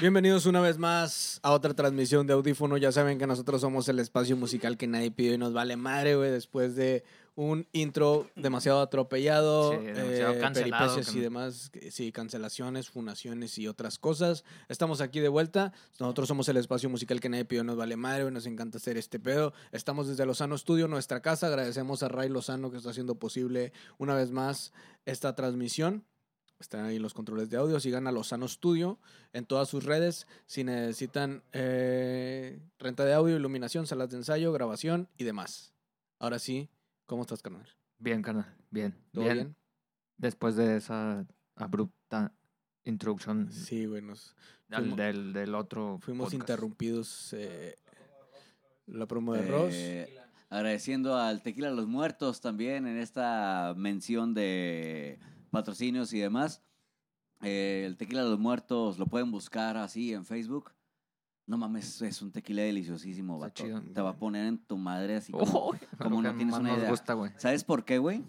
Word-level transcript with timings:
Bienvenidos 0.00 0.46
una 0.46 0.60
vez 0.62 0.78
más 0.78 1.40
a 1.42 1.52
otra 1.52 1.74
transmisión 1.74 2.26
de 2.26 2.32
Audífono. 2.32 2.78
Ya 2.78 2.90
saben 2.90 3.18
que 3.18 3.26
nosotros 3.26 3.60
somos 3.60 3.86
el 3.88 3.98
espacio 3.98 4.34
musical 4.36 4.78
que 4.78 4.86
nadie 4.86 5.10
pidió 5.10 5.34
y 5.34 5.38
nos 5.38 5.52
vale 5.52 5.76
madre, 5.76 6.16
güey, 6.16 6.30
después 6.30 6.74
de 6.74 7.04
un 7.34 7.66
intro 7.72 8.26
demasiado 8.34 8.80
atropellado, 8.80 9.72
Sí, 9.72 9.84
demasiado 9.86 10.32
eh, 10.34 10.38
cancelado, 10.40 10.84
peripecias 10.86 11.12
que- 11.12 11.18
y 11.18 11.22
demás, 11.22 11.70
sí, 11.90 12.12
cancelaciones, 12.12 12.88
funaciones 12.88 13.58
y 13.58 13.68
otras 13.68 13.98
cosas. 13.98 14.44
Estamos 14.70 15.02
aquí 15.02 15.20
de 15.20 15.28
vuelta. 15.28 15.72
Nosotros 15.98 16.28
somos 16.28 16.48
el 16.48 16.56
espacio 16.56 16.88
musical 16.88 17.20
que 17.20 17.28
nadie 17.28 17.44
pidió 17.44 17.62
y 17.62 17.66
nos 17.66 17.76
vale 17.76 17.96
madre, 17.96 18.22
güey, 18.22 18.32
nos 18.34 18.46
encanta 18.46 18.78
hacer 18.78 18.96
este 18.96 19.20
pedo. 19.20 19.52
Estamos 19.70 20.08
desde 20.08 20.24
Lozano 20.24 20.56
Studio, 20.56 20.88
nuestra 20.88 21.20
casa. 21.20 21.48
Agradecemos 21.48 22.02
a 22.02 22.08
Ray 22.08 22.30
Lozano 22.30 22.70
que 22.70 22.78
está 22.78 22.90
haciendo 22.90 23.16
posible 23.16 23.72
una 23.98 24.14
vez 24.14 24.30
más 24.30 24.72
esta 25.04 25.34
transmisión. 25.34 26.04
Están 26.60 26.84
ahí 26.84 26.98
los 26.98 27.14
controles 27.14 27.48
de 27.50 27.56
audio. 27.56 27.80
Sigan 27.80 28.06
a 28.06 28.12
Lozano 28.12 28.46
Studio 28.46 28.98
en 29.32 29.46
todas 29.46 29.68
sus 29.68 29.84
redes. 29.84 30.26
Si 30.46 30.62
necesitan 30.62 31.42
eh, 31.52 32.60
renta 32.78 33.04
de 33.04 33.14
audio, 33.14 33.36
iluminación, 33.36 33.86
salas 33.86 34.10
de 34.10 34.18
ensayo, 34.18 34.52
grabación 34.52 35.08
y 35.16 35.24
demás. 35.24 35.72
Ahora 36.18 36.38
sí, 36.38 36.68
¿cómo 37.06 37.22
estás, 37.22 37.40
carnal? 37.42 37.66
Bien, 37.98 38.20
carnal. 38.22 38.54
Bien. 38.70 38.94
¿Todo 39.12 39.24
bien. 39.24 39.34
bien? 39.36 39.56
Después 40.18 40.54
de 40.56 40.76
esa 40.76 41.26
abrupta 41.56 42.32
introducción 42.84 43.50
Sí, 43.50 43.86
güey. 43.86 44.02
nos 44.02 44.36
al- 44.70 44.82
fuimos- 44.84 44.96
del, 44.98 45.32
del 45.32 45.54
otro. 45.54 45.98
fuimos 46.02 46.26
podcast. 46.26 46.40
interrumpidos. 46.42 47.32
eh, 47.32 47.76
la 48.86 49.06
promo 49.06 49.32
de 49.34 49.46
Ross. 49.46 49.72
Eh, 49.72 50.14
agradeciendo 50.50 51.16
al 51.16 51.42
Tequila 51.42 51.70
los 51.70 51.86
Muertos 51.86 52.40
también 52.42 52.86
en 52.86 52.98
esta 52.98 53.72
mención 53.76 54.34
de 54.34 55.18
patrocinios 55.50 56.12
y 56.12 56.20
demás. 56.20 56.62
Eh, 57.42 57.84
el 57.86 57.96
Tequila 57.96 58.22
de 58.24 58.30
los 58.30 58.38
Muertos 58.38 58.98
lo 58.98 59.06
pueden 59.06 59.30
buscar 59.30 59.76
así 59.76 60.12
en 60.12 60.24
Facebook. 60.24 60.72
No 61.46 61.58
mames, 61.58 62.00
es 62.02 62.22
un 62.22 62.30
tequila 62.30 62.62
deliciosísimo, 62.62 63.36
vato. 63.36 63.64
chido. 63.64 63.82
Te 63.82 64.00
va 64.00 64.10
a 64.10 64.16
poner 64.16 64.46
en 64.46 64.58
tu 64.58 64.76
madre 64.76 65.16
así 65.16 65.32
como... 65.32 65.42
Oh, 65.98 66.08
no 66.08 66.34
tienes 66.36 66.54
una 66.54 66.76
idea. 66.76 66.88
gusta. 66.88 67.16
¿Sabes 67.38 67.64
por 67.64 67.84
qué, 67.84 67.98
güey? 67.98 68.24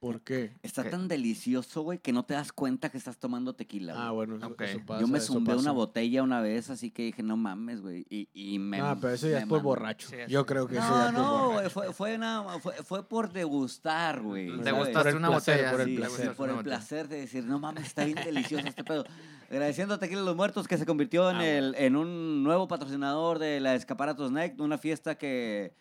¿Por 0.00 0.20
qué? 0.20 0.52
Está 0.62 0.84
¿Qué? 0.84 0.90
tan 0.90 1.08
delicioso, 1.08 1.82
güey, 1.82 1.98
que 1.98 2.12
no 2.12 2.24
te 2.24 2.34
das 2.34 2.52
cuenta 2.52 2.88
que 2.88 2.96
estás 2.98 3.18
tomando 3.18 3.54
tequila. 3.54 3.94
Ah, 3.96 4.12
bueno, 4.12 4.36
eso, 4.36 4.54
eso 4.60 4.80
pasa. 4.86 5.00
Yo 5.00 5.08
me 5.08 5.18
eso 5.18 5.32
zumbé 5.32 5.56
una 5.56 5.72
botella 5.72 6.22
una 6.22 6.40
vez, 6.40 6.70
así 6.70 6.92
que 6.92 7.02
dije, 7.02 7.24
no 7.24 7.36
mames, 7.36 7.80
güey. 7.80 8.06
Y, 8.08 8.28
y 8.32 8.60
me. 8.60 8.80
Ah, 8.80 8.96
pero 9.00 9.14
eso 9.14 9.28
ya 9.28 9.40
es 9.40 9.46
por 9.46 9.60
borracho. 9.60 10.08
Sí, 10.08 10.16
Yo 10.28 10.46
creo 10.46 10.68
que 10.68 10.76
eso 10.76 10.88
No, 10.88 10.98
ya 10.98 11.06
es 11.08 11.12
por 11.14 11.20
no, 11.22 11.50
güey, 11.52 11.70
fue, 11.70 11.92
fue, 11.92 12.14
una- 12.14 12.44
fue, 12.60 12.74
fue 12.84 13.08
por 13.08 13.32
degustar, 13.32 14.22
güey. 14.22 14.46
Te 14.46 14.58
Te 14.58 14.70
¿sabes? 14.70 14.72
por 14.72 14.84
gustaste 14.84 15.08
el 15.10 15.16
una 15.16 15.28
botella. 15.30 15.70
por 15.72 15.80
el 15.80 15.86
Sí, 15.88 15.92
sí, 15.94 15.98
placer. 15.98 16.34
por 16.34 16.50
el 16.50 16.56
placer 16.58 17.08
de 17.08 17.16
decir, 17.20 17.44
no 17.44 17.58
mames, 17.58 17.86
está 17.86 18.04
bien 18.04 18.18
delicioso 18.24 18.68
este 18.68 18.84
pedo. 18.84 19.04
Agradeciendo 19.50 19.94
a 19.94 19.98
Tequila 19.98 20.20
Los 20.20 20.36
Muertos 20.36 20.68
que 20.68 20.78
se 20.78 20.86
convirtió 20.86 21.28
en, 21.30 21.36
Ah, 21.38 21.46
el, 21.46 21.74
en 21.76 21.96
un 21.96 22.44
nuevo 22.44 22.68
patrocinador 22.68 23.40
de 23.40 23.58
la 23.58 23.74
Escaparatos 23.74 24.30
Night, 24.30 24.60
una 24.60 24.78
fiesta 24.78 25.16
que, 25.16 25.74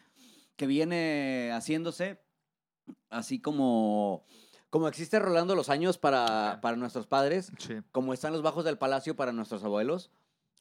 que 0.55 0.65
viene 0.65 1.51
haciéndose 1.53 2.19
así 3.09 3.39
como, 3.39 4.23
como 4.69 4.87
existe 4.87 5.19
rolando 5.19 5.55
los 5.55 5.69
años 5.69 5.97
para, 5.97 6.59
para 6.61 6.77
nuestros 6.77 7.07
padres, 7.07 7.51
Sí. 7.57 7.75
como 7.91 8.13
están 8.13 8.33
los 8.33 8.41
bajos 8.41 8.65
del 8.65 8.77
palacio 8.77 9.15
para 9.15 9.31
nuestros 9.31 9.63
abuelos, 9.63 10.11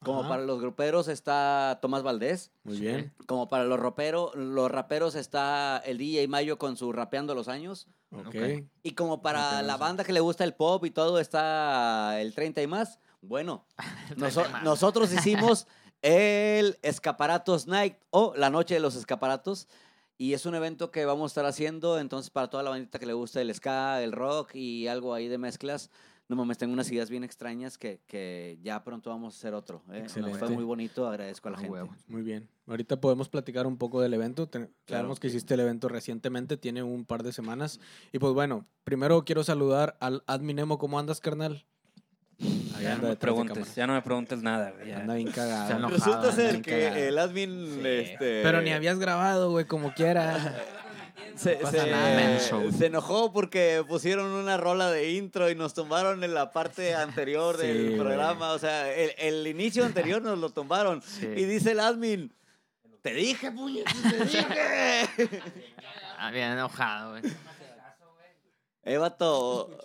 como 0.03 0.19
Ajá. 0.19 0.29
para 0.29 0.43
los 0.43 0.61
gruperos 0.61 1.07
está 1.07 1.79
Tomás 1.81 2.03
Valdés. 2.03 2.51
Muy 2.63 2.79
bien. 2.79 3.13
Como 3.25 3.47
para 3.49 3.63
los, 3.65 3.79
ropero, 3.79 4.31
los 4.35 4.69
raperos 4.69 5.15
está 5.15 5.81
el 5.85 5.97
DJ 5.97 6.27
Mayo 6.27 6.59
con 6.59 6.77
su 6.77 6.91
Rapeando 6.93 7.33
los 7.33 7.47
Años. 7.47 7.87
Y 8.83 8.91
como 8.91 9.21
para 9.23 9.61
la 9.63 9.75
banda 9.77 10.03
que 10.03 10.13
le 10.13 10.19
gusta 10.19 10.43
el 10.43 10.53
pop 10.53 10.85
y 10.85 10.91
todo 10.91 11.19
está 11.19 12.21
el 12.21 12.33
30 12.35 12.61
y 12.61 12.67
más. 12.67 12.99
Bueno, 13.21 13.65
noso- 14.15 14.41
30 14.43 14.49
y 14.49 14.53
más. 14.53 14.63
nosotros 14.63 15.11
hicimos 15.11 15.65
el 16.03 16.77
Escaparatos 16.83 17.65
Night 17.67 17.95
o 18.11 18.33
la 18.35 18.51
Noche 18.51 18.75
de 18.75 18.79
los 18.79 18.95
Escaparatos. 18.95 19.67
Y 20.17 20.33
es 20.33 20.45
un 20.45 20.55
evento 20.55 20.89
que 20.91 21.05
vamos 21.05 21.25
a 21.25 21.31
estar 21.31 21.45
haciendo. 21.45 21.99
Entonces, 21.99 22.29
para 22.31 22.49
toda 22.49 22.63
la 22.63 22.71
bandita 22.71 22.97
que 22.99 23.05
le 23.05 23.13
gusta 23.13 23.39
el 23.41 23.53
ska, 23.53 24.01
el 24.03 24.11
rock 24.11 24.55
y 24.55 24.87
algo 24.87 25.13
ahí 25.13 25.27
de 25.27 25.37
mezclas. 25.37 25.89
No 26.29 26.35
mames, 26.35 26.57
tengo 26.57 26.73
unas 26.73 26.91
ideas 26.91 27.09
bien 27.09 27.23
extrañas 27.23 27.77
que, 27.77 28.01
que 28.05 28.59
ya 28.61 28.83
pronto 28.83 29.09
vamos 29.09 29.33
a 29.33 29.37
hacer 29.37 29.53
otro. 29.53 29.81
¿eh? 29.91 29.99
Excelente. 29.99 30.37
Fue 30.37 30.49
muy 30.49 30.65
bonito, 30.65 31.07
agradezco 31.07 31.47
a 31.47 31.51
la 31.51 31.57
Ah, 31.57 31.61
gente. 31.61 31.71
huevo. 31.71 31.95
Muy 32.07 32.21
bien. 32.21 32.49
Ahorita 32.65 32.99
podemos 32.99 33.29
platicar 33.29 33.65
un 33.65 33.77
poco 33.77 34.01
del 34.01 34.13
evento. 34.13 34.49
Ten- 34.49 34.69
Sabemos 34.87 35.19
que 35.19 35.27
que 35.27 35.29
sí. 35.31 35.37
hiciste 35.37 35.53
el 35.53 35.61
evento 35.61 35.87
recientemente, 35.87 36.57
tiene 36.57 36.83
un 36.83 37.05
par 37.05 37.23
de 37.23 37.31
semanas. 37.31 37.79
Y 38.11 38.19
pues 38.19 38.33
bueno, 38.33 38.65
primero 38.83 39.23
quiero 39.23 39.45
saludar 39.45 39.95
al 40.01 40.23
Adminemo. 40.27 40.77
¿Cómo 40.79 40.99
andas, 40.99 41.21
carnal? 41.21 41.65
Ahí 42.39 42.83
Ya 42.83 42.95
no 42.97 43.07
me 43.09 43.15
preguntes, 43.15 43.73
ya 43.75 43.87
no 43.87 43.93
me 43.93 44.01
preguntes 44.01 44.41
nada, 44.43 44.71
güey. 44.71 44.89
ya. 44.89 44.97
Anda 44.99 45.15
bien 45.15 45.31
cagado. 45.31 45.71
Enojado, 45.77 45.95
Resulta 45.95 46.31
ser 46.31 46.61
que 46.61 46.71
cagado. 46.83 46.95
el 46.97 47.17
admin. 47.19 47.85
este, 47.85 48.41
Pero 48.43 48.61
ni 48.61 48.71
habías 48.71 48.99
grabado, 48.99 49.49
güey, 49.51 49.65
como 49.65 49.93
quiera. 49.93 50.55
Se, 51.35 51.51
pasa 51.57 51.83
se- 51.83 51.91
nada. 51.91 52.15
Menso. 52.15 52.71
se 52.71 52.87
enojó 52.87 53.31
porque 53.31 53.83
pusieron 53.87 54.25
una 54.31 54.57
rola 54.57 54.89
de 54.89 55.11
intro 55.13 55.51
y 55.51 55.55
nos 55.55 55.73
tumbaron 55.75 56.23
en 56.23 56.33
la 56.33 56.51
parte 56.51 56.95
anterior 56.95 57.57
Sí, 57.59 57.67
del 57.67 57.85
güey. 57.85 57.97
programa. 57.99 58.51
O 58.53 58.59
sea, 58.59 58.91
el, 58.91 59.11
el 59.19 59.45
inicio 59.47 59.85
anterior 59.85 60.19
nos 60.21 60.39
lo 60.39 60.49
tumbaron. 60.49 61.01
Sí. 61.03 61.27
Y 61.27 61.45
dice 61.45 61.71
el 61.73 61.79
admin, 61.79 62.33
te 63.03 63.13
dije, 63.13 63.51
puñetas, 63.51 63.95
te 64.01 64.23
dije. 64.25 65.41
Ah, 66.19 66.31
bien 66.31 66.51
enojado, 66.53 67.11
güey. 67.19 67.23
eh, 68.83 68.97
vato, 68.97 69.77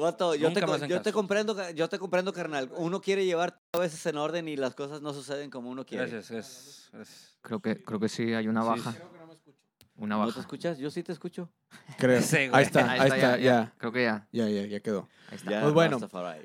vato, 0.00 0.34
yo, 0.34 0.52
te, 0.52 0.60
yo 0.88 1.02
te 1.02 1.12
comprendo, 1.12 1.70
yo 1.72 1.88
te 1.88 1.98
comprendo, 1.98 2.32
carnal. 2.32 2.70
Uno 2.76 3.00
quiere 3.00 3.24
llevar 3.24 3.60
a 3.72 3.78
veces 3.78 4.04
en 4.06 4.16
orden 4.16 4.48
y 4.48 4.56
las 4.56 4.74
cosas 4.74 5.00
no 5.02 5.12
suceden 5.14 5.50
como 5.50 5.70
uno 5.70 5.84
quiere. 5.86 6.10
Gracias, 6.10 6.30
gracias, 6.30 6.88
gracias. 6.92 7.36
Creo 7.42 7.60
que, 7.60 7.82
creo 7.82 8.00
que 8.00 8.08
sí 8.08 8.34
hay 8.34 8.48
una 8.48 8.62
Sí, 8.62 8.68
baja. 8.68 8.92
sí. 8.92 8.98
Una 10.00 10.16
¿No 10.16 10.32
te 10.32 10.40
escuchas? 10.40 10.78
Yo 10.78 10.90
sí 10.90 11.02
te 11.02 11.12
escucho. 11.12 11.50
Creo. 11.98 12.22
Sí, 12.22 12.48
ahí 12.52 12.64
está, 12.64 12.90
ahí 12.90 13.10
está, 13.10 13.36
ya. 13.36 13.74
Creo 13.76 13.92
que 13.92 14.04
ya. 14.04 14.26
Ya, 14.32 14.48
ya, 14.48 14.64
ya 14.64 14.80
quedó. 14.80 15.10
Ahí 15.30 15.36
está. 15.36 15.50
Ya, 15.50 15.60
Pues 15.60 15.74
bueno. 15.74 15.98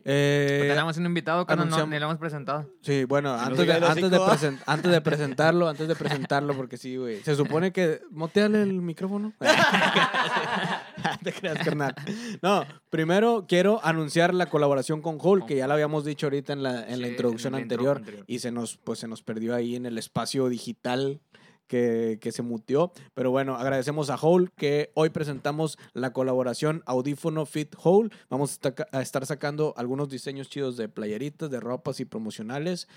Eh, 0.04 0.66
tenemos 0.68 0.98
un 0.98 1.06
invitado 1.06 1.46
que 1.46 1.56
no, 1.56 1.64
no, 1.64 1.88
ni 1.88 1.98
lo 1.98 2.06
hemos 2.08 2.18
presentado. 2.18 2.70
Sí, 2.82 3.06
bueno, 3.06 3.34
antes 3.34 3.66
de, 3.66 3.74
antes, 3.74 4.12
de 4.12 4.58
antes 4.66 4.92
de 4.92 5.02
presentarlo, 5.02 5.70
antes 5.70 5.88
de 5.88 5.96
presentarlo, 5.96 6.54
porque 6.54 6.76
sí, 6.76 6.98
güey. 6.98 7.24
Se 7.24 7.34
supone 7.34 7.72
que. 7.72 8.02
Moteale 8.12 8.62
el 8.62 8.82
micrófono. 8.82 9.32
Te 11.24 11.32
creas, 11.32 11.60
carnal. 11.60 11.96
No, 12.42 12.66
primero 12.90 13.46
quiero 13.48 13.80
anunciar 13.86 14.34
la 14.34 14.48
colaboración 14.48 15.02
con 15.02 15.18
Hall, 15.22 15.46
que 15.46 15.56
ya 15.56 15.68
la 15.68 15.76
habíamos 15.76 16.04
dicho 16.04 16.26
ahorita 16.26 16.52
en 16.52 16.62
la, 16.62 16.86
en 16.86 17.02
la 17.02 17.08
introducción 17.08 17.56
en 17.56 17.62
anterior, 17.62 17.98
anterior. 18.00 18.26
y 18.28 18.40
se 18.40 18.52
nos, 18.52 18.76
pues, 18.78 19.00
se 19.00 19.08
nos 19.08 19.24
perdió 19.24 19.56
ahí 19.56 19.78
en 19.78 19.86
el 19.86 19.98
espacio 19.98 20.50
digital. 20.50 21.22
Que, 21.68 22.20
que 22.22 22.32
se 22.32 22.44
mutió. 22.44 22.92
Pero 23.16 23.32
bueno, 23.32 23.56
agradecemos 23.56 24.10
a 24.12 24.16
Hole 24.22 24.50
que 24.56 24.92
hoy 24.94 25.10
presentamos 25.10 25.78
la 25.94 26.14
colaboración 26.14 26.84
Audífono 26.86 27.46
Fit 27.48 27.76
Hole. 27.84 28.10
Vamos 28.30 28.52
a 28.52 28.54
esta- 28.54 28.88
a 28.92 29.02
estar 29.02 29.26
sacando 29.26 29.74
algunos 29.76 30.10
diseños 30.10 30.48
chidos 30.48 30.78
de 30.78 30.90
playeritas, 30.90 31.50
de 31.50 31.60
ropas 31.60 32.00
y 32.00 32.06
promocionales 32.06 32.88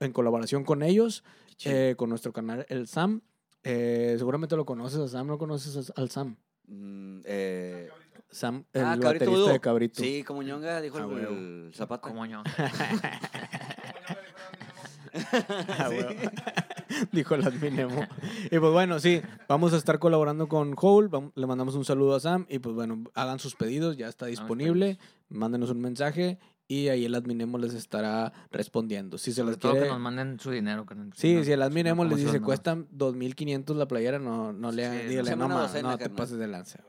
en 0.00 0.12
colaboración 0.12 0.64
con 0.64 0.82
ellos, 0.82 1.22
eh, 1.64 1.94
con 1.96 2.10
nuestro 2.10 2.32
canal 2.32 2.66
El 2.68 2.88
Sam. 2.88 3.20
Eh, 3.62 4.16
seguramente 4.18 4.56
lo 4.56 4.64
conoces 4.66 4.98
a 4.98 5.06
Sam, 5.08 5.26
¿no 5.28 5.38
conoces 5.38 5.92
al 5.94 6.10
Sam? 6.10 6.36
Mm, 6.66 7.20
eh, 7.24 7.88
Sam, 8.30 8.64
el 8.72 8.82
Ah, 8.84 8.98
Cabrito 9.00 9.24
baterista 9.26 9.52
de 9.52 9.60
Cabrito. 9.60 10.02
sí, 10.02 10.22
como 10.24 10.42
ñonga, 10.42 10.80
dijo 10.80 10.98
Ah, 10.98 11.08
el, 11.30 11.70
zapato. 11.74 12.08
Como 12.08 12.26
yo. 12.26 12.42
Ah. 15.68 16.64
Dijo 17.12 17.34
el 17.34 17.44
adminemo. 17.46 18.06
Y 18.50 18.58
pues 18.58 18.72
bueno, 18.72 18.98
sí, 19.00 19.20
vamos 19.48 19.72
a 19.72 19.76
estar 19.76 19.98
colaborando 19.98 20.48
con 20.48 20.74
Hole. 20.76 21.08
Le 21.34 21.46
mandamos 21.46 21.74
un 21.74 21.84
saludo 21.84 22.14
a 22.14 22.20
Sam. 22.20 22.46
Y 22.48 22.58
pues 22.58 22.74
bueno, 22.74 23.04
hagan 23.14 23.38
sus 23.38 23.54
pedidos, 23.54 23.96
ya 23.96 24.08
está 24.08 24.26
disponible. 24.26 24.98
Mándenos 25.28 25.70
un 25.70 25.80
mensaje 25.80 26.38
y 26.70 26.88
ahí 26.88 27.04
el 27.06 27.14
adminemo 27.14 27.56
les 27.58 27.72
estará 27.74 28.32
respondiendo. 28.52 29.16
Si 29.18 29.32
se 29.32 29.36
Sobre 29.40 29.52
les 29.52 29.58
todo 29.58 29.72
quiere. 29.72 29.86
que 29.86 29.92
nos 29.92 30.00
manden 30.00 30.38
su 30.38 30.50
dinero. 30.50 30.84
Sí, 31.14 31.34
no- 31.36 31.44
si 31.44 31.52
el 31.52 31.62
adminemo 31.62 32.04
les 32.04 32.12
¿cómo 32.12 32.18
se 32.20 32.26
dice 32.32 32.40
cuestan 32.44 32.86
2.500 32.92 33.74
la 33.76 33.88
playera, 33.88 34.18
no, 34.18 34.52
no 34.52 34.70
le 34.70 34.82
Sí, 34.84 35.16
hagan, 35.18 35.38
no 35.38 35.48
no, 35.48 35.66
te 35.66 35.80
carnal". 35.80 36.10
pases 36.16 36.38
de 36.38 36.46
lanza. 36.46 36.80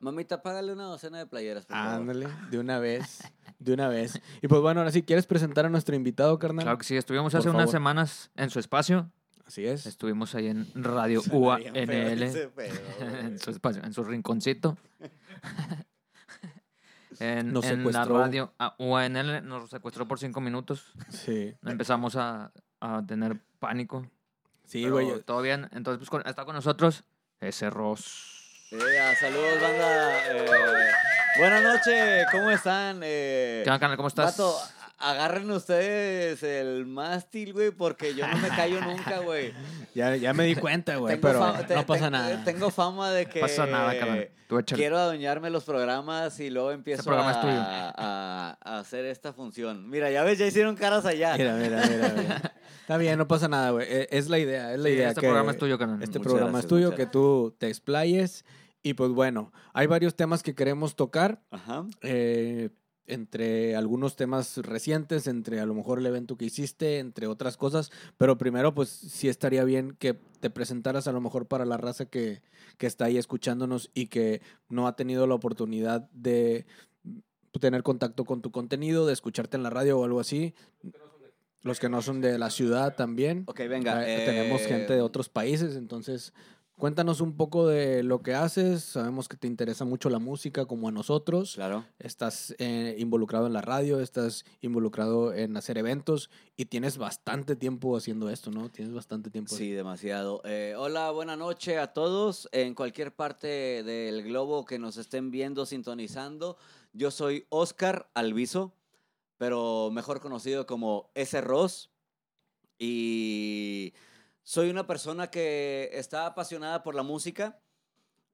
Mamita, 0.00 0.42
págale 0.42 0.72
una 0.72 0.84
docena 0.84 1.18
de 1.18 1.26
playeras, 1.26 1.66
por 1.66 1.76
favor. 1.76 2.00
Ándale, 2.00 2.28
de 2.50 2.58
una 2.58 2.78
vez, 2.88 3.20
de 3.58 3.74
una 3.74 3.88
vez. 3.88 4.20
Y 4.42 4.48
pues 4.48 4.60
bueno, 4.60 4.80
ahora 4.80 4.92
sí, 4.92 5.02
¿quieres 5.02 5.26
presentar 5.26 5.66
a 5.66 5.70
nuestro 5.70 5.96
invitado, 5.96 6.38
carnal? 6.38 6.64
Claro 6.64 6.78
que 6.78 6.84
sí, 6.84 6.96
estuvimos 6.96 7.32
Por 7.32 7.40
hace 7.40 7.50
unas 7.50 7.70
semanas 7.70 8.30
en 8.36 8.50
su 8.50 8.58
espacio. 8.60 9.10
Así 9.44 9.66
es. 9.66 9.86
Estuvimos 9.86 10.34
ahí 10.34 10.48
en 10.48 10.66
Radio 10.74 11.22
UANL. 11.32 11.66
en 11.74 13.38
su 13.38 13.50
espacio, 13.50 13.82
en 13.82 13.92
su 13.94 14.04
rinconcito. 14.04 14.76
en, 17.18 17.52
Nos 17.52 17.64
en 17.66 17.90
la 17.90 18.04
radio 18.04 18.52
a 18.58 18.74
UANL 18.78 19.46
nos 19.46 19.70
secuestró 19.70 20.06
por 20.06 20.18
cinco 20.18 20.40
minutos. 20.40 20.92
Sí. 21.08 21.54
Empezamos 21.64 22.16
a, 22.16 22.52
a 22.80 23.04
tener 23.06 23.40
pánico. 23.58 24.06
Sí, 24.64 24.88
güey. 24.88 25.22
Todo 25.22 25.40
bien. 25.40 25.68
Entonces, 25.72 25.98
pues 25.98 26.10
con- 26.10 26.26
está 26.28 26.44
con 26.44 26.54
nosotros 26.54 27.04
ese 27.40 27.70
Ross. 27.70 28.37
Eh, 28.70 29.00
ah, 29.00 29.14
saludos, 29.18 29.62
banda. 29.62 30.18
Eh, 30.28 30.90
buenas 31.38 31.62
noches, 31.62 32.26
¿cómo 32.30 32.50
están? 32.50 33.00
Eh, 33.02 33.62
¿Qué 33.64 33.70
onda, 33.70 33.78
carnal? 33.80 33.96
¿Cómo 33.96 34.08
estás? 34.08 34.36
vato, 34.36 34.60
agarren 34.98 35.50
ustedes 35.50 36.42
el 36.42 36.86
mástil, 36.86 37.52
güey, 37.52 37.70
porque 37.70 38.14
yo 38.14 38.26
no 38.26 38.36
me 38.38 38.48
callo 38.48 38.80
nunca, 38.80 39.18
güey. 39.24 39.52
Ya, 39.94 40.16
ya 40.16 40.32
me 40.34 40.44
di 40.44 40.54
cuenta, 40.56 40.96
güey, 40.96 41.20
pero 41.20 41.52
te- 41.66 41.74
no 41.74 41.86
pasa 41.86 42.04
te- 42.06 42.10
nada. 42.10 42.44
Tengo 42.44 42.70
fama 42.70 43.10
de 43.10 43.26
que 43.26 43.40
No 43.40 43.46
pasa 43.46 43.66
nada, 43.66 43.98
carnal. 43.98 44.28
Tú 44.48 44.58
quiero 44.74 44.96
adueñarme 44.98 45.50
los 45.50 45.64
programas 45.64 46.40
y 46.40 46.48
luego 46.48 46.72
empiezo 46.72 47.10
a, 47.12 48.56
hacer 48.62 49.04
esta 49.04 49.32
función. 49.32 49.88
Mira, 49.90 50.10
ya 50.10 50.22
ves, 50.22 50.38
ya 50.38 50.46
hicieron 50.46 50.74
caras 50.76 51.04
allá. 51.04 51.36
Mira, 51.36 51.54
mira, 51.54 51.82
mira, 51.86 52.14
mira. 52.16 52.54
Está 52.80 52.96
bien, 52.96 53.18
no 53.18 53.28
pasa 53.28 53.48
nada, 53.48 53.70
güey. 53.72 53.86
Eh, 53.88 54.08
Es 54.10 54.30
la 54.30 54.38
idea, 54.38 54.72
es 54.72 54.78
la 54.80 54.88
Sí, 54.88 54.94
idea. 54.94 55.08
este 55.10 55.20
que 55.20 55.26
programa 55.26 55.50
es 55.52 55.58
tuyo, 55.58 55.78
carnal. 55.78 56.02
Este 56.02 56.18
Muchas 56.18 56.30
programa 56.32 56.52
gracias, 56.52 56.64
es 56.64 56.68
tuyo, 56.68 56.94
que 56.94 57.04
tú 57.06 57.54
te 57.58 57.68
explayes. 57.68 58.44
Y 58.82 58.94
pues 58.94 59.10
bueno, 59.10 59.52
hay 59.74 59.86
varios 59.86 60.14
temas 60.16 60.42
que 60.42 60.54
queremos 60.54 60.96
tocar. 60.96 61.42
Ajá. 61.50 61.84
eh, 62.02 62.70
entre 63.08 63.74
algunos 63.76 64.16
temas 64.16 64.58
recientes, 64.58 65.26
entre 65.26 65.60
a 65.60 65.66
lo 65.66 65.74
mejor 65.74 65.98
el 65.98 66.06
evento 66.06 66.36
que 66.36 66.44
hiciste, 66.44 66.98
entre 66.98 67.26
otras 67.26 67.56
cosas. 67.56 67.90
Pero 68.16 68.38
primero, 68.38 68.74
pues 68.74 68.88
sí 68.88 69.28
estaría 69.28 69.64
bien 69.64 69.96
que 69.98 70.14
te 70.40 70.50
presentaras 70.50 71.08
a 71.08 71.12
lo 71.12 71.20
mejor 71.20 71.46
para 71.46 71.64
la 71.64 71.76
raza 71.76 72.06
que, 72.06 72.42
que 72.76 72.86
está 72.86 73.06
ahí 73.06 73.18
escuchándonos 73.18 73.90
y 73.94 74.06
que 74.06 74.42
no 74.68 74.86
ha 74.86 74.96
tenido 74.96 75.26
la 75.26 75.34
oportunidad 75.34 76.08
de 76.12 76.66
tener 77.60 77.82
contacto 77.82 78.24
con 78.24 78.42
tu 78.42 78.50
contenido, 78.50 79.06
de 79.06 79.12
escucharte 79.12 79.56
en 79.56 79.62
la 79.62 79.70
radio 79.70 79.98
o 79.98 80.04
algo 80.04 80.20
así. 80.20 80.54
Los 81.62 81.80
que 81.80 81.88
no 81.88 82.02
son 82.02 82.20
de 82.20 82.38
la 82.38 82.50
ciudad 82.50 82.94
también. 82.94 83.44
Ok, 83.46 83.60
venga. 83.68 84.08
Eh, 84.08 84.24
Tenemos 84.24 84.62
eh, 84.62 84.68
gente 84.68 84.92
de 84.92 85.00
otros 85.00 85.28
países, 85.28 85.74
entonces 85.76 86.32
cuéntanos 86.78 87.20
un 87.20 87.36
poco 87.36 87.66
de 87.66 88.02
lo 88.02 88.22
que 88.22 88.34
haces. 88.34 88.82
Sabemos 88.82 89.28
que 89.28 89.36
te 89.36 89.46
interesa 89.46 89.84
mucho 89.84 90.08
la 90.08 90.18
música 90.18 90.64
como 90.64 90.88
a 90.88 90.92
nosotros. 90.92 91.56
Claro. 91.56 91.84
Estás 91.98 92.54
eh, 92.58 92.96
involucrado 92.98 93.46
en 93.46 93.52
la 93.52 93.60
radio, 93.60 94.00
estás 94.00 94.44
involucrado 94.60 95.34
en 95.34 95.56
hacer 95.56 95.76
eventos 95.76 96.30
y 96.56 96.66
tienes 96.66 96.96
bastante 96.96 97.56
tiempo 97.56 97.96
haciendo 97.96 98.30
esto, 98.30 98.50
¿no? 98.50 98.70
Tienes 98.70 98.94
bastante 98.94 99.30
tiempo. 99.30 99.54
Sí, 99.54 99.72
demasiado. 99.72 100.40
Eh, 100.44 100.74
hola, 100.78 101.10
buena 101.10 101.36
noche 101.36 101.78
a 101.78 101.92
todos 101.92 102.48
en 102.52 102.74
cualquier 102.74 103.14
parte 103.14 103.82
del 103.82 104.22
globo 104.22 104.64
que 104.64 104.78
nos 104.78 104.96
estén 104.96 105.30
viendo, 105.30 105.66
sintonizando. 105.66 106.56
Yo 106.92 107.10
soy 107.10 107.46
Oscar 107.50 108.08
Alviso, 108.14 108.72
pero 109.36 109.90
mejor 109.92 110.20
conocido 110.20 110.66
como 110.66 111.10
S. 111.14 111.40
Ross. 111.40 111.90
Y 112.80 113.92
soy 114.48 114.70
una 114.70 114.86
persona 114.86 115.26
que 115.30 115.90
está 115.92 116.24
apasionada 116.24 116.82
por 116.82 116.94
la 116.94 117.02
música 117.02 117.60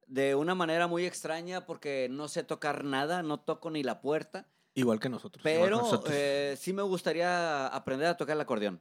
de 0.06 0.36
una 0.36 0.54
manera 0.54 0.86
muy 0.86 1.06
extraña 1.06 1.66
porque 1.66 2.06
no 2.08 2.28
sé 2.28 2.44
tocar 2.44 2.84
nada, 2.84 3.24
no 3.24 3.40
toco 3.40 3.68
ni 3.68 3.82
la 3.82 4.00
puerta, 4.00 4.46
Igual 4.74 5.00
que 5.00 5.08
nosotros. 5.08 5.42
pero 5.42 5.76
nosotros. 5.76 6.14
eh, 6.16 6.54
sí 6.56 6.72
me 6.72 6.82
gustaría 6.82 7.66
aprender 7.66 8.06
a 8.06 8.16
tocar 8.16 8.36
el 8.36 8.40
acordeón. 8.42 8.80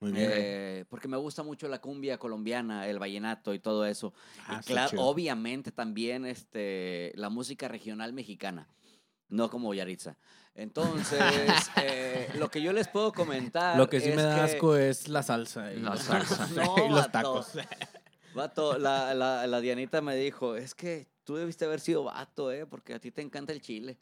Muy 0.00 0.10
bien. 0.10 0.28
Eh, 0.34 0.84
porque 0.88 1.06
me 1.06 1.16
gusta 1.16 1.44
mucho 1.44 1.68
la 1.68 1.80
cumbia 1.80 2.18
colombiana, 2.18 2.88
el 2.88 2.98
vallenato 2.98 3.54
y 3.54 3.60
todo 3.60 3.86
eso. 3.86 4.12
Ah, 4.48 4.60
y 4.60 4.66
claro, 4.66 5.00
obviamente 5.00 5.70
también 5.70 6.26
este, 6.26 7.12
la 7.14 7.28
música 7.28 7.68
regional 7.68 8.12
mexicana, 8.12 8.66
no 9.28 9.48
como 9.48 9.74
Yaritza. 9.74 10.18
Entonces, 10.56 11.20
eh, 11.82 12.30
lo 12.38 12.48
que 12.50 12.62
yo 12.62 12.72
les 12.72 12.86
puedo 12.88 13.12
comentar. 13.12 13.76
Lo 13.76 13.88
que 13.88 14.00
sí 14.00 14.10
es 14.10 14.16
me 14.16 14.22
da 14.22 14.36
que- 14.36 14.40
asco 14.42 14.76
es 14.76 15.08
la 15.08 15.22
salsa. 15.22 15.72
Y, 15.72 15.80
La 15.80 15.90
los- 15.90 16.00
salsa. 16.00 16.48
No, 16.54 16.76
y 16.78 16.88
los 16.88 16.98
vato. 17.00 17.10
tacos. 17.10 17.48
Vato, 18.34 18.78
la, 18.78 19.14
la, 19.14 19.46
la 19.46 19.60
Dianita 19.60 20.00
me 20.00 20.16
dijo, 20.16 20.56
es 20.56 20.74
que 20.74 21.06
tú 21.24 21.36
debiste 21.36 21.64
haber 21.64 21.80
sido 21.80 22.04
vato, 22.04 22.50
¿eh? 22.52 22.66
Porque 22.66 22.94
a 22.94 22.98
ti 22.98 23.10
te 23.12 23.22
encanta 23.22 23.52
el 23.52 23.60
chile. 23.60 23.96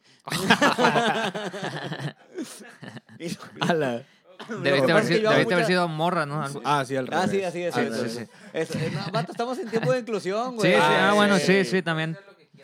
Ala. 3.59 4.03
Debiste 4.61 4.91
haber, 4.91 5.05
sido, 5.05 5.29
haber 5.29 5.87
morra, 5.89 6.25
¿no? 6.25 6.43
Ah, 6.65 6.83
sí, 6.85 6.95
al 6.95 7.07
Ah, 7.13 7.25
revés. 7.27 7.31
sí, 7.31 7.43
así 7.43 7.61
es. 7.63 7.75
Sí, 7.75 7.81
sí, 8.09 8.25
sí. 8.65 8.79
No, 8.93 9.11
vato, 9.11 9.31
estamos 9.31 9.57
en 9.59 9.69
tiempo 9.69 9.91
de 9.91 9.99
inclusión, 9.99 10.51
Sí, 10.51 10.55
güey. 10.57 10.71
sí, 10.73 10.77
Ah, 10.81 11.09
ah, 11.09 11.13
bueno, 11.13 11.37
sí. 11.37 11.45
sí, 11.63 11.65
sí, 11.65 11.81
también. 11.81 12.17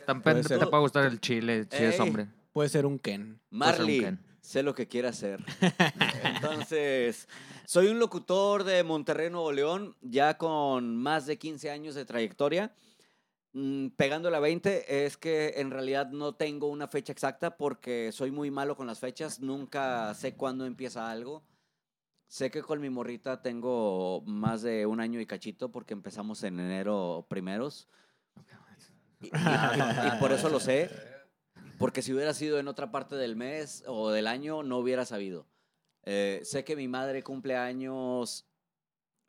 También 0.05 0.41
te 0.43 0.57
puede 0.57 0.81
gustar 0.81 1.05
el 1.05 1.19
chile 1.21 1.67
si 1.71 1.83
es 1.83 1.99
hombre. 1.99 2.27
Puede 2.59 2.67
ser 2.67 2.85
un 2.85 2.99
Ken. 2.99 3.39
Un 3.51 3.57
Marley, 3.57 4.01
Ken. 4.01 4.19
sé 4.41 4.63
lo 4.63 4.75
que 4.75 4.85
quiere 4.85 5.07
hacer. 5.07 5.39
Entonces, 6.25 7.29
soy 7.65 7.87
un 7.87 7.99
locutor 7.99 8.65
de 8.65 8.83
Monterrey, 8.83 9.29
Nuevo 9.29 9.53
León, 9.53 9.95
ya 10.01 10.37
con 10.37 10.97
más 10.97 11.25
de 11.25 11.37
15 11.37 11.71
años 11.71 11.95
de 11.95 12.03
trayectoria. 12.03 12.73
Pegando 13.95 14.29
la 14.29 14.41
20 14.41 15.05
es 15.05 15.15
que 15.15 15.53
en 15.55 15.71
realidad 15.71 16.09
no 16.11 16.35
tengo 16.35 16.67
una 16.67 16.89
fecha 16.89 17.13
exacta 17.13 17.55
porque 17.55 18.11
soy 18.11 18.29
muy 18.29 18.51
malo 18.51 18.75
con 18.75 18.87
las 18.87 18.99
fechas, 18.99 19.39
nunca 19.39 20.13
sé 20.13 20.33
cuándo 20.35 20.65
empieza 20.65 21.09
algo. 21.09 21.45
Sé 22.27 22.51
que 22.51 22.61
con 22.61 22.81
mi 22.81 22.89
morrita 22.89 23.41
tengo 23.41 24.21
más 24.25 24.63
de 24.63 24.85
un 24.85 24.99
año 24.99 25.21
y 25.21 25.25
cachito 25.25 25.71
porque 25.71 25.93
empezamos 25.93 26.43
en 26.43 26.59
enero 26.59 27.25
primeros. 27.29 27.87
Y, 29.21 29.27
y- 29.27 29.29
y 29.29 30.19
por 30.19 30.33
eso 30.33 30.49
lo 30.49 30.59
sé. 30.59 30.89
Porque 31.79 32.01
si 32.03 32.13
hubiera 32.13 32.33
sido 32.35 32.59
en 32.59 32.67
otra 32.67 32.91
parte 32.91 33.15
del 33.15 33.35
mes 33.35 33.83
o 33.87 34.11
del 34.11 34.27
año, 34.27 34.61
no 34.61 34.77
hubiera 34.77 35.05
sabido. 35.05 35.47
Eh, 36.03 36.41
sé 36.43 36.63
que 36.63 36.75
mi 36.75 36.87
madre 36.87 37.23
cumple 37.23 37.55
años. 37.55 38.45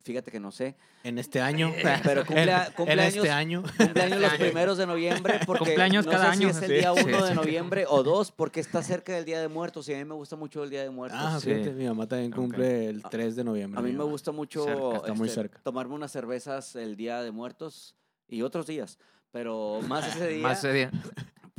Fíjate 0.02 0.30
que 0.30 0.40
no 0.40 0.50
sé. 0.50 0.76
En 1.04 1.18
este 1.18 1.40
año. 1.42 1.72
Pero 2.04 2.24
cumple, 2.24 2.52
cumple 2.76 2.92
en 2.94 3.00
años, 3.00 3.14
este 3.16 3.30
año. 3.30 3.62
cumple 3.76 4.02
años 4.02 4.20
los 4.20 4.32
primeros 4.38 4.78
de 4.78 4.86
noviembre. 4.86 5.40
Porque 5.46 5.64
Cumpleaños 5.64 6.06
no 6.06 6.12
cada 6.12 6.32
sé 6.32 6.38
si 6.38 6.42
año. 6.44 6.50
es 6.50 6.62
el 6.62 6.68
Sí, 6.68 6.72
día 6.74 6.92
sí, 6.94 7.02
1 7.04 7.22
de 7.24 7.28
sí. 7.30 7.34
noviembre 7.34 7.84
o 7.88 8.02
2, 8.02 8.32
porque 8.32 8.60
está 8.60 8.82
cerca 8.82 9.12
del 9.14 9.24
Día 9.26 9.40
de 9.40 9.48
Muertos 9.48 9.88
y 9.88 9.94
a 9.94 9.98
mí 9.98 10.04
me 10.06 10.14
gusta 10.14 10.36
mucho 10.36 10.64
el 10.64 10.70
Día 10.70 10.82
de 10.82 10.90
Muertos. 10.90 11.20
Ah, 11.22 11.38
sí. 11.38 11.50
fíjate, 11.50 11.72
mi 11.72 11.84
mamá 11.86 12.06
también 12.08 12.30
cumple 12.32 12.88
el 12.88 13.02
3 13.02 13.36
de 13.36 13.44
noviembre. 13.44 13.78
A 13.78 13.82
mí 13.82 13.92
me 13.92 14.04
gusta 14.04 14.32
mucho 14.32 14.64
Cerca, 14.64 14.96
está 14.96 15.14
muy 15.14 15.28
este, 15.28 15.40
cerca. 15.42 15.60
tomarme 15.62 15.94
unas 15.94 16.10
cervezas 16.10 16.74
el 16.76 16.96
Día 16.96 17.22
de 17.22 17.30
Muertos 17.30 17.94
y 18.26 18.40
otros 18.42 18.66
días. 18.66 18.98
Pero 19.32 19.80
más 19.86 20.08
ese 20.16 20.26
día, 20.28 20.42
Más 20.42 20.58
ese 20.58 20.72
día. 20.72 20.90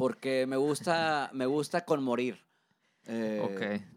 Porque 0.02 0.46
me 0.48 0.58
gusta, 0.58 1.30
me 1.34 1.46
gusta 1.46 1.86
con 1.86 2.04
morir. 2.04 2.40
Eh, 3.06 3.42
Ok. 3.44 3.88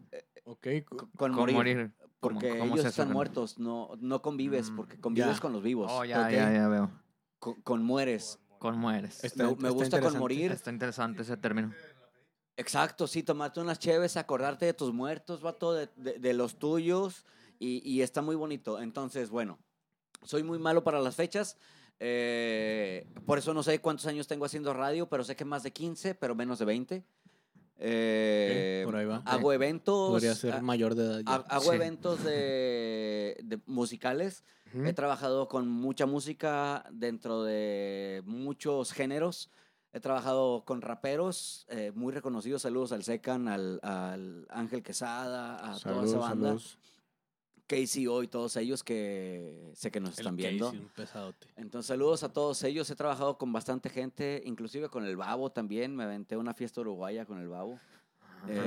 Ok, 0.47 0.67
cu- 0.87 0.97
Con, 0.97 1.09
Con 1.17 1.31
morir. 1.35 1.55
morir. 1.55 1.91
¿Cómo- 2.19 2.39
Porque 2.39 2.59
cómo 2.59 2.73
ellos 2.75 2.81
se 2.83 2.89
están 2.89 3.11
muertos, 3.11 3.57
no, 3.57 3.89
no 3.99 4.21
convives, 4.21 4.69
Mm, 4.69 4.75
porque 4.75 4.99
convives 4.99 5.35
ya. 5.35 5.41
con 5.41 5.53
los 5.53 5.63
vivos. 5.63 5.91
Oh, 5.91 6.05
ya, 6.05 6.21
Ok. 6.25 6.31
ya, 6.31 6.53
ya 6.53 6.67
veo. 6.67 6.91
con, 7.39 7.61
con 7.61 7.83
mueres. 7.83 8.39
Con 8.59 8.77
mueres. 8.77 9.23
Está- 9.23 9.43
me, 9.45 9.49
está 9.51 9.61
me 9.63 9.69
gusta 9.69 9.99
con 10.01 10.17
morir. 10.19 10.51
Está 10.51 10.69
interesante 10.71 11.21
ese 11.23 11.35
término. 11.37 11.73
Exacto, 12.57 13.05
sí, 13.07 13.21
tomarte 13.23 13.59
unas 13.59 13.79
cheves, 13.79 14.17
acordarte 14.17 14.65
de 14.65 14.73
tus 14.73 14.93
muertos, 14.93 15.41
vato, 15.41 15.73
de, 15.73 15.89
de, 15.97 16.19
de 16.19 16.33
los 16.33 16.57
tuyos, 16.57 17.25
y, 17.59 17.81
y 17.89 18.01
está 18.01 18.21
muy 18.21 18.35
bonito. 18.35 18.79
Entonces, 18.81 19.29
bueno, 19.29 19.59
soy 20.23 20.43
muy 20.43 20.57
malo 20.59 20.83
para 20.83 21.01
las 21.01 21.15
fechas, 21.15 21.57
eh, 21.99 23.07
por 23.25 23.37
eso 23.37 23.53
no 23.53 23.63
sé 23.63 23.79
cuántos 23.79 24.05
años 24.07 24.27
tengo 24.27 24.45
haciendo 24.45 24.73
radio, 24.73 25.07
pero 25.07 25.23
sé 25.23 25.35
que 25.35 25.45
más 25.45 25.63
de 25.63 25.71
15, 25.71 26.15
pero 26.15 26.35
menos 26.35 26.59
de 26.59 26.65
20. 26.65 27.03
Eh, 27.77 28.81
por 28.85 28.95
ahí 28.95 29.05
va. 29.05 29.21
Hago 29.25 29.51
eventos. 29.53 30.11
Podría 30.11 30.33
ser 30.35 30.53
ha- 30.53 30.61
mayor 30.61 30.95
de 30.95 31.03
edad. 31.05 31.19
ya. 31.25 31.33
ha- 31.33 31.55
hago 31.55 31.69
Sí. 31.71 31.75
eventos 31.75 32.23
de, 32.23 33.37
de 33.43 33.59
musicales. 33.65 34.43
He 34.83 34.91
trabajado 34.91 35.47
con 35.47 35.69
mucha 35.69 36.05
música 36.05 36.85
dentro 36.91 37.43
de 37.45 38.21
muchos 38.25 38.91
géneros. 38.91 39.49
He 39.93 40.01
trabajado 40.01 40.65
con 40.65 40.81
raperos 40.81 41.65
eh, 41.69 41.93
muy 41.95 42.11
reconocidos. 42.11 42.63
Saludos 42.63 42.91
al 42.91 43.03
Secan, 43.03 43.47
al, 43.47 43.79
al 43.83 44.45
Ángel 44.49 44.83
Quesada, 44.83 45.55
a 45.73 45.79
toda 45.79 46.03
esa 46.03 46.17
banda. 46.17 46.47
saludos. 46.49 46.77
KCO 47.67 48.23
y 48.23 48.27
todos 48.27 48.55
ellos 48.57 48.83
que 48.83 49.71
sé 49.73 49.91
que 49.91 49.99
nos 49.99 50.11
El 50.17 50.19
están 50.19 50.35
viendo. 50.35 50.65
Casey, 50.67 50.79
un 50.81 50.89
pesadote. 50.89 51.47
Entonces, 51.55 51.87
saludos 51.87 52.23
a 52.23 52.31
todos 52.31 52.63
ellos. 52.63 52.89
He 52.89 52.95
trabajado 52.95 53.37
con 53.37 53.51
bastante 53.51 53.89
gente, 53.89 54.41
inclusive 54.45 54.89
con 54.89 55.03
el 55.05 55.17
Babo 55.17 55.51
también. 55.51 55.95
Me 55.95 56.03
aventé 56.03 56.37
una 56.37 56.53
fiesta 56.53 56.81
uruguaya 56.81 57.25
con 57.25 57.39
el 57.39 57.47
Babo. 57.47 57.79
Eh, 58.47 58.61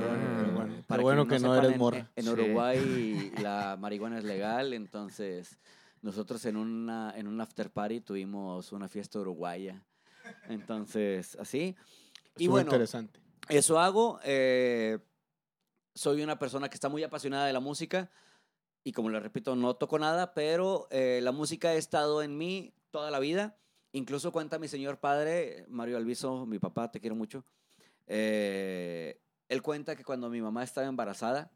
qué 0.45 0.51
bueno. 0.51 0.83
Para 0.87 1.01
bueno 1.01 1.23
quienes 1.25 1.41
que 1.41 1.47
no 1.47 1.53
sepan, 1.53 1.65
eres 1.65 1.73
en- 1.75 1.79
morra. 1.79 2.11
En, 2.17 2.23
Sí. 2.25 2.29
Uruguay 2.29 3.31
la 3.41 3.77
marihuana 3.79 4.17
es 4.17 4.25
legal, 4.25 4.73
entonces 4.73 5.57
nosotros 6.01 6.43
en 6.45 6.57
una 6.57 7.13
en 7.15 7.27
un 7.27 7.39
after 7.39 7.69
party 7.71 8.01
tuvimos 8.01 8.71
una 8.73 8.89
fiesta 8.89 9.19
uruguaya. 9.19 9.81
Entonces, 10.49 11.37
así. 11.39 11.75
Y 12.37 12.47
bueno, 12.47 12.67
interesante. 12.71 13.19
eso 13.47 13.79
hago. 13.79 14.19
eh, 14.23 14.99
soy 15.95 16.21
una 16.21 16.37
persona 16.39 16.69
que 16.69 16.75
está 16.75 16.87
muy 16.89 17.03
apasionada 17.03 17.45
de 17.45 17.53
la 17.53 17.59
música 17.59 18.09
y 18.83 18.91
como 18.93 19.09
le 19.09 19.19
repito, 19.19 19.55
no 19.55 19.75
toco 19.75 19.99
nada, 19.99 20.33
pero 20.33 20.87
eh, 20.91 21.19
la 21.21 21.31
música 21.31 21.69
ha 21.69 21.73
estado 21.75 22.21
en 22.23 22.37
mí 22.37 22.73
toda 22.91 23.11
la 23.11 23.19
vida. 23.19 23.57
Incluso 23.91 24.31
cuenta 24.31 24.59
mi 24.59 24.67
señor 24.67 24.99
padre, 24.99 25.65
Mario 25.67 25.97
Alviso, 25.97 26.45
mi 26.45 26.59
papá, 26.59 26.91
te 26.91 26.99
quiero 26.99 27.15
mucho. 27.15 27.43
eh, 28.07 29.19
él 29.49 29.61
cuenta 29.63 29.95
que 29.95 30.03
cuando 30.03 30.29
mi 30.29 30.41
mamá 30.41 30.63
estaba 30.63 30.85
embarazada, 30.87 31.51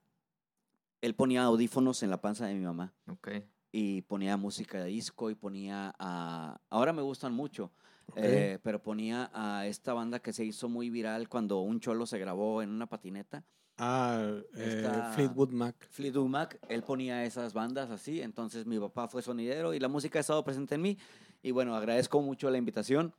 él 1.01 1.13
ponía 1.15 1.43
audífonos 1.43 2.01
en 2.01 2.09
la 2.09 2.21
panza 2.21 2.47
de 2.47 2.55
mi 2.55 2.61
mamá 2.65 2.91
Ok. 3.07 3.29
y 3.71 4.01
ponía 4.03 4.35
música 4.37 4.79
de 4.79 4.85
disco 4.87 5.29
y 5.29 5.35
ponía 5.35 5.93
a... 5.99 6.59
Ahora 6.69 6.91
me 6.93 7.01
gustan 7.03 7.33
mucho, 7.33 7.71
Ok. 8.07 8.17
eh, 8.17 8.59
pero 8.63 8.81
ponía 8.81 9.29
a 9.33 9.67
esta 9.67 9.93
banda 9.93 10.19
que 10.19 10.33
se 10.33 10.43
hizo 10.43 10.69
muy 10.69 10.89
viral 10.89 11.29
cuando 11.29 11.59
un 11.59 11.79
cholo 11.79 12.05
se 12.07 12.17
grabó 12.17 12.63
en 12.63 12.69
una 12.71 12.87
patineta. 12.87 13.43
Ah, 13.77 14.31
eh, 14.55 14.87
Fleetwood 15.15 15.49
Mac. 15.51 15.75
Fleetwood 15.89 16.27
Mac, 16.29 16.59
él 16.69 16.83
ponía 16.83 17.23
esas 17.25 17.53
bandas 17.53 17.89
así, 17.89 18.21
entonces 18.21 18.65
mi 18.65 18.77
papá 18.79 19.07
fue 19.07 19.21
sonidero 19.21 19.73
y 19.73 19.79
la 19.79 19.87
música 19.87 20.19
ha 20.19 20.21
estado 20.21 20.43
presente 20.43 20.75
en 20.75 20.81
mí. 20.81 20.97
Y 21.41 21.51
bueno, 21.51 21.75
agradezco 21.75 22.21
mucho 22.21 22.49
la 22.49 22.57
invitación. 22.57 23.13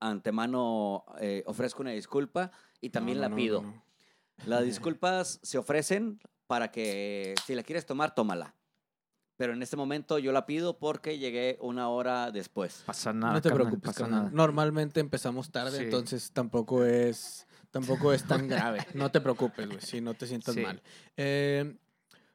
Antemano 0.00 1.04
eh, 1.20 1.42
ofrezco 1.46 1.82
una 1.82 1.90
disculpa 1.90 2.50
y 2.80 2.90
también 2.90 3.18
No, 3.18 3.22
la 3.22 3.28
no, 3.30 3.36
pido. 3.36 3.62
no, 3.62 3.68
no. 3.72 3.82
Las 4.46 4.64
disculpas 4.64 5.40
se 5.42 5.58
ofrecen 5.58 6.20
para 6.46 6.70
que 6.70 7.34
si 7.46 7.54
la 7.54 7.62
quieres 7.62 7.84
tomar, 7.86 8.14
tómala. 8.14 8.54
Pero 9.36 9.52
en 9.52 9.62
este 9.62 9.76
momento 9.76 10.18
yo 10.18 10.32
la 10.32 10.46
pido 10.46 10.78
porque 10.78 11.18
llegué 11.18 11.58
una 11.60 11.88
hora 11.88 12.30
después. 12.32 12.82
Pasa 12.86 13.12
nada. 13.12 13.34
No 13.34 13.40
te 13.40 13.50
preocupes, 13.50 13.80
pasa 13.94 14.06
nada. 14.08 14.30
Normalmente 14.32 14.98
empezamos 15.00 15.50
tarde, 15.50 15.78
Sí. 15.78 15.84
entonces 15.84 16.32
tampoco 16.32 16.84
es 16.84 17.46
tampoco 17.70 18.12
es 18.12 18.24
tan 18.24 18.48
grave. 18.48 18.86
No 18.94 19.10
te 19.10 19.20
preocupes, 19.20 19.66
güey, 19.66 19.80
si 19.80 20.00
no 20.00 20.14
te 20.14 20.26
sientas 20.26 20.54
Sí. 20.54 20.60
mal. 20.60 20.80
Eh, 21.16 21.74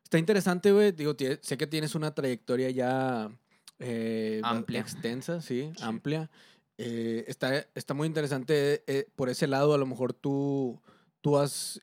está 0.04 0.18
interesante, 0.18 0.72
güey. 0.72 0.92
Digo, 0.92 1.16
sé 1.42 1.58
que 1.58 1.68
tienes 1.68 1.96
una 1.96 2.14
trayectoria 2.14 2.70
ya 2.70 3.30
eh, 3.80 4.40
Amplia. 4.44 4.80
extensa, 4.80 5.42
sí, 5.42 5.72
Sí. 5.76 5.84
amplia. 5.84 6.30
Eh, 6.78 7.26
está, 7.28 7.66
está 7.76 7.94
muy 7.94 8.08
interesante 8.08 8.84
por 9.16 9.30
ese 9.30 9.48
lado. 9.48 9.74
A 9.74 9.78
lo 9.78 9.86
mejor 9.86 10.14
tú, 10.14 10.82
tú 11.22 11.38
has 11.38 11.80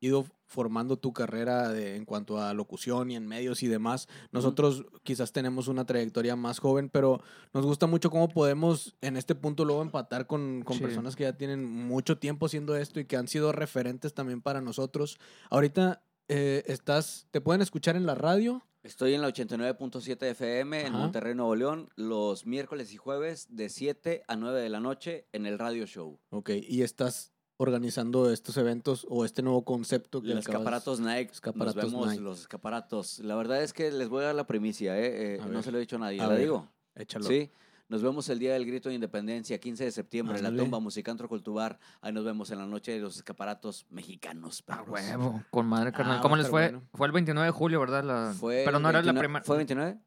ido 0.00 0.26
formando 0.46 0.96
tu 0.96 1.12
carrera 1.12 1.68
de- 1.70 1.96
en 1.96 2.04
cuanto 2.04 2.40
a 2.40 2.54
locución 2.54 3.10
y 3.10 3.16
en 3.16 3.26
medios 3.26 3.62
y 3.62 3.68
demás. 3.68 4.08
Nosotros 4.32 4.84
quizás 5.02 5.32
tenemos 5.32 5.68
una 5.68 5.84
trayectoria 5.84 6.36
más 6.36 6.58
joven, 6.58 6.88
pero 6.88 7.20
nos 7.52 7.64
gusta 7.66 7.86
mucho 7.86 8.10
cómo 8.10 8.28
podemos 8.28 8.94
en 9.00 9.16
este 9.16 9.34
punto 9.34 9.64
luego 9.64 9.82
empatar 9.82 10.26
con, 10.26 10.62
con 10.64 10.76
Sí. 10.76 10.82
personas 10.82 11.16
que 11.16 11.24
ya 11.24 11.32
tienen 11.36 11.64
mucho 11.64 12.18
tiempo 12.18 12.46
haciendo 12.46 12.76
esto 12.76 13.00
y 13.00 13.04
que 13.06 13.16
han 13.16 13.28
sido 13.28 13.52
referentes 13.52 14.14
también 14.14 14.40
para 14.42 14.60
nosotros. 14.60 15.18
Ahorita 15.50 16.02
eh, 16.28 16.62
estás, 16.66 17.26
te 17.30 17.40
pueden 17.40 17.62
escuchar 17.62 17.94
en 17.96 18.04
la 18.06 18.14
radio. 18.16 18.64
Estoy 18.82 19.14
en 19.14 19.20
la 19.22 19.28
89.7 19.28 20.26
FM 20.30 20.86
en. 20.86 20.92
Monterrey, 20.92 21.34
Nuevo 21.34 21.56
León, 21.56 21.90
los 21.96 22.46
miércoles 22.46 22.92
y 22.92 22.96
jueves 22.96 23.46
de 23.50 23.68
7 23.68 24.22
a 24.28 24.36
9 24.36 24.60
de 24.60 24.68
la 24.68 24.78
noche 24.80 25.26
en 25.32 25.46
el 25.46 25.58
radio 25.58 25.86
show. 25.86 26.20
Ok, 26.30 26.50
y 26.68 26.82
estás 26.82 27.32
organizando 27.58 28.30
estos 28.30 28.56
eventos 28.56 29.06
o 29.08 29.24
este 29.24 29.42
nuevo 29.42 29.64
concepto 29.64 30.20
que 30.20 30.28
Los 30.28 30.44
acabas- 30.46 30.60
escaparatos 30.60 31.00
Nike, 31.00 31.32
Escaparatos 31.32 31.76
nos 31.84 31.92
vemos 31.92 32.08
Nike. 32.08 32.22
los 32.22 32.40
escaparatos. 32.40 33.18
La 33.20 33.34
verdad 33.36 33.62
es 33.62 33.72
que 33.72 33.90
les 33.90 34.08
voy 34.08 34.22
a 34.22 34.26
dar 34.26 34.34
la 34.34 34.46
primicia, 34.46 34.98
¿eh? 34.98 35.36
Eh, 35.36 35.38
no 35.40 35.48
ver. 35.48 35.62
se 35.62 35.70
lo 35.72 35.78
he 35.78 35.80
dicho 35.80 35.96
a 35.96 36.00
nadie. 36.00 36.20
A 36.20 36.24
¿La 36.24 36.30
ver. 36.34 36.40
digo? 36.40 36.68
Échalo. 36.94 37.24
Sí. 37.26 37.50
Nos 37.88 38.02
vemos 38.02 38.28
el 38.30 38.40
día 38.40 38.52
del 38.52 38.66
grito 38.66 38.88
de 38.88 38.96
independencia, 38.96 39.60
15 39.60 39.84
de 39.84 39.92
septiembre, 39.92 40.36
en 40.38 40.42
la 40.42 40.50
tumba 40.54 40.80
Musicantro 40.80 41.28
Cultubar. 41.28 41.78
Ahí 42.00 42.12
nos 42.12 42.24
vemos 42.24 42.50
en 42.50 42.58
la 42.58 42.66
noche 42.66 42.90
de 42.90 42.98
los 42.98 43.14
escaparatos 43.16 43.86
mexicanos. 43.90 44.64
A 44.66 44.78
perros. 44.84 44.88
huevo, 44.88 45.42
con 45.50 45.66
madre, 45.66 45.92
carnal. 45.92 46.18
Ah, 46.18 46.20
¿Cómo 46.20 46.34
les 46.36 46.48
fue? 46.48 46.62
bueno. 46.70 46.82
Fue 46.94 47.06
el 47.06 47.12
29 47.12 47.46
de 47.46 47.52
julio, 47.52 47.78
¿verdad? 47.78 48.02
La- 48.02 48.34
Fue 48.36 48.62
Pero 48.64 48.80
no 48.80 48.88
era 48.90 48.98
la 48.98 49.12
29 49.12 49.20
primera. 49.20 49.44
¿Fue 49.44 49.56
29? 49.56 50.00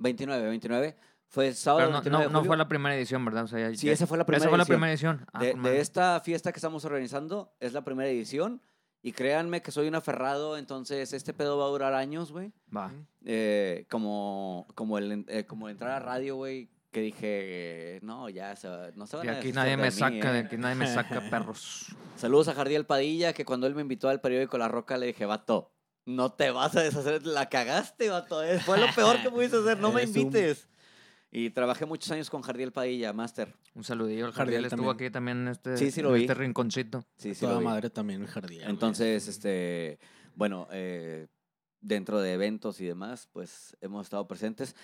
29, 0.00 0.48
29. 0.48 0.96
Fue 1.34 1.48
el 1.48 1.54
sábado 1.56 1.80
Pero 1.80 1.90
no, 1.90 1.96
29 2.00 2.32
no, 2.32 2.40
de 2.42 2.46
fue 2.46 2.56
la 2.56 2.68
primera 2.68 2.94
edición, 2.96 3.24
¿verdad? 3.24 3.42
O 3.44 3.48
sea, 3.48 3.58
ya- 3.70 3.76
Sí, 3.76 3.86
ya- 3.88 3.92
esa 3.92 4.06
fue 4.06 4.16
la 4.18 4.24
primera 4.24 4.38
Esa 4.44 4.48
fue 4.48 4.56
la 4.56 4.62
edición. 4.62 4.76
primera 4.76 4.92
edición. 4.92 5.26
Ah, 5.32 5.40
de, 5.42 5.54
de 5.54 5.80
esta 5.80 6.20
fiesta 6.20 6.52
que 6.52 6.58
estamos 6.58 6.84
organizando, 6.84 7.52
es 7.58 7.72
la 7.72 7.82
primera 7.84 8.08
edición. 8.08 8.62
Y 9.02 9.10
créanme 9.12 9.60
que 9.60 9.72
soy 9.72 9.88
un 9.88 9.96
aferrado, 9.96 10.56
entonces 10.56 11.12
este 11.12 11.34
pedo 11.34 11.58
va 11.58 11.64
a 11.64 11.68
durar 11.68 11.92
años, 11.92 12.30
güey. 12.30 12.52
Va. 12.74 12.92
Eh, 13.24 13.84
como, 13.90 14.66
como, 14.76 14.96
el, 14.96 15.24
eh, 15.28 15.44
como 15.44 15.68
entrar 15.68 15.90
a 15.90 15.98
radio, 15.98 16.36
güey, 16.36 16.70
que 16.92 17.00
dije, 17.00 17.98
no, 18.02 18.28
ya, 18.28 18.54
se 18.54 18.68
no 18.94 19.06
se 19.08 19.16
van 19.16 19.26
De 19.26 19.32
a 19.32 19.36
aquí 19.38 19.48
deshacer 19.48 19.54
nadie 19.54 19.76
me 19.76 19.90
saca, 19.90 20.32
de 20.32 20.38
eh". 20.38 20.42
aquí 20.46 20.56
nadie 20.56 20.74
me 20.76 20.86
saca, 20.86 21.20
perros. 21.30 21.86
Saludos 22.16 22.46
a 22.48 22.54
Jardiel 22.54 22.86
Padilla, 22.86 23.32
que 23.32 23.44
cuando 23.44 23.66
él 23.66 23.74
me 23.74 23.82
invitó 23.82 24.08
al 24.08 24.20
periódico 24.20 24.56
La 24.56 24.68
Roca 24.68 24.96
le 24.96 25.06
dije, 25.06 25.26
vato, 25.26 25.72
no 26.06 26.32
te 26.32 26.50
vas 26.50 26.76
a 26.76 26.82
deshacer, 26.82 27.26
la 27.26 27.48
cagaste, 27.48 28.08
vato. 28.10 28.42
eh, 28.44 28.60
Fue 28.60 28.78
lo 28.78 28.86
peor 28.94 29.20
que 29.22 29.30
pudiste 29.30 29.56
hacer, 29.58 29.78
no 29.80 29.90
me 29.92 30.02
un- 30.04 30.08
invites. 30.08 30.68
Y 31.36 31.50
trabajé 31.50 31.84
muchos 31.84 32.08
años 32.12 32.30
con 32.30 32.42
Jardiel 32.42 32.70
Padilla, 32.70 33.12
máster. 33.12 33.52
Un 33.74 33.82
saludillo 33.82 34.26
al 34.26 34.32
Jardiel 34.32 34.62
Jardiel. 34.62 34.64
Estuvo 34.66 34.86
también. 34.90 35.08
aquí 35.08 35.12
también 35.12 35.38
en 35.38 35.48
este, 35.48 35.76
Sí, 35.76 35.90
sí 35.90 36.00
lo 36.00 36.10
en 36.10 36.14
vi. 36.14 36.20
este 36.20 36.34
rinconcito. 36.34 37.04
Sí, 37.16 37.34
sí, 37.34 37.40
Toda 37.40 37.54
lo 37.54 37.58
vi. 37.58 37.64
madre 37.64 37.90
también 37.90 38.22
el 38.22 38.28
güey. 38.30 38.60
Entonces, 38.62 39.26
este, 39.26 39.98
bueno, 40.36 40.68
eh, 40.70 41.26
dentro 41.80 42.20
de 42.20 42.34
eventos 42.34 42.80
y 42.80 42.86
demás, 42.86 43.28
pues 43.32 43.76
hemos 43.80 44.06
estado 44.06 44.28
presentes. 44.28 44.76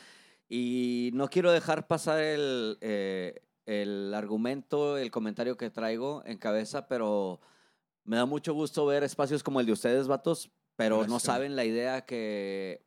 Y 0.49 1.11
no 1.15 1.29
quiero 1.29 1.53
dejar 1.53 1.87
pasar 1.87 2.19
el, 2.21 2.79
eh, 2.81 3.43
el 3.67 4.13
argumento, 4.13 4.99
el 4.99 5.13
comentario 5.13 5.57
que 5.57 5.71
traigo 5.71 6.25
en 6.27 6.37
cabeza, 6.37 6.89
pero 6.89 7.41
me 8.03 8.17
da 8.17 8.27
mucho 8.27 8.55
gusto 8.55 8.85
ver 8.87 9.05
espacios 9.05 9.45
como 9.45 9.61
el 9.61 9.67
de 9.67 9.73
ustedes, 9.73 10.09
vatos, 10.09 10.51
pero 10.75 11.07
no 11.07 11.21
saben 11.21 11.55
la 11.55 11.65
idea 11.65 12.01
que, 12.05 12.83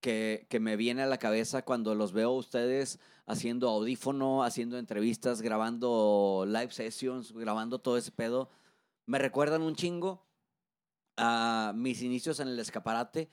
que, 0.00 0.46
que 0.48 0.60
me 0.60 0.76
viene 0.76 1.02
a 1.02 1.06
la 1.06 1.18
cabeza 1.18 1.62
cuando 1.62 1.94
los 1.94 2.12
veo 2.12 2.30
a 2.30 2.36
ustedes 2.36 2.98
haciendo 3.26 3.68
audífono, 3.68 4.42
haciendo 4.42 4.78
entrevistas, 4.78 5.40
grabando 5.42 6.44
live 6.46 6.72
sessions, 6.72 7.32
grabando 7.32 7.78
todo 7.78 7.96
ese 7.96 8.10
pedo. 8.10 8.50
Me 9.06 9.18
recuerdan 9.18 9.62
un 9.62 9.74
chingo 9.76 10.26
a 11.16 11.72
mis 11.76 12.02
inicios 12.02 12.40
en 12.40 12.48
el 12.48 12.58
escaparate. 12.58 13.28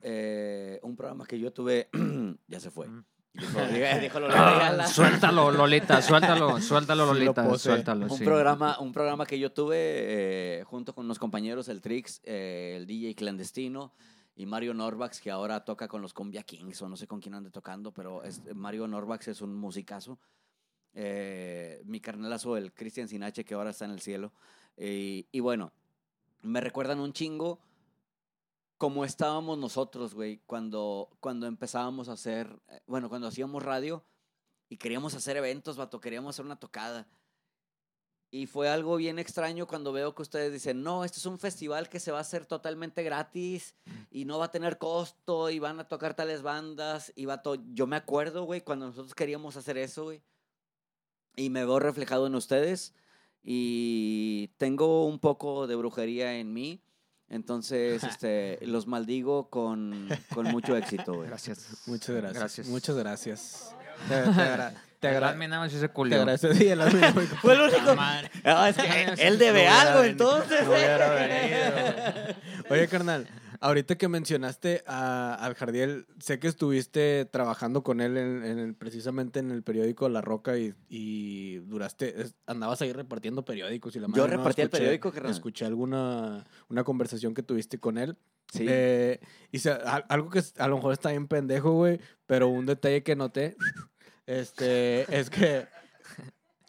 eh, 0.00 0.78
un 0.82 0.94
programa 0.96 1.26
que 1.26 1.38
yo 1.38 1.52
tuve, 1.52 1.88
ya 2.46 2.60
se 2.60 2.70
fue. 2.70 2.86
Mm. 2.86 3.04
Dijo, 3.34 3.58
dijo 4.00 4.20
Lolita. 4.20 4.68
Ah, 4.82 4.86
suéltalo, 4.86 5.50
Lolita, 5.50 6.00
suéltalo, 6.00 6.60
suéltalo, 6.60 7.04
Sí 7.04 7.08
lo 7.08 7.14
Lolita, 7.14 7.44
posee. 7.48 7.72
suéltalo. 7.72 8.06
un 8.06 8.18
sí. 8.18 8.24
programa, 8.24 8.78
un 8.78 8.92
programa 8.92 9.26
que 9.26 9.38
yo 9.38 9.52
tuve 9.52 9.76
eh, 9.78 10.64
junto 10.64 10.94
con 10.94 11.04
unos 11.06 11.18
compañeros, 11.18 11.68
el 11.68 11.80
Trix, 11.80 12.20
eh, 12.24 12.74
el 12.76 12.86
DJ 12.86 13.14
clandestino 13.14 13.92
y 14.36 14.46
Mario 14.46 14.74
Norvax, 14.74 15.20
que 15.20 15.30
ahora 15.30 15.64
toca 15.64 15.88
con 15.88 16.02
los 16.02 16.12
Combia 16.12 16.42
Kings 16.42 16.80
o 16.82 16.88
no 16.88 16.96
sé 16.96 17.06
con 17.08 17.20
quién 17.20 17.34
ande 17.34 17.50
tocando, 17.50 17.92
pero 17.92 18.22
es- 18.22 18.42
Mario 18.54 18.86
Norvax 18.86 19.28
es 19.28 19.40
un 19.40 19.54
musicazo. 19.56 20.18
Eh, 20.92 21.82
mi 21.84 22.00
carnalazo, 22.00 22.56
el 22.56 22.72
Cristian 22.72 23.08
Sinache, 23.08 23.44
que 23.44 23.54
ahora 23.54 23.70
está 23.70 23.86
en 23.86 23.90
el 23.92 24.00
cielo. 24.00 24.32
Y- 24.76 25.26
y 25.32 25.40
bueno, 25.40 25.72
me 26.42 26.60
recuerdan 26.60 27.00
un 27.00 27.12
chingo 27.12 27.58
cómo 28.78 29.04
estábamos 29.06 29.56
nosotros, 29.58 30.14
güey, 30.14 30.40
cuando, 30.46 31.08
cuando 31.20 31.46
empezábamos 31.46 32.08
a 32.08 32.12
hacer, 32.12 32.58
eh, 32.68 32.80
bueno, 32.86 33.08
cuando 33.08 33.26
hacíamos 33.28 33.62
radio 33.62 34.04
y 34.68 34.76
queríamos 34.76 35.14
hacer 35.14 35.36
eventos, 35.38 35.76
vato, 35.78 35.98
queríamos 36.00 36.34
hacer 36.34 36.44
una 36.44 36.56
tocada. 36.60 37.06
Y 38.30 38.46
fue 38.46 38.68
algo 38.68 38.96
bien 38.96 39.18
extraño 39.18 39.66
cuando 39.66 39.92
veo 39.92 40.14
que 40.14 40.22
ustedes 40.22 40.52
dicen, 40.52 40.82
no, 40.82 41.04
este 41.04 41.18
es 41.18 41.26
un 41.26 41.38
festival 41.38 41.88
que 41.88 42.00
se 42.00 42.10
va 42.10 42.18
a 42.18 42.22
hacer 42.22 42.44
totalmente 42.44 43.02
gratis 43.02 43.74
y 44.10 44.24
no 44.24 44.38
va 44.38 44.46
a 44.46 44.50
tener 44.50 44.78
costo 44.78 45.48
y 45.48 45.58
van 45.58 45.78
a 45.78 45.88
tocar 45.88 46.14
tales 46.14 46.42
bandas. 46.42 47.12
Y 47.14 47.26
vato, 47.26 47.56
yo 47.72 47.86
me 47.86 47.96
acuerdo, 47.96 48.44
güey, 48.44 48.62
cuando 48.62 48.86
nosotros 48.86 49.14
queríamos 49.14 49.56
hacer 49.56 49.78
eso, 49.78 50.04
güey. 50.04 50.22
Y 51.36 51.50
me 51.50 51.64
veo 51.64 51.78
reflejado 51.78 52.26
en 52.26 52.34
ustedes 52.34 52.94
y 53.42 54.48
tengo 54.56 55.06
un 55.06 55.20
poco 55.20 55.66
de 55.68 55.76
brujería 55.76 56.34
en 56.34 56.52
mí. 56.52 56.82
Entonces, 57.28 58.02
este, 58.02 58.58
los 58.66 58.86
maldigo 58.86 59.48
con, 59.50 60.08
con 60.34 60.46
mucho 60.48 60.76
éxito, 60.76 61.14
güey. 61.14 61.28
Gracias. 61.28 61.86
Muchas 61.86 62.16
gracias. 62.16 62.38
Gracias. 62.38 62.68
Muchas 62.68 62.96
gracias. 62.96 63.74
Te, 64.98 65.08
te 65.08 65.08
agra- 65.08 65.10
te 65.10 65.16
agra- 65.16 65.28
Admin 65.30 65.50
nada 65.50 65.62
más 65.62 65.72
sí 65.72 65.78
se 65.78 65.88
te 65.88 66.14
agradezco. 66.14 66.54
Sí, 66.54 66.68
el 66.68 66.80
admin 66.80 67.02
fue 67.42 67.54
el 67.54 67.60
único-. 67.60 67.96
Ah, 67.98 68.68
es 68.68 68.76
que 68.76 69.06
No, 69.06 69.12
él 69.18 69.38
debe 69.38 69.66
no 69.66 69.72
algo, 69.74 70.00
venido, 70.02 70.42
entonces. 70.42 70.66
no. 70.66 72.34
Oye, 72.70 72.88
carnal, 72.88 73.28
ahorita 73.60 73.96
que 73.96 74.08
mencionaste 74.08 74.82
a, 74.86 75.34
al 75.34 75.54
Jardiel, 75.54 76.06
sé 76.18 76.38
que 76.38 76.48
estuviste 76.48 77.24
trabajando 77.26 77.82
con 77.82 78.00
él 78.00 78.16
en, 78.16 78.44
en 78.44 78.58
el- 78.58 78.74
precisamente 78.74 79.38
en 79.38 79.50
el 79.50 79.62
periódico 79.62 80.08
La 80.08 80.20
Roca 80.20 80.56
y, 80.58 80.74
y 80.88 81.56
duraste, 81.58 82.20
es- 82.22 82.34
andabas 82.46 82.82
ahí 82.82 82.92
repartiendo 82.92 83.44
periódicos 83.44 83.94
y 83.96 84.00
la 84.00 84.06
Yo 84.08 84.10
madre, 84.22 84.30
¿no? 84.32 84.36
repartía 84.38 84.64
el 84.64 84.70
periódico, 84.70 85.12
carnal. 85.12 85.32
Escuché 85.32 85.64
alguna 85.64 86.44
una 86.68 86.84
conversación 86.84 87.34
que 87.34 87.42
tuviste 87.42 87.78
con 87.78 87.98
él. 87.98 88.16
Sí. 88.52 88.64
Eh, 88.68 89.20
y 89.52 89.58
se- 89.58 89.70
al- 89.72 90.04
algo 90.08 90.30
que 90.30 90.40
a 90.58 90.68
lo 90.68 90.76
mejor 90.76 90.92
está 90.92 91.10
bien 91.10 91.26
pendejo, 91.28 91.72
güey, 91.72 92.00
pero 92.26 92.48
un 92.48 92.66
detalle 92.66 93.02
que 93.02 93.16
noté, 93.16 93.56
este, 94.26 95.02
es 95.18 95.30
que, 95.30 95.66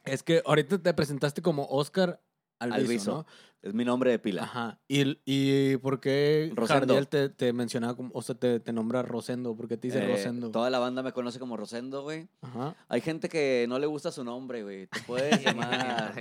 es 0.05 0.23
que 0.23 0.41
ahorita 0.45 0.77
te 0.79 0.93
presentaste 0.93 1.41
como 1.41 1.65
Oscar 1.69 2.21
Alviso, 2.59 2.79
Alviso. 2.81 3.11
¿no? 3.11 3.25
Es 3.63 3.73
mi 3.73 3.83
nombre 3.83 4.11
de 4.11 4.19
pila. 4.19 4.43
Ajá. 4.43 4.79
¿Y, 4.87 5.19
y 5.25 5.77
por 5.77 5.99
qué 5.99 6.51
Rosendo. 6.55 6.93
Jardiel 6.93 7.07
te, 7.07 7.29
te 7.29 7.51
mencionaba, 7.53 7.95
como, 7.95 8.11
o 8.13 8.21
sea, 8.21 8.35
te, 8.35 8.59
te 8.59 8.71
nombra 8.71 9.01
Rosendo? 9.01 9.55
¿Por 9.55 9.67
qué 9.67 9.77
te 9.77 9.87
dice 9.87 9.99
Eh, 10.03 10.07
Rosendo? 10.07 10.51
Toda 10.51 10.69
la 10.69 10.79
banda 10.79 11.01
me 11.03 11.11
conoce 11.11 11.39
como 11.39 11.57
Rosendo, 11.57 12.03
güey. 12.03 12.29
Ajá. 12.41 12.75
Hay 12.87 13.01
gente 13.01 13.29
que 13.29 13.65
no 13.67 13.79
le 13.79 13.87
gusta 13.87 14.11
su 14.11 14.23
nombre, 14.23 14.63
güey. 14.63 14.87
Te 14.87 15.01
puedes 15.01 15.41
llamar. 15.43 16.13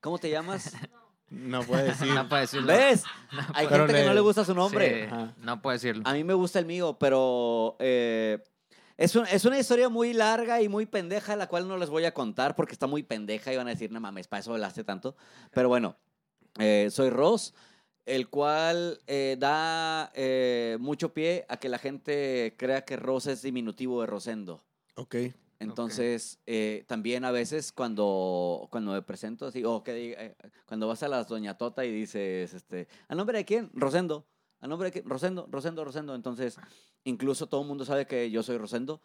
¿Cómo 0.00 0.18
te 0.18 0.30
llamas? 0.30 0.74
No 1.28 1.62
puede 1.62 1.84
decir. 1.90 2.12
No 2.12 2.28
puede 2.28 2.42
decirlo. 2.42 2.66
¿Ves? 2.66 3.04
Hay 3.54 3.68
gente 3.68 3.92
que 3.94 4.04
no 4.04 4.12
le 4.14 4.20
gusta 4.20 4.44
su 4.44 4.54
nombre. 4.54 5.08
Sí, 5.08 5.16
no 5.38 5.62
puede 5.62 5.76
decirlo. 5.76 6.02
A 6.04 6.12
mí 6.12 6.24
me 6.24 6.34
gusta 6.34 6.58
el 6.58 6.66
mío, 6.66 6.96
pero 6.98 7.76
eh, 7.78 8.42
es, 9.00 9.16
un- 9.16 9.26
es 9.26 9.44
una 9.44 9.58
historia 9.58 9.88
muy 9.88 10.12
larga 10.12 10.60
y 10.62 10.68
muy 10.68 10.86
pendeja, 10.86 11.34
la 11.36 11.48
cual 11.48 11.66
no 11.66 11.76
les 11.76 11.88
voy 11.90 12.04
a 12.04 12.12
contar 12.14 12.54
porque 12.54 12.72
está 12.74 12.86
muy 12.86 13.02
pendeja 13.02 13.52
y 13.52 13.56
van 13.56 13.66
a 13.66 13.70
decir, 13.70 13.90
no 13.90 14.00
mames, 14.00 14.28
para 14.28 14.40
eso 14.40 14.52
hablaste 14.52 14.84
tanto. 14.84 15.16
Pero 15.52 15.68
bueno, 15.68 15.96
eh, 16.58 16.88
soy 16.90 17.10
Ross. 17.10 17.54
el 18.06 18.28
cual 18.28 18.98
eh, 19.06 19.36
da 19.38 20.10
eh, 20.14 20.76
mucho 20.80 21.12
pie 21.12 21.44
a 21.48 21.58
que 21.58 21.68
la 21.68 21.78
gente 21.78 22.54
crea 22.56 22.84
que 22.84 22.96
Ros 22.96 23.26
es 23.26 23.42
diminutivo 23.42 24.00
de 24.00 24.06
Rosendo. 24.06 24.62
Ok. 24.96 25.14
Entonces, 25.60 26.38
eh, 26.46 26.84
también 26.88 27.24
a 27.24 27.30
veces 27.30 27.70
cuando, 27.70 28.66
cuando 28.70 28.92
me 28.92 29.02
presento 29.02 29.46
así, 29.46 29.62
o 29.64 29.84
que 29.84 30.12
eh, 30.18 30.34
cuando 30.66 30.88
vas 30.88 31.02
a 31.02 31.08
las 31.08 31.28
Doña 31.28 31.56
Tota 31.58 31.84
y 31.84 31.92
dices, 31.92 32.54
este, 32.54 32.88
¿a 33.08 33.14
nombre 33.14 33.36
de 33.38 33.44
quién? 33.44 33.70
Rosendo. 33.74 34.26
¿A 34.60 34.66
nombre 34.66 34.86
de 34.86 34.92
quién? 34.92 35.04
Rosendo, 35.08 35.46
Rosendo, 35.50 35.84
Rosendo. 35.84 36.14
Entonces, 36.14 36.56
incluso 37.04 37.46
todo 37.48 37.62
el 37.62 37.68
mundo 37.68 37.84
sabe 37.84 38.06
que 38.06 38.30
yo 38.30 38.42
soy 38.42 38.58
Rosendo, 38.58 39.00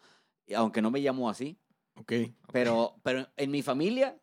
y 0.46 0.54
aunque 0.54 0.82
no 0.82 0.92
me 0.92 1.00
llamo 1.00 1.30
así. 1.30 1.58
Ok. 1.96 2.12
Pero, 2.52 2.96
pero 3.04 3.28
en 3.38 3.52
mi 3.52 3.62
familia, 3.62 4.18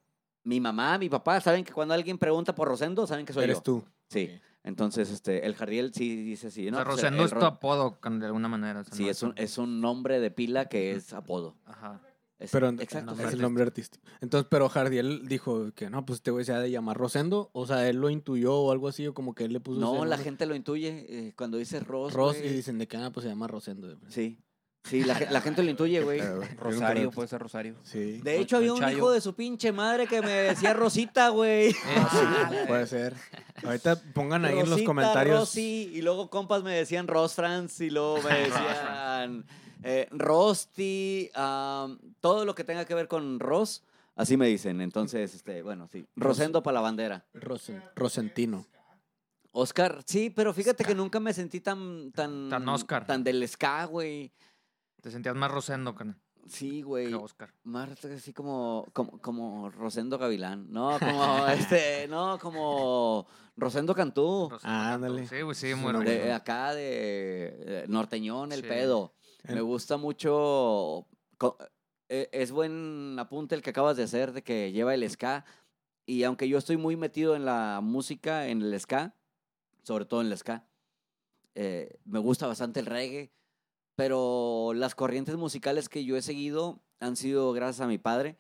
mi 0.45 0.61
mamá, 0.61 0.99
mi 0.99 1.09
papá, 1.09 1.41
saben 1.41 1.65
que 1.65 1.73
cuando 1.73 1.95
alguien 1.95 2.19
pregunta 2.19 2.55
por 2.55 2.69
Rosendo, 2.69 3.07
saben 3.07 3.25
que 3.27 3.33
soy 3.33 3.45
Eres 3.45 3.59
yo. 3.59 3.63
tú. 3.63 3.85
Sí. 4.09 4.31
Entonces, 4.65 5.11
este, 5.11 5.45
el 5.47 5.57
Jardiel 5.57 5.93
sí 5.93 6.15
dice 6.23 6.51
sí. 6.51 6.69
o 6.69 6.71
¿no? 6.71 6.77
sea, 6.77 6.85
Pues, 6.85 6.97
Rosendo 6.97 7.23
el 7.25 7.29
es 7.29 7.35
tu 7.39 7.45
apodo 7.45 7.99
de 8.03 8.27
alguna 8.27 8.49
manera. 8.49 8.81
o 8.81 8.85
sea, 8.85 8.95
Sí, 8.95 9.05
no 9.05 9.11
es 9.11 9.23
un, 9.23 9.33
es 9.37 9.59
un 9.59 9.81
nombre 9.81 10.21
de 10.21 10.31
pila 10.31 10.67
que 10.67 10.93
es 10.93 11.13
apodo. 11.13 11.57
Ajá. 11.65 12.01
Es- 12.43 12.51
Pero 12.51 12.69
exacto. 12.71 13.15
es 13.21 13.33
el 13.33 13.41
nombre 13.41 13.63
artístico. 13.65 14.05
Entonces, 14.21 14.47
pero 14.51 14.69
Jardiel 14.69 15.27
dijo 15.29 15.73
que 15.75 15.89
no, 15.91 16.05
pues 16.05 16.19
este 16.19 16.31
güey 16.31 16.45
se 16.45 16.53
ha 16.53 16.59
de 16.61 16.71
llamar 16.71 16.97
Rosendo. 16.97 17.51
O 17.53 17.67
sea, 17.67 17.89
él 17.89 17.97
lo 17.97 18.11
intuyó 18.11 18.55
o 18.57 18.73
algo 18.73 18.89
así, 18.89 19.07
o 19.07 19.15
como 19.15 19.35
que 19.35 19.45
él 19.45 19.53
le 19.53 19.61
puso. 19.61 19.81
No, 19.81 19.97
ese 19.99 20.07
la 20.07 20.19
gente 20.19 20.47
lo 20.47 20.55
intuye 20.55 21.07
eh, 21.09 21.33
cuando 21.37 21.57
dice 21.59 21.81
Ross. 21.81 22.13
Ross 22.13 22.37
güey. 22.39 22.49
y 22.51 22.53
dicen 22.53 22.79
de 22.79 22.89
que 22.89 22.97
ah, 22.97 23.11
pues 23.13 23.25
se 23.25 23.31
llama 23.31 23.47
Rosendo. 23.47 23.97
Sí. 24.09 24.39
Sí, 24.85 25.05
la, 25.05 25.15
ge- 25.15 25.29
la 25.31 25.41
gente 25.41 25.63
lo 25.63 25.71
intuye, 25.71 26.03
güey. 26.03 26.19
Güey, 26.21 26.49
Rosario, 26.59 27.13
puede 27.13 27.29
ser 27.29 27.41
Rosario. 27.41 27.77
Sí. 27.85 28.21
De 28.21 28.41
hecho, 28.41 28.57
había 28.57 28.73
un 28.73 28.81
Chayo. 28.81 28.97
hijo 28.97 29.13
de 29.13 29.21
su 29.21 29.33
pinche 29.37 29.71
madre 29.71 30.09
que 30.09 30.21
me 30.21 30.29
decía 30.33 30.73
Rosita, 30.75 31.29
güey. 31.29 31.69
Eh, 31.71 31.75
Puede 32.67 32.89
ser. 32.89 33.15
Ahorita 33.65 33.95
pongan 34.13 34.45
ahí 34.45 34.59
en 34.59 34.69
los 34.69 34.83
comentarios. 34.83 35.39
Rosy, 35.39 35.89
y 35.95 36.03
luego 36.03 36.31
compas 36.31 36.65
me 36.65 36.75
decían 36.75 37.07
Ross 37.07 37.35
Franz, 37.35 37.81
y 37.81 37.91
luego 37.91 38.19
me 38.23 38.31
decían 38.41 39.45
eh, 39.83 40.09
Rosti, 40.11 41.31
todo 42.21 42.45
lo 42.45 42.55
que 42.55 42.65
tenga 42.65 42.85
que 42.85 42.95
ver 42.95 43.09
con 43.09 43.39
Ross, 43.41 43.85
así 44.15 44.37
me 44.37 44.47
dicen. 44.47 44.81
Entonces, 44.81 45.35
este, 45.35 45.63
bueno, 45.63 45.89
sí. 45.91 46.07
Rosendo 46.17 46.63
para 46.63 46.75
la 46.77 46.81
bandera. 46.81 47.27
Rosen- 47.35 47.83
Rosentino. 47.95 48.67
Oscar, 49.55 50.03
sí, 50.07 50.31
pero 50.31 50.55
fíjate 50.55 50.83
que 50.85 50.95
nunca 50.95 51.21
me 51.21 51.35
sentí 51.35 51.61
tan. 51.61 52.11
Tan, 52.13 52.49
Tan 52.49 52.67
Oscar. 52.69 53.07
Tan 53.07 53.23
del 53.23 53.47
ska, 53.47 53.85
güey. 53.85 54.33
Te 55.03 55.11
sentías 55.11 55.35
más 55.35 55.51
Rosendo 55.51 55.95
carnal, 55.95 56.17
Sí, 56.49 56.81
güey. 56.83 57.13
Oscar. 57.13 57.53
Más 57.65 58.03
así 58.05 58.33
como, 58.33 58.87
como, 58.95 59.21
como 59.21 59.69
Rosendo 59.71 60.17
Gavilán. 60.17 60.71
No, 60.73 60.97
como 60.99 61.47
este, 61.49 62.09
no, 62.09 62.39
como 62.39 63.27
Rosendo 63.57 63.95
Cantú. 63.95 64.49
Rosendo 64.51 64.73
Ah, 64.75 64.91
Cantú. 64.93 65.07
ándale. 65.07 65.27
Sí, 65.29 65.43
güey, 65.43 65.55
sí, 65.55 65.75
muy. 65.75 65.93
De 66.05 66.33
acá 66.33 66.73
de 66.75 67.85
norteñón, 67.89 68.53
el 68.53 68.63
Sí. 68.63 68.69
pedo. 68.69 69.13
Me 69.49 69.61
gusta 69.61 69.97
mucho. 69.97 71.07
eh, 72.09 72.29
Es 72.33 72.53
buen 72.53 73.17
apunte 73.19 73.55
el 73.55 73.63
que 73.63 73.71
acabas 73.71 73.97
de 73.97 74.05
hacer 74.05 74.33
de 74.33 74.43
que 74.43 74.73
lleva 74.73 74.95
el 74.95 75.09
ska. 75.11 75.45
Y 76.07 76.25
aunque 76.25 76.49
yo 76.49 76.59
estoy 76.59 76.77
muy 76.77 76.97
metido 76.97 77.35
en 77.37 77.45
la 77.45 77.81
música, 77.83 78.49
en 78.49 78.61
el 78.63 78.79
ska, 78.81 79.15
sobre 79.83 80.05
todo 80.05 80.21
en 80.21 80.29
el 80.29 80.37
ska, 80.39 80.67
eh, 81.55 81.99
me 82.05 82.19
gusta 82.19 82.47
bastante 82.47 82.81
el 82.81 82.87
reggae. 82.87 83.33
Pero 83.95 84.73
las 84.75 84.95
corrientes 84.95 85.37
musicales 85.37 85.89
que 85.89 86.05
yo 86.05 86.17
he 86.17 86.23
seguido 86.23 86.83
han 87.01 87.15
sido 87.17 87.53
gracias 87.53 87.81
a 87.83 87.89
mi 87.89 87.99
padre. 87.99 88.39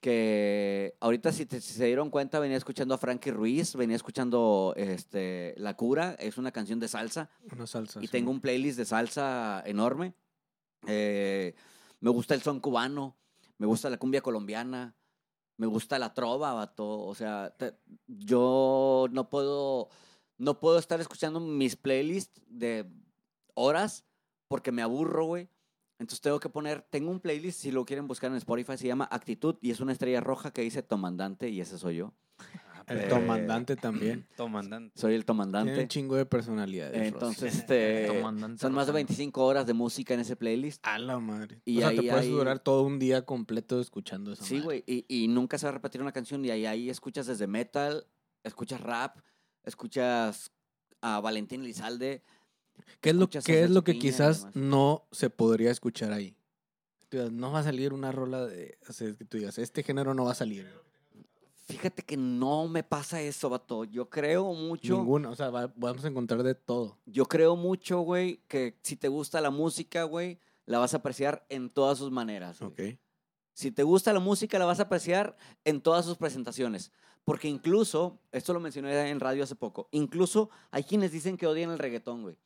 Que 0.00 0.94
ahorita, 1.00 1.32
si, 1.32 1.46
te- 1.46 1.60
si 1.60 1.72
se 1.72 1.86
dieron 1.86 2.10
cuenta, 2.10 2.38
venía 2.38 2.56
escuchando 2.56 2.94
a 2.94 2.98
Frankie 2.98 3.30
Ruiz, 3.32 3.74
venía 3.74 3.96
escuchando 3.96 4.74
este, 4.76 5.54
La 5.56 5.74
Cura, 5.74 6.14
es 6.18 6.38
una 6.38 6.52
canción 6.52 6.78
de 6.78 6.86
salsa. 6.88 7.30
Una 7.50 7.66
salsa. 7.66 7.98
Y 8.00 8.06
sí. 8.06 8.12
tengo 8.12 8.30
un 8.30 8.40
playlist 8.40 8.78
de 8.78 8.84
salsa 8.84 9.62
enorme. 9.66 10.14
Eh, 10.86 11.54
me 12.00 12.10
gusta 12.10 12.34
el 12.34 12.42
son 12.42 12.60
cubano, 12.60 13.16
me 13.58 13.66
gusta 13.66 13.90
la 13.90 13.96
cumbia 13.96 14.20
colombiana, 14.20 14.94
me 15.56 15.66
gusta 15.66 15.98
la 15.98 16.14
trova, 16.14 16.52
vato. 16.52 17.00
O 17.00 17.14
sea, 17.14 17.54
yo 18.06 19.06
no 19.10 19.28
puedo, 19.28 19.88
no 20.38 20.60
puedo 20.60 20.78
estar 20.78 21.00
escuchando 21.00 21.40
mis 21.40 21.76
playlists 21.76 22.40
de 22.46 22.86
horas 23.54 24.04
porque 24.48 24.72
me 24.72 24.82
aburro, 24.82 25.24
güey. 25.26 25.48
Entonces 25.98 26.20
tengo 26.20 26.40
que 26.40 26.50
poner, 26.50 26.82
tengo 26.82 27.10
un 27.10 27.20
playlist, 27.20 27.60
si 27.60 27.70
lo 27.70 27.86
quieren 27.86 28.06
buscar 28.06 28.30
en 28.30 28.36
Spotify, 28.36 28.76
se 28.76 28.86
llama 28.86 29.08
Actitud 29.10 29.56
y 29.62 29.70
es 29.70 29.80
una 29.80 29.92
estrella 29.92 30.20
roja 30.20 30.50
que 30.50 30.60
dice 30.60 30.82
Tomandante 30.82 31.48
y 31.48 31.60
ese 31.60 31.78
soy 31.78 31.96
yo. 31.96 32.12
El 32.86 32.98
Eh, 33.00 33.08
comandante 33.08 33.74
también. 33.76 34.26
Tomandante. 34.36 34.98
Soy 34.98 35.14
el 35.14 35.20
Tiene 35.20 35.24
Tomandante. 35.26 35.80
un 35.80 35.88
chingo 35.88 36.16
de 36.16 36.24
personalidades. 36.26 37.02
Entonces, 37.12 37.54
este, 37.66 38.06
Comandante 38.08 38.60
son 38.60 38.72
más 38.72 38.86
de 38.86 38.92
Rosendo. 38.92 39.08
25 39.08 39.44
horas 39.44 39.66
de 39.66 39.72
música 39.74 40.14
en 40.14 40.20
ese 40.20 40.36
playlist. 40.36 40.86
A 40.86 40.98
la 40.98 41.18
madre. 41.18 41.60
Y 41.64 41.78
o 41.78 41.80
sea, 41.80 41.88
ahí 41.88 41.96
te 41.96 42.10
puedes 42.10 42.28
durar 42.28 42.58
todo 42.60 42.82
un 42.82 42.98
día 42.98 43.22
completo 43.22 43.80
escuchando 43.80 44.32
eso. 44.32 44.44
Sí, 44.44 44.60
güey, 44.60 44.84
y, 44.86 45.04
y 45.08 45.28
nunca 45.28 45.58
se 45.58 45.66
va 45.66 45.70
a 45.70 45.72
repetir 45.74 46.00
una 46.00 46.12
canción 46.12 46.44
y 46.44 46.50
ahí, 46.50 46.66
ahí 46.66 46.88
escuchas 46.90 47.26
desde 47.26 47.46
metal, 47.46 48.06
escuchas 48.44 48.80
rap, 48.80 49.18
escuchas 49.64 50.52
a 51.00 51.20
Valentín 51.20 51.62
Elizalde. 51.62 52.22
¿Qué 53.00 53.10
es 53.10 53.16
lo, 53.16 53.28
qué 53.28 53.62
es 53.62 53.70
lo 53.70 53.84
que 53.84 53.98
quizás 53.98 54.48
no 54.54 55.06
se 55.10 55.30
podría 55.30 55.70
escuchar 55.70 56.12
ahí? 56.12 56.36
No 57.32 57.50
va 57.52 57.60
a 57.60 57.62
salir 57.62 57.92
una 57.92 58.12
rola 58.12 58.44
de. 58.46 58.78
O 58.88 58.92
sea, 58.92 59.12
que 59.14 59.24
tú 59.24 59.38
digas, 59.38 59.58
este 59.58 59.82
género 59.82 60.12
no 60.12 60.24
va 60.24 60.32
a 60.32 60.34
salir. 60.34 60.68
Fíjate 61.66 62.02
que 62.04 62.16
no 62.16 62.68
me 62.68 62.82
pasa 62.84 63.20
eso, 63.20 63.50
vato. 63.50 63.84
Yo 63.84 64.08
creo 64.08 64.52
mucho, 64.54 64.98
Ninguna. 64.98 65.30
O 65.30 65.34
sea, 65.34 65.50
va- 65.50 65.72
vamos 65.76 66.04
a 66.04 66.08
encontrar 66.08 66.42
de 66.42 66.54
todo. 66.54 66.96
yo 67.06 67.26
creo 67.26 67.56
mucho, 67.56 68.00
güey, 68.00 68.40
que 68.48 68.78
si 68.82 68.96
te 68.96 69.08
gusta 69.08 69.40
la 69.40 69.50
música, 69.50 70.04
güey, 70.04 70.38
la 70.64 70.78
vas 70.78 70.94
a 70.94 70.98
apreciar 70.98 71.44
en 71.48 71.68
todas 71.70 71.98
sus 71.98 72.10
maneras. 72.10 72.60
güey. 72.60 72.70
Ok. 72.92 72.98
Si 73.52 73.72
te 73.72 73.82
gusta 73.82 74.12
la 74.12 74.20
música, 74.20 74.58
la 74.58 74.64
vas 74.66 74.78
a 74.80 74.84
apreciar 74.84 75.36
en 75.64 75.80
todas 75.80 76.04
sus 76.04 76.16
presentaciones. 76.16 76.92
Porque 77.24 77.48
incluso, 77.48 78.20
esto 78.30 78.52
lo 78.52 78.60
mencioné 78.60 79.10
en 79.10 79.18
radio 79.18 79.42
hace 79.42 79.56
poco, 79.56 79.88
incluso 79.90 80.50
hay 80.70 80.84
quienes 80.84 81.10
dicen 81.10 81.36
que 81.36 81.48
odian 81.48 81.70
el 81.72 81.78
reggaetón, 81.78 82.22
güey. 82.22 82.38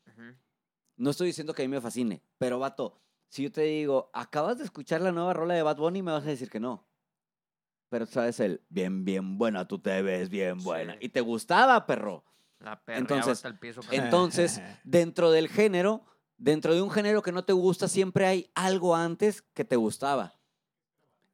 No 0.97 1.11
estoy 1.11 1.27
diciendo 1.29 1.53
que 1.55 1.63
a 1.63 1.67
mí 1.67 1.71
me 1.75 1.81
fascine, 1.81 2.23
pero 2.39 2.59
vato, 2.59 2.99
si 3.29 3.43
yo 3.43 3.53
te 3.53 3.63
digo, 3.63 4.11
acabas 4.15 4.59
de 4.59 4.65
escuchar 4.65 5.01
la 5.03 5.13
nueva 5.13 5.33
rola 5.35 5.55
de 5.55 5.63
Bad 5.63 5.77
Bunny, 5.79 6.03
me 6.03 6.13
vas 6.13 6.25
a 6.25 6.29
decir 6.29 6.49
que 6.51 6.61
no. 6.61 6.85
Pero 7.91 8.07
sabes 8.07 8.41
el, 8.41 8.63
bien, 8.71 9.05
bien 9.05 9.37
buena, 9.37 9.69
tú 9.69 9.79
te 9.79 10.01
ves 10.01 10.31
bien 10.31 10.59
buena. 10.59 10.95
Sí. 10.95 10.99
Y 11.03 11.09
te 11.11 11.21
gustaba, 11.21 11.87
perro. 11.87 12.25
La 12.61 12.81
perreaba 12.81 13.01
Entonces, 13.01 13.33
hasta 13.33 13.49
el 13.49 13.59
piso. 13.59 13.83
carnal. 13.83 14.05
Entonces, 14.05 14.63
dentro 14.85 15.31
del 15.31 15.49
género, 15.49 16.07
dentro 16.39 16.75
de 16.75 16.81
un 16.81 16.91
género 16.91 17.21
que 17.23 17.33
no 17.33 17.45
te 17.45 17.53
gusta, 17.53 17.89
siempre 17.89 18.27
hay 18.27 18.51
algo 18.55 18.97
antes 18.97 19.43
que 19.43 19.65
te 19.65 19.77
gustaba. 19.77 20.40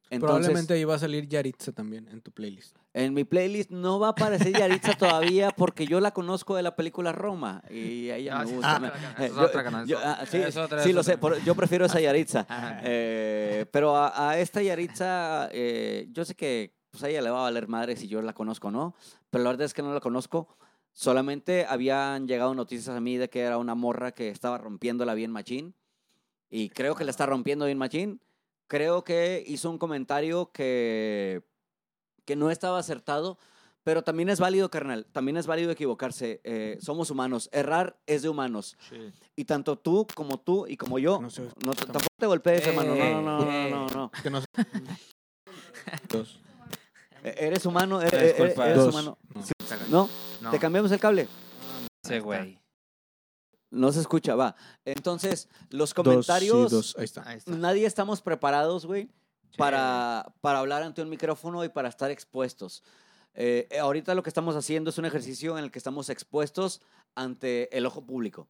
Entonces, 0.09 0.21
Probablemente 0.39 0.75
ahí 0.75 0.85
va 0.85 0.95
a 0.95 0.99
salir 1.01 1.27
Yaritza 1.29 1.73
también 1.73 2.07
en 2.09 2.21
tu 2.21 2.31
playlist. 2.31 2.77
en 2.95 3.13
mi 3.13 3.25
playlist 3.25 3.71
no 3.71 3.99
va 3.99 4.07
a 4.09 4.11
aparecer 4.11 4.53
Yaritza 4.57 4.95
todavía 4.97 5.51
porque 5.51 5.85
yo 5.87 5.99
la 6.01 6.13
conozco 6.13 6.55
de 6.55 6.63
la 6.63 6.77
película 6.77 7.11
Roma 7.11 7.61
y 7.71 8.11
a 8.11 8.17
ella 8.17 8.39
Ah, 8.41 8.45
me 8.45 8.53
gusta. 8.53 8.93
es 9.19 9.33
otra 9.33 9.71
yo- 9.81 9.87
yo- 9.87 9.99
ah, 10.05 10.25
sí, 10.31 10.37
Es 10.39 10.57
otra, 10.57 10.83
sí 10.85 10.93
lo 10.93 11.03
sé, 11.03 11.19
por- 11.19 11.43
yo 11.43 11.55
prefiero 11.57 11.87
esa 11.87 12.01
Yaritza. 12.01 12.47
Ajá. 12.49 12.81
Eh, 12.85 13.67
pero 13.73 13.97
a, 13.97 14.31
a 14.31 14.39
esta 14.39 14.63
Yaritza, 14.63 15.49
eh, 15.51 16.07
yo 16.13 16.25
sé 16.25 16.37
que 16.37 16.77
pues, 16.91 17.03
a 17.03 17.09
ella 17.09 17.21
le 17.23 17.31
va 17.31 17.41
a 17.41 17.43
valer 17.43 17.67
madre 17.67 17.97
si 17.97 18.07
yo 18.07 18.23
la 18.23 18.33
conozco 18.33 18.69
o 18.69 18.71
no, 18.71 18.95
pero 19.31 19.43
la 19.43 19.51
verdad 19.51 19.65
es 19.67 19.75
que 19.75 19.83
no 19.83 19.93
la 19.93 20.01
conozco. 20.01 20.57
Solamente 20.93 21.67
habían 21.69 22.27
llegado 22.29 22.55
noticias 22.55 22.95
a 22.97 23.01
mí 23.01 23.17
de 23.19 23.29
que 23.29 23.41
era 23.41 23.59
una 23.59 23.75
morra 23.75 24.13
que 24.13 24.29
estaba 24.31 24.57
rompiéndola 24.57 25.15
bien 25.15 25.31
machín. 25.33 25.75
Y 26.49 26.71
creo 26.71 26.95
que 26.95 27.05
la 27.05 27.11
está 27.11 27.27
rompiendo 27.27 27.67
bien 27.67 27.77
machín. 27.77 28.21
Creo 28.69 29.05
que 29.05 29.45
hizo 29.47 29.71
un 29.71 29.79
comentario 29.79 30.51
que, 30.53 31.43
que 32.25 32.35
no 32.37 32.51
estaba 32.51 32.79
acertado, 32.79 33.39
pero 33.85 34.03
también 34.03 34.29
es 34.29 34.41
válido, 34.41 34.69
carnal. 34.71 35.07
También 35.13 35.37
es 35.37 35.47
válido 35.47 35.71
equivocarse. 35.71 36.41
Eh, 36.43 36.77
somos 36.81 37.11
humanos. 37.11 37.49
Errar 37.53 37.97
es 38.07 38.23
de 38.23 38.29
humanos. 38.29 38.77
Sí. 38.89 39.13
Y 39.37 39.45
tanto 39.45 39.77
tú 39.79 40.07
como 40.17 40.39
tú 40.41 40.67
y 40.67 40.77
como 40.77 40.99
yo, 40.99 41.21
No 41.21 41.31
sé, 41.31 41.43
no, 41.65 41.73
te- 41.75 41.87
tampoco 41.87 42.07
te 42.19 42.27
golpees, 42.27 42.67
hermano. 42.67 42.97
No, 42.97 43.23
no, 43.23 43.23
no, 43.23 43.45
no, 43.45 43.51
Eh, 43.53 43.71
no, 43.71 43.87
no. 43.87 44.11
Que 44.23 44.31
no 44.31 44.41
sé. 44.41 44.47
Dos. 46.09 46.41
E- 47.23 47.35
Eres 47.47 47.65
humano, 47.67 48.03
e- 48.03 48.07
e- 48.07 48.31
eres 48.37 48.77
Dos. 48.77 48.89
humano. 48.93 49.19
No. 49.35 49.43
¿No? 49.91 50.09
No. 50.41 50.51
¿Te 50.51 50.59
cambiamos 50.59 50.91
el 50.91 50.99
cable? 51.01 51.29
Ese 52.05 52.21
güey. 52.21 52.59
No 53.77 53.93
se 53.93 54.01
escucha, 54.01 54.35
va. 54.35 54.55
Entonces, 54.85 55.49
los 55.71 55.91
Dos, 55.91 55.95
comentarios, 55.95 56.71
sí, 56.71 56.77
dos. 56.77 56.97
Ahí 56.99 57.05
está. 57.05 57.29
Ahí 57.29 57.37
está. 57.39 57.51
nadie 57.53 57.87
estamos 57.87 58.21
preparados, 58.23 58.87
güey, 58.87 59.05
Sí. 59.51 59.59
para, 59.59 60.33
para 60.41 60.59
hablar 60.59 60.83
ante 60.83 61.03
un 61.03 61.09
micrófono 61.09 61.63
y 61.65 61.69
para 61.69 61.89
estar 61.89 62.11
expuestos. 62.11 62.83
Eh, 63.35 63.69
eh, 63.71 63.79
ahorita 63.79 64.15
lo 64.15 64.23
que 64.23 64.31
estamos 64.31 64.57
haciendo 64.57 64.91
es 64.91 64.99
un 64.99 65.05
ejercicio 65.05 65.57
en 65.59 65.65
el 65.65 65.71
que 65.71 65.79
estamos 65.79 66.09
expuestos 66.09 66.81
ante 67.15 67.77
el 67.77 67.85
ojo 67.87 68.05
público. 68.05 68.49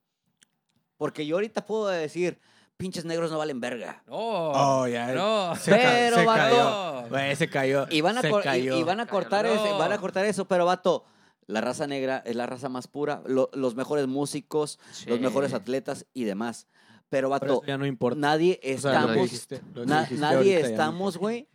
Porque 0.96 1.26
yo 1.26 1.36
ahorita 1.36 1.66
puedo 1.66 1.88
decir, 1.88 2.40
pinches 2.76 3.04
negros 3.04 3.30
no 3.30 3.38
valen 3.38 3.60
verga. 3.60 4.02
No. 4.06 4.14
Oh, 4.16 4.86
ya. 4.88 5.08
no. 5.12 5.54
Se, 5.56 5.70
ca- 5.72 5.76
Pero, 5.76 6.16
se 6.18 6.24
vato. 6.24 6.40
cayó. 6.56 7.08
Güey, 7.10 7.36
se 7.36 7.48
cayó. 7.50 7.86
Y 7.90 8.00
van 8.00 8.18
a, 8.18 8.22
se 8.22 8.30
cor- 8.30 8.40
y- 8.40 8.44
cayó. 8.44 8.78
y 8.78 8.82
van 8.82 9.00
a 9.00 9.06
Cayó. 9.06 9.10
cortar 9.20 9.44
No. 9.46 9.52
ese- 9.54 9.72
van 9.74 9.92
a 9.92 9.98
cortar 9.98 10.24
eso, 10.24 10.46
pero 10.46 10.64
vato, 10.64 11.04
La 11.46 11.60
raza 11.60 11.86
negra 11.86 12.22
es 12.26 12.34
la 12.36 12.46
raza 12.46 12.68
más 12.68 12.88
pura, 12.88 13.22
lo- 13.26 13.50
los 13.52 13.74
mejores 13.76 14.06
músicos, 14.08 14.78
los 15.06 15.20
mejores 15.20 15.52
atletas 15.54 16.06
y 16.12 16.24
demás. 16.24 16.66
Pero, 17.08 17.30
Pero 17.38 17.54
vato, 17.54 17.62
ya 17.66 17.78
no 17.78 17.86
importa. 17.86 18.18
nadie 18.18 18.58
O 18.62 18.78
sea, 18.78 18.92
lo 18.92 18.98
estamos, 18.98 19.14
dijiste- 19.30 19.62
lo 19.74 19.82
que 19.82 19.86
na- 19.86 20.00
dijiste 20.02 20.20
nadie 20.20 20.60
estamos, 20.60 21.16
güey, 21.18 21.46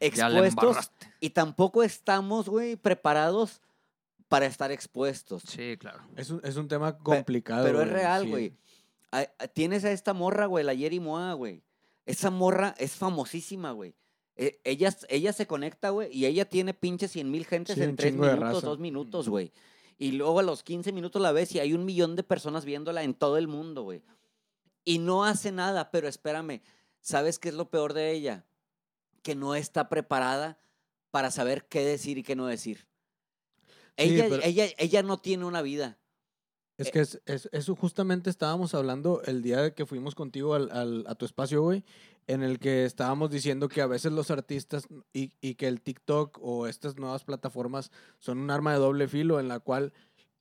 expuestos 0.00 0.90
y 1.20 1.30
tampoco 1.30 1.82
estamos, 1.82 2.48
güey, 2.48 2.76
preparados 2.76 3.62
para 4.28 4.44
estar 4.44 4.70
expuestos. 4.70 5.42
Sí, 5.48 5.76
claro. 5.78 6.00
Es 6.16 6.28
un, 6.28 6.40
es 6.44 6.56
un 6.56 6.68
tema 6.68 6.98
complicado. 6.98 7.64
Pero 7.64 7.80
es 7.80 7.88
real, 7.88 8.28
güey. 8.28 8.52
Tienes 9.54 9.84
a 9.86 9.90
esta 9.92 10.12
morra, 10.12 10.44
güey, 10.44 10.64
la 10.64 10.74
Yeri 10.74 11.00
Moa, 11.00 11.32
güey. 11.32 11.62
Esa 12.04 12.30
morra 12.30 12.74
es 12.78 12.92
famosísima, 12.92 13.70
güey. 13.72 13.94
Eh, 14.40 14.60
ella, 14.64 14.96
ella 15.08 15.32
se 15.32 15.46
conecta, 15.48 15.90
güey, 15.90 16.08
y 16.16 16.24
ella 16.26 16.48
tiene 16.48 16.72
pinche 16.72 17.08
100 17.08 17.30
mil 17.30 17.44
gentes 17.44 17.74
Sí, 17.74 17.82
en 17.82 17.90
un 17.90 17.96
3 17.96 18.12
chingo 18.12 18.24
de 18.24 18.32
minutos, 18.34 18.54
raza. 18.54 18.66
2 18.68 18.78
minutos, 18.78 19.28
güey. 19.28 19.52
Y 19.98 20.12
luego 20.12 20.38
a 20.38 20.42
los 20.44 20.62
15 20.62 20.92
minutos 20.92 21.20
la 21.20 21.32
ves 21.32 21.52
y 21.54 21.58
hay 21.58 21.74
un 21.74 21.84
millón 21.84 22.14
de 22.14 22.22
personas 22.22 22.64
viéndola 22.64 23.02
en 23.02 23.14
todo 23.14 23.36
el 23.36 23.48
mundo, 23.48 23.82
güey. 23.82 24.00
Y 24.84 24.98
no 25.00 25.24
hace 25.24 25.50
nada, 25.50 25.90
pero 25.90 26.06
espérame, 26.08 26.62
¿sabes 27.00 27.38
qué 27.40 27.48
es 27.48 27.54
lo 27.56 27.68
peor 27.68 27.94
de 27.94 28.12
ella? 28.12 28.44
Que 29.22 29.34
no 29.34 29.56
está 29.56 29.88
preparada 29.88 30.58
para 31.10 31.32
saber 31.32 31.66
qué 31.66 31.80
decir 31.84 32.16
y 32.18 32.22
qué 32.22 32.36
no 32.36 32.46
decir. 32.46 32.86
Sí, 33.96 34.04
Ella, 34.04 34.26
pero- 34.28 34.42
ella, 34.44 34.66
ella 34.78 35.02
no 35.02 35.18
tiene 35.18 35.44
una 35.46 35.62
vida. 35.62 35.98
Es 36.76 36.86
Eh, 36.86 36.90
que 36.92 37.00
es, 37.00 37.20
es- 37.26 37.48
eso 37.50 37.74
justamente 37.74 38.30
estábamos 38.30 38.72
hablando 38.74 39.20
el 39.24 39.42
día 39.42 39.74
que 39.74 39.84
fuimos 39.84 40.14
contigo 40.14 40.54
al, 40.54 40.70
al- 40.70 41.04
a 41.08 41.16
tu 41.16 41.24
espacio, 41.24 41.60
güey, 41.60 41.82
en 42.28 42.42
el 42.42 42.60
que 42.60 42.84
estábamos 42.84 43.30
diciendo 43.30 43.68
que 43.68 43.80
a 43.80 43.86
veces 43.86 44.12
los 44.12 44.30
artistas 44.30 44.86
y, 45.12 45.32
y 45.40 45.54
que 45.56 45.66
el 45.66 45.80
TikTok 45.80 46.38
o 46.40 46.68
estas 46.68 46.96
nuevas 46.96 47.24
plataformas 47.24 47.90
son 48.18 48.38
un 48.38 48.50
arma 48.50 48.72
de 48.72 48.78
doble 48.78 49.08
filo 49.08 49.40
en 49.40 49.48
la 49.48 49.58
cual 49.58 49.92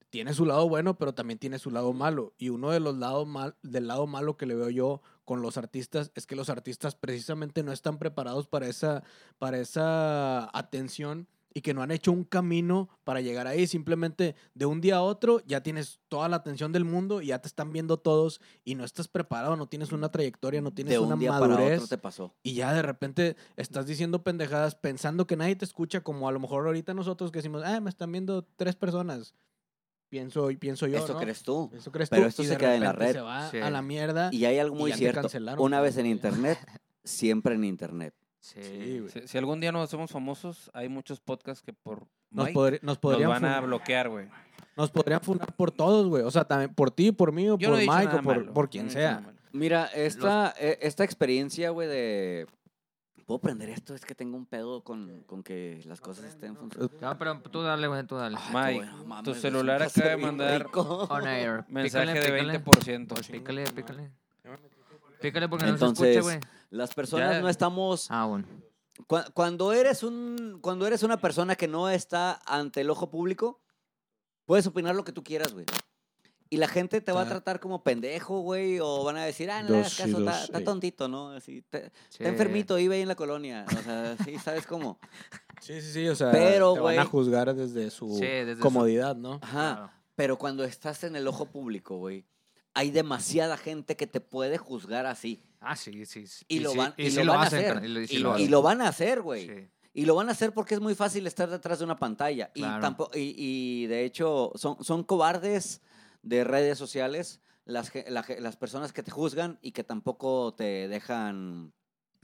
tiene 0.09 0.33
su 0.33 0.45
lado 0.45 0.67
bueno, 0.69 0.97
pero 0.97 1.13
también 1.13 1.39
tiene 1.39 1.59
su 1.59 1.71
lado 1.71 1.93
malo. 1.93 2.33
Y 2.37 2.49
uno 2.49 2.71
de 2.71 2.79
los 2.79 2.97
lados 2.97 3.25
mal, 3.25 3.55
del 3.63 3.87
lado 3.87 4.05
malo 4.05 4.37
que 4.37 4.45
le 4.45 4.55
veo 4.55 4.69
yo 4.69 5.01
con 5.25 5.41
los 5.41 5.57
artistas 5.57 6.11
es 6.15 6.25
que 6.27 6.35
los 6.35 6.49
artistas 6.49 6.95
precisamente 6.95 7.63
no 7.63 7.71
están 7.71 7.97
preparados 7.97 8.47
para 8.47 8.67
esa, 8.67 9.03
para 9.39 9.59
esa 9.59 10.49
atención 10.57 11.27
y 11.53 11.61
que 11.61 11.73
no 11.73 11.81
han 11.81 11.91
hecho 11.91 12.11
un 12.11 12.23
camino 12.23 12.89
para 13.03 13.21
llegar 13.21 13.47
ahí. 13.47 13.65
Simplemente 13.67 14.35
de 14.53 14.65
un 14.65 14.81
día 14.81 14.97
a 14.97 15.01
otro 15.01 15.41
ya 15.45 15.61
tienes 15.63 15.99
toda 16.07 16.29
la 16.29 16.35
atención 16.37 16.71
del 16.71 16.85
mundo 16.85 17.21
y 17.21 17.27
ya 17.27 17.39
te 17.39 17.47
están 17.47 17.71
viendo 17.73 17.97
todos 17.97 18.41
y 18.63 18.75
no 18.75 18.83
estás 18.83 19.07
preparado, 19.07 19.55
no 19.55 19.67
tienes 19.67 19.91
una 19.91 20.11
trayectoria, 20.11 20.61
no 20.61 20.71
tienes 20.71 20.91
de 20.93 20.99
una 20.99 21.15
un 21.15 21.19
día 21.19 21.31
madurez. 21.31 21.57
para 21.57 21.75
otro 21.75 21.87
te 21.87 21.97
pasó. 21.97 22.35
Y 22.43 22.53
ya 22.53 22.73
de 22.73 22.81
repente 22.81 23.35
estás 23.55 23.87
diciendo 23.87 24.23
pendejadas 24.23 24.75
pensando 24.75 25.25
que 25.25 25.35
nadie 25.35 25.55
te 25.55 25.65
escucha, 25.65 26.01
como 26.01 26.27
a 26.27 26.31
lo 26.31 26.39
mejor 26.39 26.65
ahorita 26.67 26.93
nosotros 26.93 27.31
que 27.31 27.39
decimos, 27.39 27.63
ah, 27.65 27.79
me 27.79 27.89
están 27.89 28.11
viendo 28.11 28.43
tres 28.55 28.75
personas. 28.75 29.33
Pienso, 30.09 30.47
pienso 30.59 30.87
yo. 30.87 30.99
Esto 30.99 31.13
¿no? 31.13 31.19
crees 31.19 31.43
tú. 31.43 31.69
Eso 31.73 31.91
crees 31.91 32.09
Pero 32.09 32.23
tú, 32.23 32.27
esto 32.29 32.41
y 32.43 32.45
se 32.45 32.51
de 32.51 32.57
queda 32.57 32.75
en 32.75 32.83
la 32.83 32.93
red. 32.93 33.11
Se 33.13 33.19
va 33.21 33.49
Sí. 33.51 33.57
a 33.57 33.69
la 33.69 33.81
mierda. 33.81 34.29
Y 34.31 34.45
hay 34.45 34.57
algo 34.57 34.75
muy 34.75 34.93
cierto. 34.93 35.27
Una 35.57 35.81
vez 35.81 35.97
en 35.97 36.05
internet, 36.05 36.57
siempre 37.03 37.55
en 37.55 37.65
internet. 37.65 38.13
Sí. 38.47 38.63
Sí, 38.63 38.99
güey. 38.99 39.11
Si, 39.11 39.27
si 39.27 39.37
algún 39.37 39.59
día 39.59 39.71
nos 39.71 39.83
hacemos 39.83 40.09
famosos, 40.11 40.69
hay 40.73 40.87
muchos 40.89 41.19
podcasts 41.19 41.61
que 41.63 41.73
por 41.73 42.07
Nos, 42.31 42.49
podri- 42.49 42.73
nos 42.81 42.83
nos 42.83 42.97
podrían 42.97 43.29
van 43.29 43.45
a 43.45 43.59
bloquear, 43.61 44.09
güey. 44.09 44.27
nos 44.75 44.89
podrían 44.91 45.21
funar 45.21 45.53
por 45.55 45.71
todos, 45.71 46.07
güey. 46.07 46.23
O 46.23 46.31
sea, 46.31 46.43
también 46.45 46.73
por 46.73 46.91
ti, 46.91 47.11
por 47.11 47.31
mí, 47.31 47.49
o 47.49 47.57
Yo 47.57 47.67
no 47.69 47.73
por 47.75 47.81
dicho 47.81 47.93
Mike, 47.93 48.15
o 48.15 48.21
por, 48.21 48.53
por 48.53 48.65
no 48.65 48.69
quien 48.69 48.89
sea. 48.89 49.21
Mira, 49.51 49.85
esta, 49.87 50.53
eh, 50.59 50.77
esta 50.81 51.03
experiencia, 51.03 51.69
güey, 51.71 51.87
de... 51.87 52.47
¿Puedo 53.25 53.39
prender 53.39 53.69
esto? 53.69 53.93
Es 53.93 54.05
que 54.05 54.15
tengo 54.15 54.37
un 54.37 54.45
pedo 54.45 54.81
con, 54.85 55.23
con 55.23 55.43
que 55.43 55.81
las 55.85 55.99
cosas 55.99 56.23
estén 56.25 56.55
funcionando. 56.55 56.97
Ya, 57.01 57.17
pero 57.17 57.41
tú 57.41 57.61
dale, 57.61 57.87
güey, 57.87 58.01
tú 58.05 58.15
dale. 58.15 58.37
Ah, 58.39 58.49
Mike, 58.53 58.69
qué 58.69 58.75
bueno, 58.91 59.05
mames, 59.05 59.23
tu 59.25 59.33
celular 59.33 59.83
acaba 59.83 60.09
de 60.11 60.17
mandar 60.17 60.63
rico. 60.63 60.81
On 61.09 61.27
air. 61.27 61.65
Mensaje 61.67 62.13
Pícale, 62.13 62.53
de 62.53 62.59
pícale. 62.61 63.03
20%. 63.03 63.07
Pues 63.07 63.27
pícale, 63.27 63.63
pícale. 63.71 64.11
Pícale 65.19 65.49
porque 65.49 65.65
no 65.65 65.71
se 65.71 65.73
Entonces, 65.85 66.07
escucha, 66.17 66.21
güey. 66.21 66.39
Las 66.69 66.93
personas 66.93 67.35
Ya. 67.35 67.41
no 67.41 67.49
estamos... 67.49 68.07
Ah, 68.09 68.25
bueno. 68.25 68.45
Cu- 69.07 69.31
Cuando 69.33 69.73
eres, 69.73 70.03
un, 70.03 70.59
cuando 70.61 70.87
eres 70.87 71.03
una 71.03 71.17
persona 71.17 71.55
que 71.55 71.67
no 71.67 71.89
está 71.89 72.39
ante 72.45 72.81
el 72.81 72.89
ojo 72.89 73.09
público, 73.09 73.61
puedes 74.45 74.65
opinar 74.67 74.95
lo 74.95 75.03
que 75.03 75.11
tú 75.11 75.23
quieras, 75.23 75.53
güey. 75.53 75.65
Y 76.49 76.57
la 76.57 76.67
gente 76.69 77.01
te 77.01 77.11
va 77.11 77.23
a 77.23 77.27
tratar 77.27 77.59
como 77.59 77.83
pendejo, 77.83 78.39
güey, 78.39 78.79
o 78.79 79.03
van 79.03 79.17
a 79.17 79.25
decir, 79.25 79.51
ah, 79.51 79.61
no 79.63 79.69
le 79.69 79.77
Dos 79.79 79.85
hagas 79.87 79.97
caso, 79.97 80.19
dos, 80.23 80.33
está, 80.33 80.43
está 80.45 80.63
tontito, 80.63 81.07
¿no? 81.09 81.31
Así, 81.31 81.61
te- 81.63 81.91
Sí. 82.07 82.17
está 82.23 82.29
enfermito, 82.29 82.75
vive 82.75 82.95
ahí 82.95 83.01
en 83.01 83.09
la 83.09 83.15
colonia. 83.15 83.65
O 83.67 83.81
sea, 83.83 84.15
sí, 84.23 84.39
¿sabes 84.39 84.65
cómo? 84.65 84.97
Sí, 85.61 85.81
sí, 85.81 85.91
sí. 85.91 86.07
O 86.07 86.15
sea, 86.15 86.31
Pero, 86.31 86.73
te 86.73 86.79
güey- 86.79 86.95
van 86.95 86.99
a 86.99 87.09
juzgar 87.09 87.53
desde 87.53 87.89
su 87.91 88.13
Sí, 88.15 88.21
desde 88.25 88.55
su- 88.55 88.61
comodidad, 88.61 89.15
¿no? 89.17 89.39
Ajá. 89.41 89.75
Claro. 89.75 89.91
Pero 90.15 90.37
cuando 90.37 90.63
estás 90.63 91.03
en 91.03 91.15
el 91.17 91.27
ojo 91.27 91.47
público, 91.47 91.97
güey, 91.97 92.25
hay 92.73 92.91
demasiada 92.91 93.57
gente 93.57 93.97
que 93.97 94.07
te 94.07 94.21
puede 94.21 94.57
juzgar 94.57 95.05
así. 95.05 95.43
Ah, 95.59 95.75
sí, 95.75 96.05
sí. 96.05 96.27
sí. 96.27 96.45
Y, 96.47 96.59
lo 96.59 96.75
van, 96.75 96.87
a 96.91 96.93
hacer. 96.93 97.01
y 97.03 97.19
lo- 98.49 98.61
van 98.61 98.81
a 98.81 98.87
hacer, 98.89 99.21
güey. 99.21 99.47
Sí. 99.47 99.69
Y 99.93 100.05
lo 100.05 100.13
van 100.15 100.29
a 100.29 100.33
hacer 100.33 100.53
porque 100.53 100.75
es 100.75 100.79
muy 100.81 100.93
fácil 100.93 101.25
estar 101.25 101.49
detrás 101.49 101.79
de 101.79 101.85
una 101.85 101.97
pantalla. 101.97 102.51
Y, 102.53 102.59
Claro. 102.61 102.81
tampo- 102.87 103.09
y, 103.15 103.33
y 103.35 103.87
de 103.87 104.05
hecho, 104.05 104.51
son, 104.55 104.83
son 104.83 105.03
cobardes 105.03 105.81
de 106.21 106.43
redes 106.43 106.77
sociales 106.77 107.41
las, 107.65 107.91
la 108.07 108.23
las 108.39 108.55
personas 108.57 108.93
que 108.93 109.01
te 109.03 109.11
juzgan 109.11 109.57
y 109.61 109.71
que 109.71 109.83
tampoco 109.83 110.53
te 110.55 110.87
dejan 110.87 111.73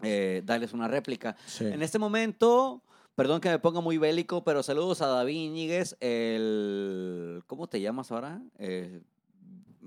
eh, 0.04 0.41
darles 0.46 0.74
una 0.74 0.88
réplica. 0.88 1.36
Sí. 1.48 1.65
En 1.65 1.82
este 1.82 1.98
momento, 2.00 2.84
perdón 3.15 3.41
que 3.41 3.50
me 3.50 3.60
ponga 3.60 3.82
muy 3.82 3.98
bélico, 3.98 4.43
pero 4.43 4.62
saludos 4.63 5.02
a 5.02 5.08
David 5.08 5.36
Íñiguez, 5.36 5.98
el... 6.00 7.41
¿Cómo 7.48 7.67
te 7.67 7.82
llamas 7.82 8.12
ahora? 8.12 8.41
Eh, 8.60 9.02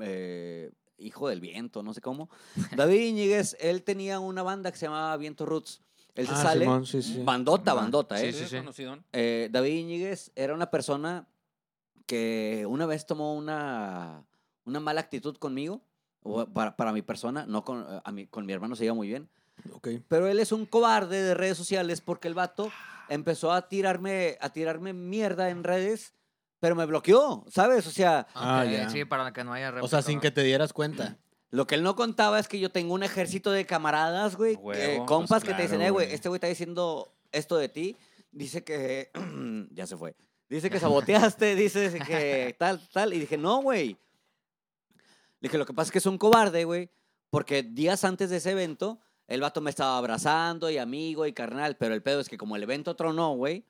eh, 0.01 0.73
hijo 0.99 1.29
del 1.29 1.41
viento, 1.41 1.83
no 1.83 1.93
sé 1.95 2.01
cómo. 2.01 2.29
David 2.77 3.01
Íñiguez, 3.01 3.57
él 3.61 3.83
tenía 3.83 4.19
una 4.21 4.43
banda 4.43 4.71
que 4.73 4.79
se 4.79 4.87
llamaba 4.87 5.17
Viento 5.17 5.47
Roots. 5.47 5.81
Él 6.15 6.27
se 6.27 6.33
Ah, 6.33 6.43
sale... 6.43 6.61
Simón, 6.65 6.87
sí, 6.87 7.03
sí. 7.03 7.23
Bandota, 7.23 7.75
bandota, 7.75 8.23
¿eh? 8.23 8.33
Sí, 8.33 8.39
sí, 8.41 8.47
sí. 8.49 8.57
conocidón. 8.57 9.05
Eh, 9.13 9.49
David 9.53 9.73
Íñiguez 9.81 10.33
era 10.35 10.55
una 10.55 10.71
persona 10.71 11.27
que 12.07 12.65
una 12.69 12.87
vez 12.87 13.05
tomó 13.07 13.35
una, 13.35 14.25
una 14.65 14.81
mala 14.81 15.01
actitud 15.01 15.37
conmigo, 15.37 15.83
o 16.23 16.47
para, 16.47 16.77
para 16.77 16.93
mi 16.93 17.03
persona, 17.03 17.47
no 17.47 17.65
con, 17.65 17.85
a 18.03 18.13
mi, 18.13 18.27
con 18.27 18.47
mi 18.47 18.53
hermano 18.53 18.75
se 18.77 18.85
lleva 18.85 18.95
muy 18.95 19.09
bien, 19.09 19.29
Ok. 19.73 19.89
pero 20.09 20.27
él 20.27 20.39
es 20.41 20.53
un 20.53 20.67
cobarde 20.67 21.23
de 21.23 21.35
redes 21.35 21.57
sociales 21.57 22.01
porque 22.01 22.29
el 22.29 22.35
vato 22.35 22.71
empezó 23.09 23.53
a 23.53 23.69
tirarme, 23.69 24.37
a 24.41 24.51
tirarme 24.51 24.93
mierda 24.93 25.51
en 25.51 25.63
redes, 25.65 26.15
pero 26.61 26.75
me 26.75 26.87
bloqueó, 26.87 27.45
¿sabes? 27.49 27.87
O 27.87 27.91
sea, 27.91 28.27
Ah, 28.35 28.63
Ok, 28.67 28.73
ya. 28.73 28.91
Sí, 28.91 29.05
para 29.05 29.33
que 29.33 29.45
no 29.45 29.53
haya 29.53 29.73
O 29.81 29.89
sea, 29.89 30.03
sin 30.03 30.21
que 30.21 30.31
te 30.31 30.43
dieras 30.43 30.73
cuenta. 30.73 31.17
lo 31.51 31.67
que 31.67 31.75
él 31.77 31.83
no 31.83 31.95
contaba 31.97 32.39
es 32.39 32.49
que 32.49 32.59
yo 32.59 32.71
tengo 32.71 32.95
un 32.95 33.03
ejército 33.03 33.51
de 33.53 33.67
camaradas, 33.67 34.37
güey, 34.37 34.55
Huevo, 34.57 34.73
eh, 34.81 34.95
pues 34.99 35.07
compas 35.09 35.43
que 35.45 35.55
te 35.55 35.63
dicen, 35.63 35.79
claro, 35.79 35.89
eh, 35.89 35.91
güey, 35.93 36.07
güey. 36.07 36.15
este 36.15 36.29
güey 36.29 36.37
está 36.37 36.47
diciendo 36.49 37.13
esto 37.33 37.57
de 37.57 37.69
ti, 37.69 37.97
dice 38.33 38.65
que, 38.65 39.11
ya 39.73 39.87
se 39.87 39.97
fue, 39.97 40.15
dice 40.49 40.71
que 40.71 40.81
saboteaste, 40.81 41.55
dice 41.55 41.99
que 42.07 42.57
tal, 42.59 42.81
tal, 42.93 43.13
y 43.15 43.21
dije, 43.21 43.37
no, 43.37 43.63
güey. 43.63 43.97
Dije, 45.41 45.59
lo 45.59 45.67
que 45.67 45.75
pasa 45.75 45.89
es 45.89 45.93
que 45.93 45.99
es 45.99 46.07
un 46.07 46.19
cobarde, 46.19 46.65
güey, 46.65 46.91
porque 47.31 47.63
días 47.63 48.05
antes 48.05 48.31
de 48.31 48.39
ese 48.39 48.53
evento, 48.53 48.99
el 49.29 49.41
vato 49.41 49.61
me 49.61 49.71
estaba 49.71 49.99
abrazando 49.99 50.71
y 50.71 50.79
amigo 50.79 51.27
y 51.27 51.33
carnal, 51.33 51.77
pero 51.77 51.95
el 51.95 52.03
pedo 52.03 52.21
es 52.21 52.29
que 52.29 52.39
como 52.39 52.57
el 52.57 52.63
evento 52.63 52.97
tronó, 52.97 53.35
güey, 53.35 53.65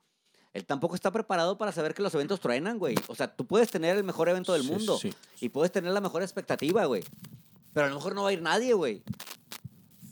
él 0.56 0.64
tampoco 0.64 0.94
está 0.94 1.10
preparado 1.12 1.58
para 1.58 1.70
saber 1.72 1.94
que 1.94 2.02
los 2.02 2.14
eventos 2.14 2.40
truenan, 2.40 2.78
güey. 2.78 2.94
O 3.08 3.14
sea, 3.14 3.34
tú 3.34 3.46
puedes 3.46 3.70
tener 3.70 3.96
el 3.96 4.04
mejor 4.04 4.28
evento 4.28 4.52
del 4.52 4.62
Sí, 4.62 4.68
mundo 4.70 4.98
sí. 4.98 5.12
y 5.40 5.48
puedes 5.50 5.70
tener 5.70 5.92
la 5.92 6.00
mejor 6.00 6.22
expectativa, 6.22 6.84
güey. 6.86 7.04
Pero 7.72 7.86
a 7.86 7.88
lo 7.90 7.96
mejor 7.96 8.14
no 8.14 8.22
va 8.22 8.30
a 8.30 8.32
ir 8.32 8.40
nadie, 8.42 8.72
güey. 8.72 9.02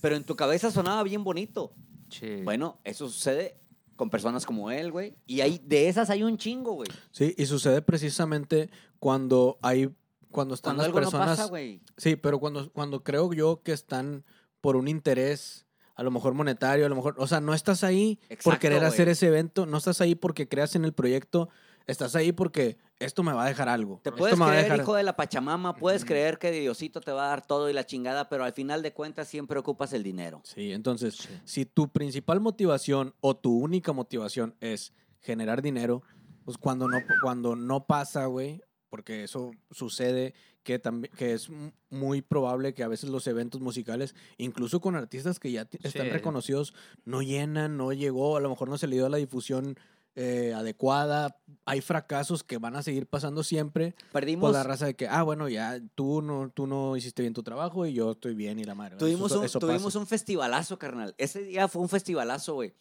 Pero 0.00 0.16
en 0.16 0.24
tu 0.24 0.36
cabeza 0.36 0.70
sonaba 0.70 1.02
bien 1.02 1.24
bonito. 1.24 1.72
Sí. 2.10 2.42
Bueno, 2.44 2.78
eso 2.84 3.08
sucede 3.08 3.56
con 3.96 4.10
personas 4.10 4.44
como 4.44 4.70
él, 4.70 4.92
güey. 4.92 5.14
Y 5.26 5.40
hay, 5.40 5.58
de 5.64 5.88
esas 5.88 6.10
hay 6.10 6.22
un 6.22 6.36
chingo, 6.36 6.72
güey. 6.74 6.90
Sí, 7.10 7.34
y 7.38 7.46
sucede 7.46 7.80
precisamente 7.80 8.68
cuando 8.98 9.58
hay, 9.62 9.88
cuando 10.30 10.54
están 10.54 10.76
Cuando 10.76 10.82
las 10.82 10.86
algo 10.88 10.96
personas. 11.00 11.38
no 11.38 11.50
pasa. 11.50 11.78
Sí, 11.96 12.16
pero 12.16 12.38
cuando, 12.38 12.70
cuando 12.72 13.02
creo 13.02 13.32
yo 13.32 13.62
que 13.62 13.72
están 13.72 14.24
por 14.60 14.76
un 14.76 14.88
interés, 14.88 15.64
a 15.94 16.02
lo 16.02 16.10
mejor 16.10 16.34
monetario, 16.34 16.86
a 16.86 16.88
lo 16.88 16.96
mejor, 16.96 17.14
o 17.18 17.26
sea, 17.26 17.40
no 17.40 17.54
estás 17.54 17.84
ahí 17.84 18.18
por 18.42 18.58
querer 18.58 18.84
hacer 18.84 19.08
ese 19.08 19.28
evento, 19.28 19.66
no 19.66 19.78
estás 19.78 20.00
ahí 20.00 20.14
porque 20.14 20.48
creas 20.48 20.74
en 20.74 20.84
el 20.84 20.92
proyecto, 20.92 21.48
estás 21.86 22.14
ahí 22.16 22.32
porque 22.32 22.78
esto 22.98 23.22
me 23.22 23.32
va 23.32 23.44
a 23.44 23.48
dejar 23.48 23.68
algo. 23.68 24.00
Te 24.02 24.10
puedes 24.12 24.38
creer 24.38 24.64
dejar- 24.64 24.80
hijo 24.80 24.94
de 24.94 25.02
la 25.02 25.16
Pachamama, 25.16 25.76
puedes 25.76 26.04
creer 26.04 26.38
que 26.38 26.50
Diosito 26.50 27.00
te 27.00 27.12
va 27.12 27.26
a 27.26 27.28
dar 27.28 27.46
todo 27.46 27.68
y 27.68 27.72
la 27.72 27.84
chingada, 27.86 28.28
pero 28.28 28.44
al 28.44 28.52
final 28.52 28.82
de 28.82 28.92
cuentas 28.92 29.28
siempre 29.28 29.58
ocupas 29.58 29.92
el 29.92 30.02
dinero. 30.02 30.40
Sí, 30.44 30.72
entonces, 30.72 31.28
si 31.44 31.66
tu 31.66 31.88
principal 31.90 32.40
motivación 32.40 33.14
o 33.20 33.36
tu 33.36 33.58
única 33.58 33.92
motivación 33.92 34.54
es 34.60 34.92
generar 35.20 35.62
dinero, 35.62 36.02
pues 36.44 36.58
cuando 36.58 36.88
no, 36.88 36.98
cuando 37.22 37.56
no 37.56 37.86
pasa, 37.86 38.26
güey, 38.26 38.60
porque 38.94 39.24
eso 39.24 39.50
sucede, 39.72 40.34
que, 40.62 40.78
también, 40.78 41.12
que 41.16 41.32
es 41.32 41.48
muy 41.90 42.22
probable 42.22 42.74
que 42.74 42.84
a 42.84 42.88
veces 42.88 43.10
los 43.10 43.26
eventos 43.26 43.60
musicales, 43.60 44.14
incluso 44.38 44.80
con 44.80 44.94
artistas 44.94 45.40
que 45.40 45.50
ya 45.50 45.62
están 45.82 46.06
Sí. 46.06 46.10
reconocidos, 46.10 46.74
no 47.04 47.20
llenan, 47.22 47.76
no 47.76 47.92
llegó, 47.92 48.36
a 48.36 48.40
lo 48.40 48.50
mejor 48.50 48.68
no 48.68 48.78
se 48.78 48.86
le 48.86 48.94
dio 48.94 49.08
la 49.08 49.16
difusión 49.16 49.76
eh, 50.14 50.52
adecuada. 50.54 51.40
Hay 51.64 51.80
fracasos 51.80 52.44
que 52.44 52.58
van 52.58 52.76
a 52.76 52.84
seguir 52.84 53.08
pasando 53.08 53.42
siempre 53.42 53.96
por 54.12 54.20
Perdimos, 54.20 54.52
la 54.52 54.62
raza 54.62 54.86
de 54.86 54.94
que, 54.94 55.08
ah, 55.08 55.24
bueno, 55.24 55.48
ya 55.48 55.80
tú 55.96 56.22
no, 56.22 56.52
tú 56.54 56.68
no 56.68 56.96
hiciste 56.96 57.22
bien 57.22 57.34
tu 57.34 57.42
trabajo 57.42 57.84
y 57.84 57.94
yo 57.94 58.12
estoy 58.12 58.34
bien 58.36 58.60
y 58.60 58.64
la 58.64 58.76
madre. 58.76 58.96
tuvimos, 58.96 59.32
Eso- 59.32 59.40
un, 59.40 59.46
eso 59.46 59.58
tuvimos 59.58 59.96
un 59.96 60.06
festivalazo, 60.06 60.78
carnal. 60.78 61.16
Ese 61.18 61.42
día 61.42 61.66
fue 61.66 61.82
un 61.82 61.88
festivalazo, 61.88 62.54
güey. 62.54 62.74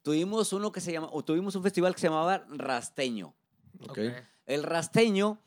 Tuvimos 0.00 0.54
uno 0.54 0.72
que 0.72 0.80
se 0.80 0.90
llama, 0.90 1.10
o 1.12 1.22
tuvimos 1.22 1.54
un 1.54 1.62
festival 1.62 1.94
que 1.94 2.00
se 2.00 2.06
llamaba 2.06 2.46
Rasteño. 2.48 3.34
El 4.46 4.62
rasteño 4.62 5.38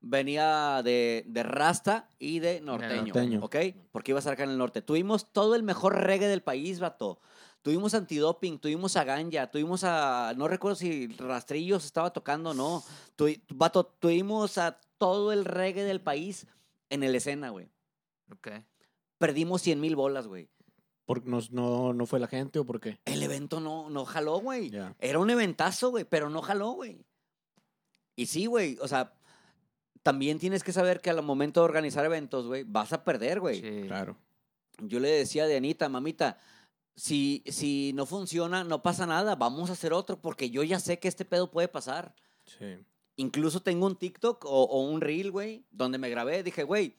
venía 0.00 0.82
de, 0.84 1.24
de 1.26 1.42
rasta 1.42 2.08
y 2.18 2.38
de 2.38 2.60
norteño, 2.60 3.06
norteño. 3.06 3.40
¿ok? 3.44 3.56
Porque 3.92 4.12
iba 4.12 4.18
a 4.18 4.20
estar 4.20 4.34
acá 4.34 4.44
en 4.44 4.50
el 4.50 4.58
norte. 4.58 4.82
Tuvimos 4.82 5.32
todo 5.32 5.54
el 5.54 5.62
mejor 5.62 5.96
reggae 6.04 6.28
del 6.28 6.42
país, 6.42 6.80
vato. 6.80 7.18
Tuvimos 7.62 7.94
antidoping, 7.94 8.58
tuvimos 8.60 8.96
a 8.96 9.02
Ganja, 9.02 9.50
tuvimos 9.50 9.82
a, 9.82 10.32
no 10.36 10.46
recuerdo 10.46 10.76
si 10.76 11.08
Rastrillos 11.08 11.84
estaba 11.84 12.12
tocando 12.12 12.50
o 12.50 12.54
no. 12.54 12.84
Tu- 13.16 13.40
vato, 13.48 13.84
tuvimos 13.84 14.56
a 14.58 14.78
todo 14.98 15.32
el 15.32 15.44
reggae 15.44 15.82
del 15.82 16.00
país 16.00 16.46
en 16.90 17.02
el 17.02 17.14
escena, 17.16 17.50
güey. 17.50 17.68
Ok. 18.32 18.48
Perdimos 19.18 19.62
100 19.62 19.80
mil 19.80 19.96
bolas, 19.96 20.28
güey. 20.28 20.48
¿Por- 21.06 21.26
no, 21.26 21.40
no, 21.50 21.92
¿No 21.92 22.06
fue 22.06 22.20
la 22.20 22.28
gente 22.28 22.60
o 22.60 22.64
por 22.64 22.78
qué? 22.80 23.00
El 23.04 23.22
evento 23.22 23.58
no, 23.58 23.90
no 23.90 24.04
jaló, 24.04 24.38
güey. 24.38 24.70
Era 25.00 25.18
un 25.18 25.30
eventazo, 25.30 25.90
güey, 25.90 26.04
pero 26.04 26.30
no 26.30 26.42
jaló, 26.42 26.70
güey. 26.72 27.04
Y 28.16 28.26
sí, 28.26 28.46
güey, 28.46 28.78
o 28.80 28.88
sea, 28.88 29.12
también 30.02 30.38
tienes 30.38 30.64
que 30.64 30.72
saber 30.72 31.00
que 31.00 31.10
al 31.10 31.22
momento 31.22 31.60
de 31.60 31.66
organizar 31.66 32.04
eventos, 32.04 32.46
güey, 32.46 32.64
vas 32.64 32.92
a 32.92 33.04
perder, 33.04 33.40
güey. 33.40 33.60
Sí. 33.60 33.86
Claro. 33.86 34.16
Yo 34.78 35.00
le 35.00 35.10
decía 35.10 35.44
a 35.44 35.56
Anita, 35.56 35.88
mamita, 35.88 36.38
si, 36.94 37.44
si 37.46 37.92
no 37.94 38.06
funciona, 38.06 38.64
no 38.64 38.82
pasa 38.82 39.06
nada, 39.06 39.36
vamos 39.36 39.68
a 39.68 39.74
hacer 39.74 39.92
otro, 39.92 40.20
porque 40.20 40.50
yo 40.50 40.62
ya 40.62 40.80
sé 40.80 40.98
que 40.98 41.08
este 41.08 41.24
pedo 41.24 41.50
puede 41.50 41.68
pasar. 41.68 42.14
Sí. 42.44 42.78
Incluso 43.16 43.60
tengo 43.60 43.86
un 43.86 43.96
TikTok 43.96 44.44
o, 44.44 44.64
o 44.64 44.80
un 44.82 45.00
reel, 45.00 45.30
güey, 45.30 45.64
donde 45.70 45.98
me 45.98 46.10
grabé. 46.10 46.42
Dije, 46.42 46.64
güey, 46.64 46.96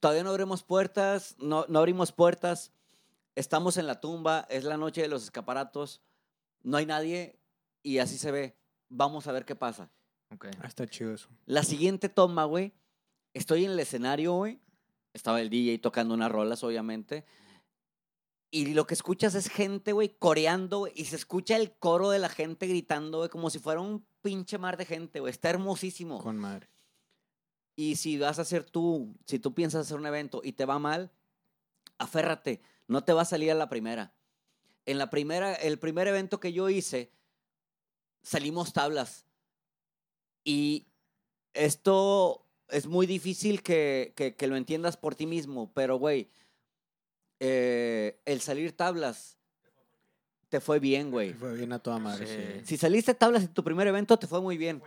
todavía 0.00 0.22
no 0.22 0.30
abrimos 0.30 0.62
puertas, 0.62 1.36
no, 1.38 1.64
no 1.68 1.78
abrimos 1.78 2.12
puertas. 2.12 2.72
Estamos 3.34 3.76
en 3.76 3.86
la 3.86 4.00
tumba, 4.00 4.46
es 4.50 4.64
la 4.64 4.76
noche 4.76 5.00
de 5.00 5.08
los 5.08 5.22
escaparatos, 5.22 6.02
no 6.62 6.76
hay 6.76 6.86
nadie 6.86 7.38
y 7.82 7.98
así 7.98 8.18
se 8.18 8.32
ve. 8.32 8.57
Vamos 8.88 9.26
a 9.26 9.32
ver 9.32 9.44
qué 9.44 9.54
pasa. 9.54 9.90
Ok. 10.34 10.46
Ah, 10.60 10.66
está 10.66 10.86
chido 10.86 11.14
eso. 11.14 11.28
La 11.46 11.62
siguiente 11.62 12.08
toma, 12.08 12.44
güey, 12.44 12.72
estoy 13.34 13.64
en 13.64 13.72
el 13.72 13.80
escenario, 13.80 14.34
güey. 14.34 14.60
Estaba 15.12 15.40
el 15.40 15.50
DJ 15.50 15.78
tocando 15.78 16.14
unas 16.14 16.30
rolas, 16.30 16.62
obviamente. 16.62 17.24
Y 18.50 18.72
lo 18.72 18.86
que 18.86 18.94
escuchas 18.94 19.34
es 19.34 19.48
gente, 19.48 19.92
güey, 19.92 20.16
coreando, 20.18 20.80
güey. 20.80 20.92
Y 20.96 21.06
se 21.06 21.16
escucha 21.16 21.56
el 21.56 21.72
coro 21.72 22.10
de 22.10 22.18
la 22.18 22.28
gente 22.28 22.66
gritando, 22.66 23.18
güey, 23.18 23.30
como 23.30 23.50
si 23.50 23.58
fuera 23.58 23.80
un 23.80 24.06
pinche 24.22 24.58
mar 24.58 24.76
de 24.76 24.86
gente, 24.86 25.20
güey. 25.20 25.30
Está 25.30 25.50
hermosísimo. 25.50 26.22
Con 26.22 26.38
madre. 26.38 26.68
Y 27.76 27.96
si 27.96 28.18
vas 28.18 28.38
a 28.38 28.42
hacer 28.42 28.64
tú, 28.64 29.14
si 29.26 29.38
tú 29.38 29.54
piensas 29.54 29.86
hacer 29.86 29.98
un 29.98 30.06
evento 30.06 30.40
y 30.42 30.52
te 30.52 30.64
va 30.64 30.78
mal, 30.78 31.12
aférrate. 31.98 32.60
No 32.86 33.04
te 33.04 33.12
va 33.12 33.22
a 33.22 33.26
salir 33.26 33.50
a 33.50 33.54
la 33.54 33.68
primera. 33.68 34.14
En 34.86 34.98
la 34.98 35.10
primera, 35.10 35.54
el 35.54 35.78
primer 35.78 36.08
evento 36.08 36.40
que 36.40 36.52
yo 36.52 36.70
hice, 36.70 37.12
salimos 38.22 38.72
tablas. 38.72 39.24
Y 40.44 40.86
esto 41.54 42.44
es 42.68 42.86
muy 42.86 43.06
difícil 43.06 43.62
que, 43.62 44.12
que- 44.16 44.34
que 44.36 44.46
lo 44.46 44.56
entiendas 44.56 44.96
por 44.96 45.14
ti 45.14 45.26
mismo, 45.26 45.72
pero 45.74 45.96
güey, 45.98 46.28
eh, 47.40 48.20
el 48.24 48.40
salir 48.40 48.76
tablas 48.76 49.38
te 50.48 50.60
fue 50.60 50.78
bien, 50.80 51.10
güey. 51.10 51.32
Fue 51.34 51.54
bien 51.56 51.72
a 51.72 51.78
toda 51.78 51.98
madre, 51.98 52.26
Sí. 52.26 52.60
sí. 52.60 52.66
Si 52.66 52.76
saliste 52.78 53.14
tablas 53.14 53.42
en 53.44 53.52
tu 53.54 53.62
primer 53.62 53.86
evento, 53.86 54.18
te 54.18 54.26
fue 54.26 54.40
muy 54.40 54.56
bien. 54.56 54.82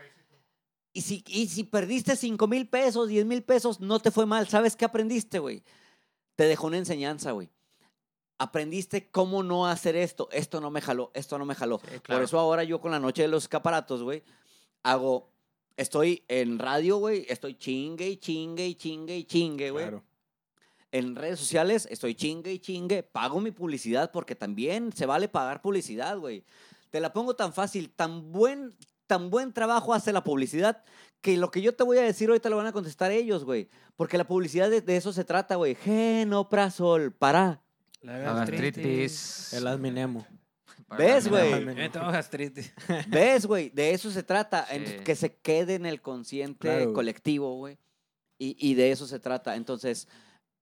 Y 0.93 1.01
si, 1.01 1.23
y 1.27 1.47
si 1.47 1.63
perdiste 1.63 2.15
5 2.15 2.47
mil 2.47 2.67
pesos, 2.67 3.07
10 3.07 3.25
mil 3.25 3.43
pesos, 3.43 3.79
no 3.79 3.99
te 3.99 4.11
fue 4.11 4.25
mal. 4.25 4.47
¿Sabes 4.49 4.75
qué 4.75 4.85
aprendiste, 4.85 5.39
güey? 5.39 5.63
Te 6.35 6.45
dejó 6.45 6.67
una 6.67 6.77
enseñanza, 6.77 7.31
güey. 7.31 7.49
Aprendiste 8.41 9.09
cómo 9.11 9.43
no 9.43 9.67
hacer 9.67 9.95
esto. 9.95 10.27
Esto 10.31 10.59
no 10.59 10.71
me 10.71 10.81
jaló, 10.81 11.11
esto 11.13 11.37
no 11.37 11.45
me 11.45 11.53
jaló. 11.53 11.79
Sí, 11.79 11.91
Por 11.91 12.01
claro. 12.01 12.23
eso 12.23 12.39
ahora 12.39 12.63
yo 12.63 12.81
con 12.81 12.89
la 12.91 12.99
noche 12.99 13.21
de 13.21 13.27
los 13.27 13.43
escaparatos, 13.43 14.01
güey, 14.01 14.23
hago... 14.83 15.29
Estoy 15.77 16.23
en 16.27 16.59
radio, 16.59 16.97
güey, 16.97 17.25
estoy 17.29 17.55
chingue 17.55 18.07
y 18.09 18.17
chingue 18.17 18.67
y 18.67 18.75
chingue 18.75 19.17
y 19.17 19.23
chingue, 19.23 19.71
güey. 19.71 19.85
Claro. 19.85 20.03
En 20.91 21.15
redes 21.15 21.39
sociales 21.39 21.87
estoy 21.89 22.13
chingue 22.13 22.51
y 22.51 22.59
chingue, 22.59 23.01
pago 23.03 23.39
mi 23.39 23.51
publicidad 23.51 24.11
porque 24.11 24.35
también 24.35 24.91
se 24.91 25.05
vale 25.05 25.27
pagar 25.27 25.61
publicidad, 25.61 26.17
güey. 26.19 26.43
Te 26.89 26.99
la 26.99 27.13
pongo 27.13 27.35
tan 27.35 27.53
fácil, 27.53 27.89
tan 27.89 28.31
buen, 28.31 28.75
tan 29.07 29.29
buen 29.29 29.53
trabajo 29.53 29.93
hace 29.93 30.11
la 30.11 30.23
publicidad 30.23 30.83
que 31.21 31.37
lo 31.37 31.49
que 31.51 31.61
yo 31.61 31.73
te 31.73 31.83
voy 31.83 31.97
a 31.97 32.03
decir 32.03 32.29
ahorita 32.29 32.49
lo 32.49 32.57
van 32.57 32.67
a 32.67 32.73
contestar 32.73 33.11
ellos, 33.11 33.45
güey. 33.45 33.69
Porque 33.95 34.17
la 34.17 34.27
publicidad 34.27 34.69
de, 34.69 34.81
de 34.81 34.97
eso 34.97 35.13
se 35.13 35.23
trata, 35.23 35.55
güey. 35.55 35.75
Genoprazol, 35.75 37.13
para. 37.13 37.60
La 38.01 38.17
gastritis. 38.17 39.53
El 39.53 39.67
adminemo. 39.67 40.25
¿Ves, 40.97 41.27
güey? 41.27 41.53
Eh, 41.79 41.89
tengo 41.89 42.11
gastritis. 42.11 42.73
¿Ves, 43.07 43.45
güey? 43.45 43.69
De 43.69 43.91
eso 43.93 44.09
se 44.11 44.23
trata. 44.23 44.65
Sí. 44.67 44.97
que 45.05 45.15
se 45.15 45.35
quede 45.37 45.75
en 45.75 45.85
el 45.85 46.01
consciente 46.01 46.59
Claro. 46.67 46.93
colectivo, 46.93 47.55
güey. 47.55 47.77
Y, 48.39 48.55
y 48.59 48.73
de 48.73 48.91
eso 48.91 49.05
se 49.07 49.19
trata. 49.19 49.55
Entonces, 49.55 50.07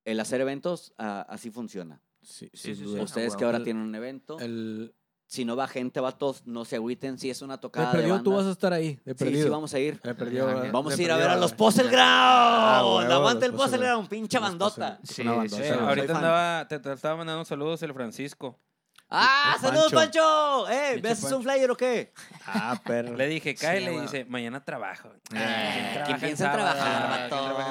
el 0.05 0.19
hacer 0.19 0.41
eventos, 0.41 0.93
ah, 0.97 1.25
así 1.29 1.49
funciona. 1.49 2.01
Sí, 2.21 2.49
Sí, 2.53 2.75
sí. 2.75 2.83
Ustedes 2.85 3.29
huevo. 3.29 3.37
que 3.39 3.45
ahora 3.45 3.57
El- 3.59 3.63
tienen 3.63 3.83
un 3.83 3.95
evento, 3.95 4.37
El, 4.39 4.93
si 5.31 5.45
no 5.45 5.55
va 5.55 5.67
gente, 5.67 5.99
vatos, 5.99 6.41
no 6.47 6.65
se 6.65 6.77
agüiten. 6.77 7.19
Si 7.19 7.29
es 7.29 7.43
una 7.43 7.59
tocada 7.59 7.91
de, 7.91 7.99
perdido 7.99 8.21
tú 8.23 8.33
vas 8.33 8.47
a 8.47 8.51
estar 8.51 8.73
ahí. 8.73 8.99
De 9.05 9.13
Sí, 9.13 9.23
perdido. 9.25 9.43
sí, 9.43 9.49
vamos 9.49 9.71
a 9.75 9.79
ir. 9.79 10.01
De 10.01 10.15
perdido, 10.15 10.47
de 10.47 10.71
Vamos 10.71 10.91
a 10.91 10.95
ir 10.95 11.07
perdido, 11.07 11.13
a 11.13 11.17
ver 11.17 11.29
a 11.29 11.35
los 11.37 11.51
güey. 11.55 11.57
Puzzle 11.57 11.83
Ground. 11.89 11.99
Ah, 12.01 12.79
Aguanta 13.11 13.45
el 13.45 13.51
los 13.51 13.61
Puzzle 13.61 13.77
Puzzle 13.77 13.87
Ground, 13.87 14.09
pinche 14.09 14.39
bandota. 14.39 14.99
Sí, 15.03 15.21
una 15.21 15.47
sí, 15.47 15.55
bandota. 15.55 15.87
Ahorita 15.87 16.15
andaba, 16.15 16.67
te, 16.67 16.79
te 16.79 16.91
estaba 16.93 17.15
mandando 17.17 17.45
saludos 17.45 17.81
el 17.83 17.93
Francisco. 17.93 18.59
¡Ah, 19.11 19.53
El 19.55 19.61
saludos, 19.61 19.91
Pancho. 19.93 20.21
Pancho! 20.21 20.69
¿Eh, 20.69 20.87
Pinche 20.93 21.01
¿me 21.01 21.09
haces 21.09 21.31
un 21.31 21.41
flyer 21.43 21.71
o 21.71 21.75
qué? 21.77 22.11
Ah, 22.45 22.79
perro. 22.85 23.15
Le 23.15 23.27
dije, 23.27 23.55
cae, 23.55 23.79
Sí, 23.79 23.85
le 23.85 24.01
dice, 24.01 24.25
mañana 24.25 24.63
trabajo. 24.63 25.09
Eh, 25.09 25.19
¿Quién 25.29 25.39
¿quién 25.39 25.93
trabaja 25.93 26.11
en 26.13 26.19
piensa 26.19 26.45
en 26.45 26.51
trabajar, 26.53 27.29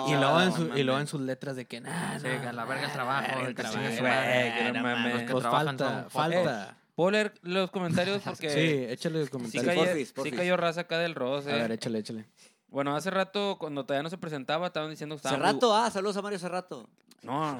Y 0.08 0.14
luego, 0.16 0.40
en 0.42 0.52
su- 0.52 0.64
No 0.64 0.78
y 0.78 0.82
luego 0.82 0.98
en 0.98 1.02
mames. 1.02 1.10
sus 1.10 1.20
letras 1.20 1.54
de 1.56 1.64
que 1.66 1.80
nada. 1.80 2.18
Sí, 2.18 2.26
a 2.26 2.52
la 2.52 2.64
verga 2.64 2.86
el 2.86 2.92
trabajo. 2.92 3.40
el 3.46 3.54
trabajo, 3.54 3.78
que 3.78 4.72
no 4.74 4.82
mames. 4.82 5.14
Los 5.14 5.22
que 5.22 5.30
Pues 5.32 5.42
trabajan 5.42 5.78
falta, 5.78 6.06
falta. 6.10 6.77
¿Puedo 6.98 7.12
leer 7.12 7.32
los 7.42 7.70
comentarios? 7.70 8.22
Porque 8.24 8.50
Sí, 8.50 8.92
échale 8.92 9.20
los 9.20 9.26
sí, 9.26 9.30
comentarios. 9.30 9.62
Sí, 9.62 9.68
cayó, 9.70 9.84
porfis, 9.86 10.08
sí 10.08 10.14
porfis. 10.14 10.34
cayó 10.34 10.56
raza 10.56 10.80
acá 10.80 10.98
del 10.98 11.14
Ross. 11.14 11.46
A 11.46 11.52
ver, 11.52 11.70
échale, 11.70 12.00
échale. 12.00 12.24
Bueno, 12.66 12.96
hace 12.96 13.08
rato, 13.12 13.56
cuando 13.60 13.86
todavía 13.86 14.02
no 14.02 14.10
se 14.10 14.18
presentaba, 14.18 14.66
estaban 14.66 14.90
diciendo 14.90 15.14
que 15.14 15.18
estabas 15.18 15.38
muy- 15.38 15.46
Cerrato, 15.46 15.76
ah, 15.76 15.88
saludos 15.92 16.16
a 16.16 16.22
Mario 16.22 16.40
Cerrato. 16.40 16.90
No, 17.22 17.56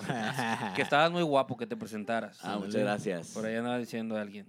que 0.75 0.83
estabas 0.83 1.13
muy 1.13 1.23
guapo 1.23 1.57
que 1.57 1.69
te 1.69 1.77
presentaras. 1.77 2.37
Ah, 2.43 2.57
muchas 2.59 2.81
gracias. 2.81 3.29
Por 3.29 3.47
ahí 3.47 3.55
andaba 3.55 3.79
diciendo 3.79 4.17
alguien. 4.17 4.47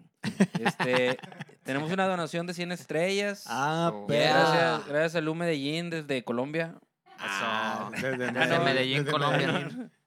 Este, 0.60 1.19
tenemos 1.63 1.91
una 1.91 2.08
donación 2.08 2.47
de 2.47 2.56
100 2.56 2.71
estrellas. 2.71 3.43
Ah, 3.45 3.89
So- 3.91 4.08
perro. 4.08 4.34
Gracias, 4.34 4.88
gracias 4.88 5.15
a 5.17 5.21
Lu 5.21 5.36
Medellín 5.36 5.91
desde 5.91 6.23
Colombia. 6.23 6.73
Ah, 7.19 7.89
desde, 7.91 8.17
Desde 8.32 8.60
Medellín, 8.60 9.06
Colombia. 9.06 9.69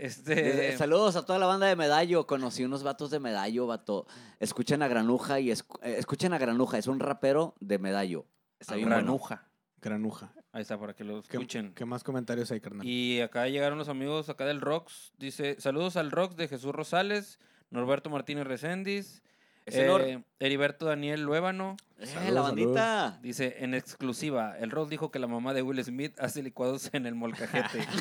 Este, 0.00 0.34
Desde- 0.34 0.76
saludos 0.78 1.16
a 1.16 1.24
toda 1.26 1.38
la 1.38 1.46
banda 1.46 1.66
de 1.66 1.76
Medallo. 1.76 2.26
Conocí 2.26 2.64
unos 2.64 2.82
vatos 2.82 3.10
de 3.10 3.20
Medallo, 3.20 3.66
vato. 3.66 4.06
Escuchen 4.38 4.82
a 4.82 4.88
Granuja 4.88 5.40
y 5.40 5.50
eh, 5.50 5.56
escuchen 5.82 6.32
a 6.32 6.38
Granuja. 6.38 6.78
Es 6.78 6.86
un 6.86 7.00
rapero 7.00 7.54
de 7.60 7.78
Medallo. 7.78 8.26
Está 8.58 8.76
bien 8.76 8.88
bueno. 8.88 9.02
Granuja. 9.02 9.48
Granuja. 9.82 10.32
Ahí 10.52 10.62
está, 10.62 10.78
para 10.78 10.94
que 10.94 11.04
lo 11.04 11.22
¿Qué, 11.22 11.36
escuchen. 11.36 11.72
qué 11.74 11.84
más 11.84 12.02
comentarios 12.02 12.50
hay, 12.50 12.60
carnal? 12.60 12.86
Y 12.86 13.20
acá 13.20 13.46
llegaron 13.48 13.78
los 13.78 13.88
amigos 13.88 14.28
acá 14.28 14.44
del 14.46 14.60
Rox. 14.60 15.12
Dice, 15.18 15.56
saludos 15.60 15.96
al 15.96 16.10
Rox 16.10 16.34
de 16.36 16.48
Jesús 16.48 16.74
Rosales, 16.74 17.38
Norberto 17.70 18.10
Martínez 18.10 18.46
Reséndiz, 18.46 19.22
eh, 19.66 20.22
Heriberto 20.38 20.86
Daniel 20.86 21.22
Luébano. 21.22 21.76
Eh, 21.98 22.30
la 22.30 22.40
bandita. 22.40 23.18
Dice, 23.22 23.56
en 23.60 23.74
exclusiva, 23.74 24.56
el 24.58 24.70
Rox 24.70 24.88
dijo 24.88 25.10
que 25.10 25.18
la 25.18 25.26
mamá 25.26 25.52
de 25.52 25.62
Will 25.62 25.84
Smith 25.84 26.14
hace 26.18 26.42
licuados 26.42 26.88
en 26.92 27.06
el 27.06 27.14
molcajete. 27.14 27.86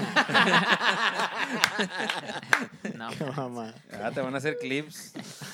No. 2.96 3.10
Qué 3.12 3.24
mamá. 3.24 3.74
ah, 4.04 4.12
te 4.12 4.20
van 4.20 4.36
a 4.36 4.38
hacer 4.40 4.58
clips. 4.58 5.14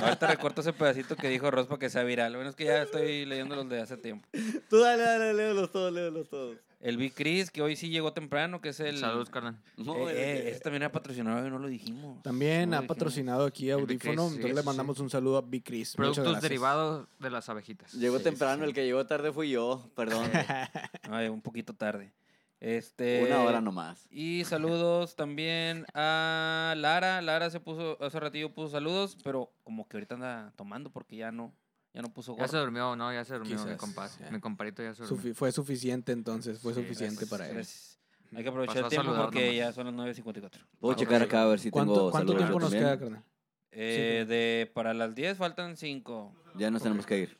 Ahorita 0.00 0.26
recorto 0.26 0.62
ese 0.62 0.72
pedacito 0.72 1.16
que 1.16 1.28
dijo 1.28 1.50
Ross 1.50 1.66
para 1.66 1.78
que 1.78 1.90
sea 1.90 2.02
viral. 2.02 2.34
Bueno, 2.34 2.48
es 2.50 2.56
que 2.56 2.64
ya 2.64 2.82
estoy 2.82 3.26
leyendo 3.26 3.54
los 3.54 3.68
de 3.68 3.82
hace 3.82 3.98
tiempo. 3.98 4.26
Tú 4.70 4.80
dale, 4.80 5.02
dale, 5.02 5.34
léelos 5.34 5.70
todos, 5.70 5.92
léelos 5.92 6.28
todos. 6.30 6.56
El 6.80 6.96
Big 6.96 7.12
Chris, 7.12 7.50
que 7.50 7.60
hoy 7.60 7.74
sí 7.74 7.88
llegó 7.88 8.12
temprano, 8.12 8.60
que 8.60 8.68
es 8.68 8.78
el... 8.78 8.98
Saludos, 8.98 9.30
carnal. 9.30 9.58
No, 9.76 10.08
Eh, 10.08 10.14
eh, 10.14 10.50
ese 10.50 10.60
también 10.60 10.82
era 10.82 10.92
patrocinador 10.92 11.46
y 11.46 11.50
no 11.50 11.58
lo 11.58 11.66
dijimos. 11.66 12.22
También 12.22 12.70
No 12.70 12.76
ha 12.76 12.80
dijimos. 12.80 12.96
patrocinado 12.96 13.46
aquí 13.46 13.70
Audífono, 13.70 13.98
Chris, 13.98 14.28
sí, 14.30 14.34
entonces 14.36 14.54
le 14.54 14.60
sí, 14.60 14.66
mandamos 14.66 15.00
un 15.00 15.10
saludo 15.10 15.38
a 15.38 15.42
Big 15.42 15.64
Chris. 15.64 15.94
Productos 15.96 16.40
derivados 16.40 17.08
de 17.18 17.30
las 17.30 17.48
abejitas. 17.48 17.92
Llegó 17.94 18.18
Sí, 18.18 18.24
temprano, 18.24 18.62
sí. 18.62 18.68
el 18.68 18.74
que 18.74 18.84
llegó 18.84 19.04
tarde 19.06 19.32
fui 19.32 19.50
yo, 19.50 19.90
perdón. 19.96 20.30
Ay, 21.10 21.28
un 21.28 21.42
poquito 21.42 21.74
tarde. 21.74 22.12
Este, 22.60 23.24
Una 23.26 23.42
hora 23.42 23.60
nomás. 23.60 24.06
Y 24.10 24.44
saludos 24.44 25.14
también 25.16 25.84
a 25.94 26.74
Lara. 26.76 27.22
Lara 27.22 27.50
se 27.50 27.60
puso, 27.60 27.96
hace 28.02 28.18
ratillo 28.20 28.52
puso 28.52 28.68
saludos, 28.70 29.16
pero 29.22 29.52
como 29.64 29.88
que 29.88 29.96
ahorita 29.96 30.14
anda 30.16 30.52
tomando 30.56 30.90
porque 30.90 31.16
ya 31.16 31.30
no, 31.32 31.52
ya 31.94 32.02
no 32.02 32.12
puso 32.12 32.36
Ya 32.36 32.48
se 32.48 32.56
durmió, 32.56 32.94
¿no? 32.96 33.12
Ya 33.12 33.24
se 33.24 33.34
durmió 33.34 33.56
mi 33.56 33.62
Quizás, 33.64 33.76
compa. 33.78 34.08
ya. 34.20 34.30
Mi 34.30 34.40
comparito 34.40 34.82
ya 34.82 34.94
se 34.94 35.02
durmió. 35.04 35.22
Sufi- 35.22 35.34
fue 35.34 35.52
suficiente 35.52 36.12
entonces, 36.12 36.58
fue 36.60 36.74
Sí, 36.74 36.80
suficiente 36.82 37.16
Gracias, 37.26 37.30
para 37.30 37.46
él. 37.48 37.54
gracias. 37.54 37.98
Hay 38.34 38.42
que 38.42 38.48
aprovechar 38.50 38.82
Pasó 38.82 38.86
el 38.86 38.90
tiempo 39.02 39.22
porque 39.22 39.40
nomás. 39.40 39.56
ya 39.56 39.72
son 39.72 39.86
las 39.86 39.94
9.54. 39.94 40.66
Puedo 40.78 40.94
Ah, 40.94 40.96
checar 40.96 41.22
acá 41.22 41.42
a 41.42 41.46
ver 41.46 41.60
si 41.60 41.70
¿Cuánto, 41.70 41.94
tengo 41.94 42.10
cuánto 42.10 42.36
tiempo 42.36 42.60
nos 42.60 42.70
queda, 42.72 42.98
carnal? 42.98 43.24
Eh, 43.70 44.24
de, 44.28 44.70
para 44.74 44.92
las 44.94 45.14
10 45.14 45.38
faltan 45.38 45.76
5. 45.76 46.34
Ya 46.56 46.70
nos 46.70 46.82
tenemos 46.82 47.06
que 47.06 47.18
ir. 47.20 47.38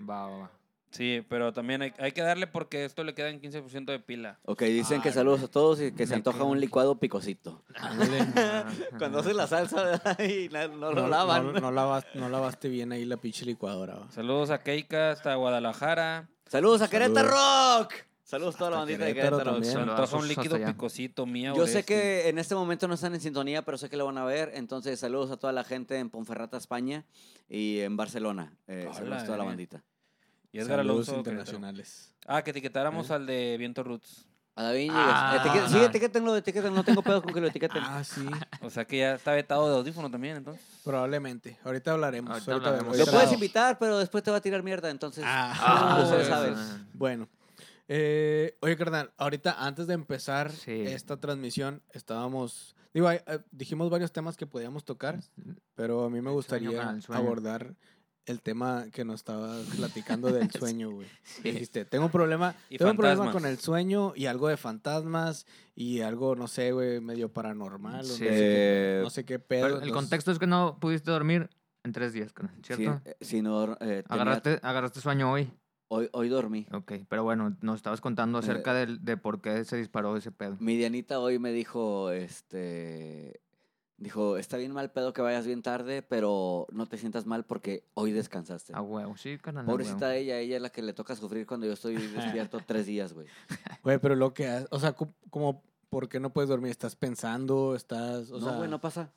Va, 0.00 0.26
va, 0.28 0.36
va. 0.38 0.50
Sí, 0.90 1.24
pero 1.28 1.52
también 1.52 1.82
hay, 1.82 1.92
hay 1.98 2.10
que 2.10 2.20
darle 2.22 2.48
porque 2.48 2.84
esto 2.84 3.04
le 3.04 3.14
quedan 3.14 3.40
15% 3.40 3.84
de 3.86 4.00
pila. 4.00 4.40
Ok, 4.44 4.62
dicen 4.62 5.00
que 5.00 5.12
saludos 5.12 5.42
a 5.44 5.48
todos 5.48 5.80
y 5.80 5.92
que 5.92 6.04
se 6.06 6.14
antoja 6.16 6.42
un 6.42 6.58
licuado 6.58 6.98
picosito. 6.98 7.62
Cuando 8.98 9.20
hace 9.20 9.32
la 9.34 9.46
salsa 9.46 10.00
y 10.18 10.48
no, 10.48 10.68
no 10.68 10.92
lo 10.92 11.08
lavan. 11.08 11.52
no, 11.52 11.60
no 11.60 11.70
lavas- 11.70 12.06
no 12.14 12.28
lavaste 12.28 12.68
bien 12.68 12.92
ahí 12.92 13.04
la 13.04 13.16
pinche 13.18 13.44
licuadora. 13.46 13.94
va. 13.94 14.10
Saludos 14.10 14.50
a 14.50 14.62
Keika 14.62 15.10
hasta 15.12 15.34
Guadalajara. 15.36 16.28
Saludos 16.46 16.82
a 16.82 16.88
Querétaro 16.90 17.28
Saludos. 17.30 17.78
Rock. 17.86 17.94
Saludos 18.24 18.54
a 18.54 18.58
toda 18.58 18.70
la 18.70 18.76
bandita 18.78 19.04
de 19.04 19.14
Querétaro. 19.14 19.62
Se 19.64 19.76
antoja 19.78 20.16
un 20.16 20.28
líquido 20.28 20.56
picosito 20.64 21.26
mía. 21.26 21.52
Yo 21.56 21.66
sé 21.66 21.84
que 21.84 22.28
en 22.28 22.38
este 22.38 22.54
momento 22.54 22.86
no 22.88 22.94
están 22.94 23.14
en 23.14 23.20
sintonía, 23.20 23.62
pero 23.62 23.76
sé 23.78 23.88
que 23.88 23.96
lo 23.96 24.06
van 24.06 24.18
a 24.18 24.24
ver. 24.24 24.52
Entonces, 24.54 24.98
saludos 25.00 25.30
a 25.30 25.36
toda 25.36 25.52
la 25.52 25.64
gente 25.64 25.98
en 25.98 26.10
Ponferrata, 26.10 26.56
España 26.56 27.04
y 27.48 27.80
en 27.80 27.96
Barcelona. 27.96 28.52
Eh, 28.68 28.84
Hola, 28.86 28.94
saludos 28.94 29.22
a 29.22 29.24
toda 29.26 29.38
la 29.38 29.44
bandita. 29.44 29.82
Y 30.52 30.58
Edgar 30.58 30.78
Saludos 30.78 31.08
Alonso. 31.08 31.12
Querétaro. 31.12 31.18
internacionales. 31.40 32.14
Ah, 32.26 32.42
que 32.42 32.50
etiquetáramos 32.50 33.10
¿Eh? 33.10 33.14
al 33.14 33.26
de 33.26 33.56
Viento 33.58 33.82
Roots. 33.82 34.26
A 34.56 34.64
David 34.64 34.90
Ah. 34.92 35.38
Etiquet- 35.42 35.68
sí, 35.68 35.78
etiquétenlo, 35.78 36.36
etiquétenlo. 36.36 36.76
No 36.76 36.84
tengo 36.84 37.02
pedo 37.02 37.22
con 37.22 37.32
que 37.32 37.40
lo 37.40 37.46
etiqueten. 37.46 37.82
Ah, 37.84 38.02
sí, 38.04 38.26
O 38.62 38.68
sea 38.68 38.84
que 38.84 38.98
ya 38.98 39.14
está 39.14 39.32
vetado 39.32 39.68
de 39.70 39.76
audífono 39.76 40.10
también, 40.10 40.36
entonces. 40.36 40.62
probablemente. 40.84 41.56
Ahorita 41.64 41.92
hablaremos. 41.92 42.30
Ahorita 42.32 42.52
ahorita 42.52 42.68
hablaremos. 42.68 42.92
vemos. 42.96 43.06
lo 43.06 43.12
puedes 43.12 43.28
no. 43.30 43.34
invitar, 43.34 43.78
pero 43.78 43.98
después 43.98 44.24
te 44.24 44.30
va 44.30 44.38
a 44.38 44.40
tirar 44.40 44.62
mierda. 44.62 44.90
Entonces, 44.90 45.24
Ah, 45.26 46.00
ustedes 46.04 46.26
Ah, 46.28 46.30
saben. 46.30 46.88
Bueno. 46.94 47.28
Eh, 47.88 48.56
oye, 48.60 48.76
carnal, 48.76 49.10
ahorita 49.16 49.64
antes 49.64 49.86
de 49.86 49.94
empezar 49.94 50.52
Sí. 50.52 50.82
esta 50.82 51.16
transmisión, 51.16 51.82
estábamos. 51.92 52.76
Digo, 52.92 53.10
eh, 53.10 53.22
dijimos 53.52 53.88
varios 53.90 54.12
temas 54.12 54.36
que 54.36 54.46
podíamos 54.46 54.84
tocar, 54.84 55.20
pero 55.74 56.04
a 56.04 56.10
mí 56.10 56.20
me 56.20 56.30
gustaría 56.30 56.70
sueño. 57.00 57.02
abordar 57.20 57.74
el 58.30 58.40
tema 58.40 58.86
que 58.92 59.04
nos 59.04 59.16
estabas 59.16 59.66
platicando 59.76 60.32
del 60.32 60.50
sueño, 60.52 60.90
güey. 60.90 61.08
Dijiste, 61.42 61.84
tengo 61.84 62.06
un 62.06 62.10
problema, 62.10 62.54
Y 62.70 62.78
tengo 62.78 62.92
un 62.92 62.96
problema 62.96 63.30
con 63.32 63.44
el 63.44 63.58
sueño 63.58 64.12
y 64.16 64.26
algo 64.26 64.48
de 64.48 64.56
fantasmas 64.56 65.46
y 65.74 66.00
algo, 66.00 66.36
no 66.36 66.48
sé, 66.48 66.72
güey, 66.72 67.00
medio 67.00 67.32
paranormal. 67.32 68.00
o 68.00 68.04
Sí. 68.04 68.10
no, 68.10 68.16
sé 68.16 68.24
qué, 68.28 68.38
Eh, 68.38 69.00
no 69.02 69.10
sé 69.10 69.24
qué 69.24 69.38
pedo. 69.38 69.66
Pero 69.66 69.80
el 69.82 69.92
contexto 69.92 70.30
es 70.32 70.38
que 70.38 70.46
no 70.46 70.78
pudiste 70.80 71.10
dormir 71.10 71.50
en 71.84 71.92
tres 71.92 72.12
días, 72.12 72.32
carnal, 72.32 72.54
Sí, 72.62 72.74
¿cierto? 72.74 73.00
eh, 73.04 73.16
si 73.20 73.42
no, 73.42 73.72
eh, 73.74 73.76
tenía- 73.78 74.04
Agarraste, 74.08 74.60
agarraste 74.62 75.00
sueño 75.00 75.32
hoy. 75.32 75.50
hoy, 75.88 76.08
hoy 76.12 76.28
dormí. 76.28 76.66
Ok, 76.72 76.92
pero 77.08 77.24
bueno, 77.24 77.56
nos 77.62 77.76
estabas 77.76 78.00
contando 78.00 78.38
Eh, 78.38 78.42
acerca 78.42 78.74
del- 78.74 79.04
de, 79.04 79.16
por 79.16 79.40
qué 79.40 79.64
se 79.64 79.76
disparó 79.76 80.16
ese 80.16 80.30
pedo. 80.30 80.56
Mi 80.60 80.76
Dianita 80.76 81.18
hoy 81.18 81.38
me 81.38 81.52
dijo, 81.52 82.10
este, 82.10 83.40
dijo, 84.00 84.36
está 84.38 84.56
bien 84.56 84.72
mal 84.72 84.90
pedo 84.90 85.12
que 85.12 85.22
vayas 85.22 85.46
bien 85.46 85.62
tarde, 85.62 86.02
pero 86.02 86.66
no 86.72 86.86
te 86.86 86.98
sientas 86.98 87.26
mal 87.26 87.44
porque 87.44 87.84
hoy 87.94 88.10
descansaste. 88.10 88.72
A 88.74 88.80
huevo, 88.82 89.16
sí, 89.16 89.38
carnal. 89.38 89.64
a 89.64 89.66
Pobrecita 89.68 90.08
de 90.08 90.18
ella, 90.18 90.38
ella 90.38 90.56
es 90.56 90.62
la 90.62 90.70
que 90.70 90.82
le 90.82 90.92
toca 90.92 91.14
sufrir 91.14 91.46
cuando 91.46 91.66
yo 91.66 91.72
estoy 91.74 91.94
despierto 92.48 92.60
tres 92.66 92.86
días, 92.86 93.12
güey. 93.12 93.28
Güey, 93.84 93.98
pero 93.98 94.16
lo 94.16 94.34
que, 94.34 94.48
ha- 94.48 94.66
o 94.70 94.80
sea, 94.80 94.94
como, 94.94 95.62
¿por 95.88 96.08
qué 96.08 96.18
no 96.18 96.32
puedes 96.32 96.48
dormir? 96.48 96.70
¿Estás 96.70 96.96
pensando? 96.96 97.76
¿Estás, 97.76 98.30
o 98.30 98.40
no, 98.40 98.46
sea, 98.48 98.56
güey, 98.56 98.68
no 98.70 98.80
pasa. 98.80 99.12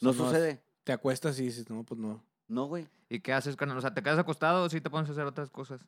No 0.00 0.12
sucede. 0.12 0.62
te 0.84 0.92
acuestas 0.92 1.38
y 1.38 1.44
dices, 1.44 1.70
no, 1.70 1.84
pues 1.84 2.00
no. 2.00 2.22
No, 2.48 2.66
güey. 2.66 2.86
¿Y 3.08 3.20
qué 3.20 3.32
haces, 3.32 3.54
carnal? 3.56 3.78
O 3.78 3.80
sea, 3.80 3.92
¿te 3.94 4.02
quedas 4.02 4.18
acostado 4.18 4.64
o 4.64 4.68
sí 4.70 4.80
te 4.80 4.90
pones 4.90 5.08
a 5.08 5.12
hacer 5.12 5.24
otras 5.26 5.50
cosas? 5.50 5.84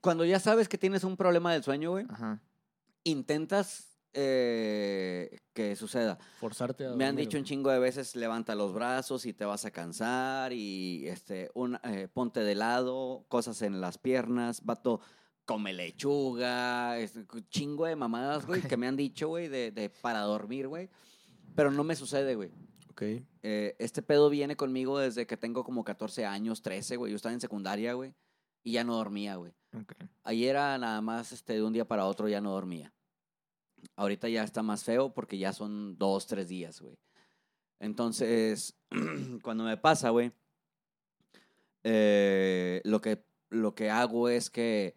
Cuando 0.00 0.24
ya 0.24 0.38
sabes 0.40 0.68
que 0.68 0.78
tienes 0.78 1.04
un 1.04 1.16
problema 1.16 1.52
del 1.52 1.62
sueño, 1.64 1.90
güey, 1.90 2.06
Ajá. 2.08 2.40
intentas 3.04 3.95
eh, 4.16 5.38
que 5.52 5.76
suceda. 5.76 6.18
Forzarte 6.38 6.86
a 6.86 6.90
Me 6.94 7.04
han 7.06 7.16
dicho 7.16 7.38
un 7.38 7.44
chingo 7.44 7.70
de 7.70 7.78
veces, 7.78 8.16
levanta 8.16 8.54
los 8.54 8.72
brazos 8.72 9.26
y 9.26 9.32
te 9.32 9.44
vas 9.44 9.64
a 9.64 9.70
cansar 9.70 10.52
y 10.52 11.06
este, 11.08 11.50
un, 11.54 11.78
eh, 11.84 12.08
ponte 12.12 12.40
de 12.40 12.54
lado, 12.54 13.24
cosas 13.28 13.62
en 13.62 13.80
las 13.80 13.98
piernas, 13.98 14.64
vato, 14.64 15.00
come 15.44 15.72
lechuga, 15.72 16.98
es- 16.98 17.14
chingo 17.50 17.86
de 17.86 17.96
mamadas, 17.96 18.46
güey, 18.46 18.62
que 18.62 18.76
me 18.76 18.86
han 18.86 18.96
dicho, 18.96 19.28
güey, 19.28 19.48
de, 19.48 19.70
de 19.70 19.90
para 19.90 20.20
dormir, 20.22 20.68
güey. 20.68 20.88
Pero 21.54 21.70
no 21.70 21.84
me 21.84 21.96
sucede, 21.96 22.34
güey. 22.34 22.50
Ok. 22.90 23.02
Eh, 23.42 23.76
este 23.78 24.02
pedo 24.02 24.28
viene 24.30 24.56
conmigo 24.56 24.98
desde 24.98 25.26
que 25.26 25.36
tengo 25.36 25.64
como 25.64 25.84
14 25.84 26.24
años, 26.26 26.62
13, 26.62 26.96
güey. 26.96 27.12
Yo 27.12 27.16
estaba 27.16 27.32
en 27.32 27.40
secundaria, 27.40 27.92
güey, 27.94 28.14
y 28.64 28.72
ya 28.72 28.84
no 28.84 28.96
dormía, 28.96 29.36
güey. 29.36 29.52
Ayer 30.24 30.50
era 30.50 30.78
nada 30.78 31.00
más 31.02 31.32
este, 31.32 31.52
de 31.52 31.62
un 31.62 31.72
día 31.74 31.86
para 31.86 32.06
otro 32.06 32.28
ya 32.28 32.40
no 32.40 32.52
dormía. 32.52 32.92
Ahorita 33.96 34.28
ya 34.28 34.44
está 34.44 34.62
más 34.62 34.84
feo 34.84 35.12
porque 35.12 35.38
ya 35.38 35.52
son 35.52 35.96
dos, 35.98 36.26
tres 36.26 36.48
días, 36.48 36.80
güey. 36.80 36.98
Entonces, 37.80 38.76
cuando 39.42 39.64
me 39.64 39.76
pasa, 39.76 40.10
güey, 40.10 40.32
eh, 41.84 42.80
lo, 42.84 43.00
que, 43.00 43.24
lo 43.50 43.74
que 43.74 43.90
hago 43.90 44.28
es 44.28 44.50
que 44.50 44.96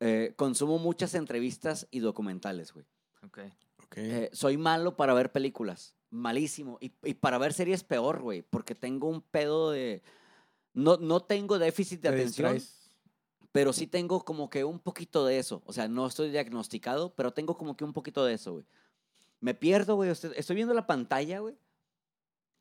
eh, 0.00 0.34
consumo 0.36 0.78
muchas 0.78 1.14
entrevistas 1.14 1.86
y 1.90 2.00
documentales, 2.00 2.72
güey. 2.72 2.86
Ok. 3.24 3.38
Ok. 3.84 3.96
Eh, 3.98 4.30
soy 4.32 4.56
malo 4.56 4.96
para 4.96 5.14
ver 5.14 5.30
películas, 5.30 5.94
malísimo. 6.10 6.78
Y, 6.80 6.92
y 7.04 7.14
para 7.14 7.38
ver 7.38 7.52
series 7.52 7.84
peor, 7.84 8.20
güey, 8.20 8.42
porque 8.42 8.74
tengo 8.74 9.08
un 9.08 9.20
pedo 9.20 9.70
de... 9.70 10.02
No, 10.74 10.96
no 10.96 11.20
tengo 11.20 11.58
déficit 11.58 12.00
de 12.00 12.08
Te 12.08 12.14
atención 12.16 12.54
distraes. 12.54 12.81
Pero 13.52 13.72
sí 13.72 13.86
tengo 13.86 14.24
como 14.24 14.48
que 14.50 14.64
un 14.64 14.78
poquito 14.80 15.24
de 15.26 15.38
eso. 15.38 15.62
O 15.66 15.72
sea, 15.72 15.86
no 15.88 16.06
estoy 16.06 16.30
diagnosticado, 16.30 17.14
pero 17.14 17.32
tengo 17.32 17.56
como 17.56 17.76
que 17.76 17.84
un 17.84 17.92
poquito 17.92 18.24
de 18.24 18.34
eso, 18.34 18.52
güey. 18.54 18.64
Me 19.40 19.54
pierdo, 19.54 19.96
güey. 19.96 20.10
Estoy 20.10 20.56
viendo 20.56 20.72
la 20.74 20.86
pantalla, 20.86 21.40
güey. 21.40 21.54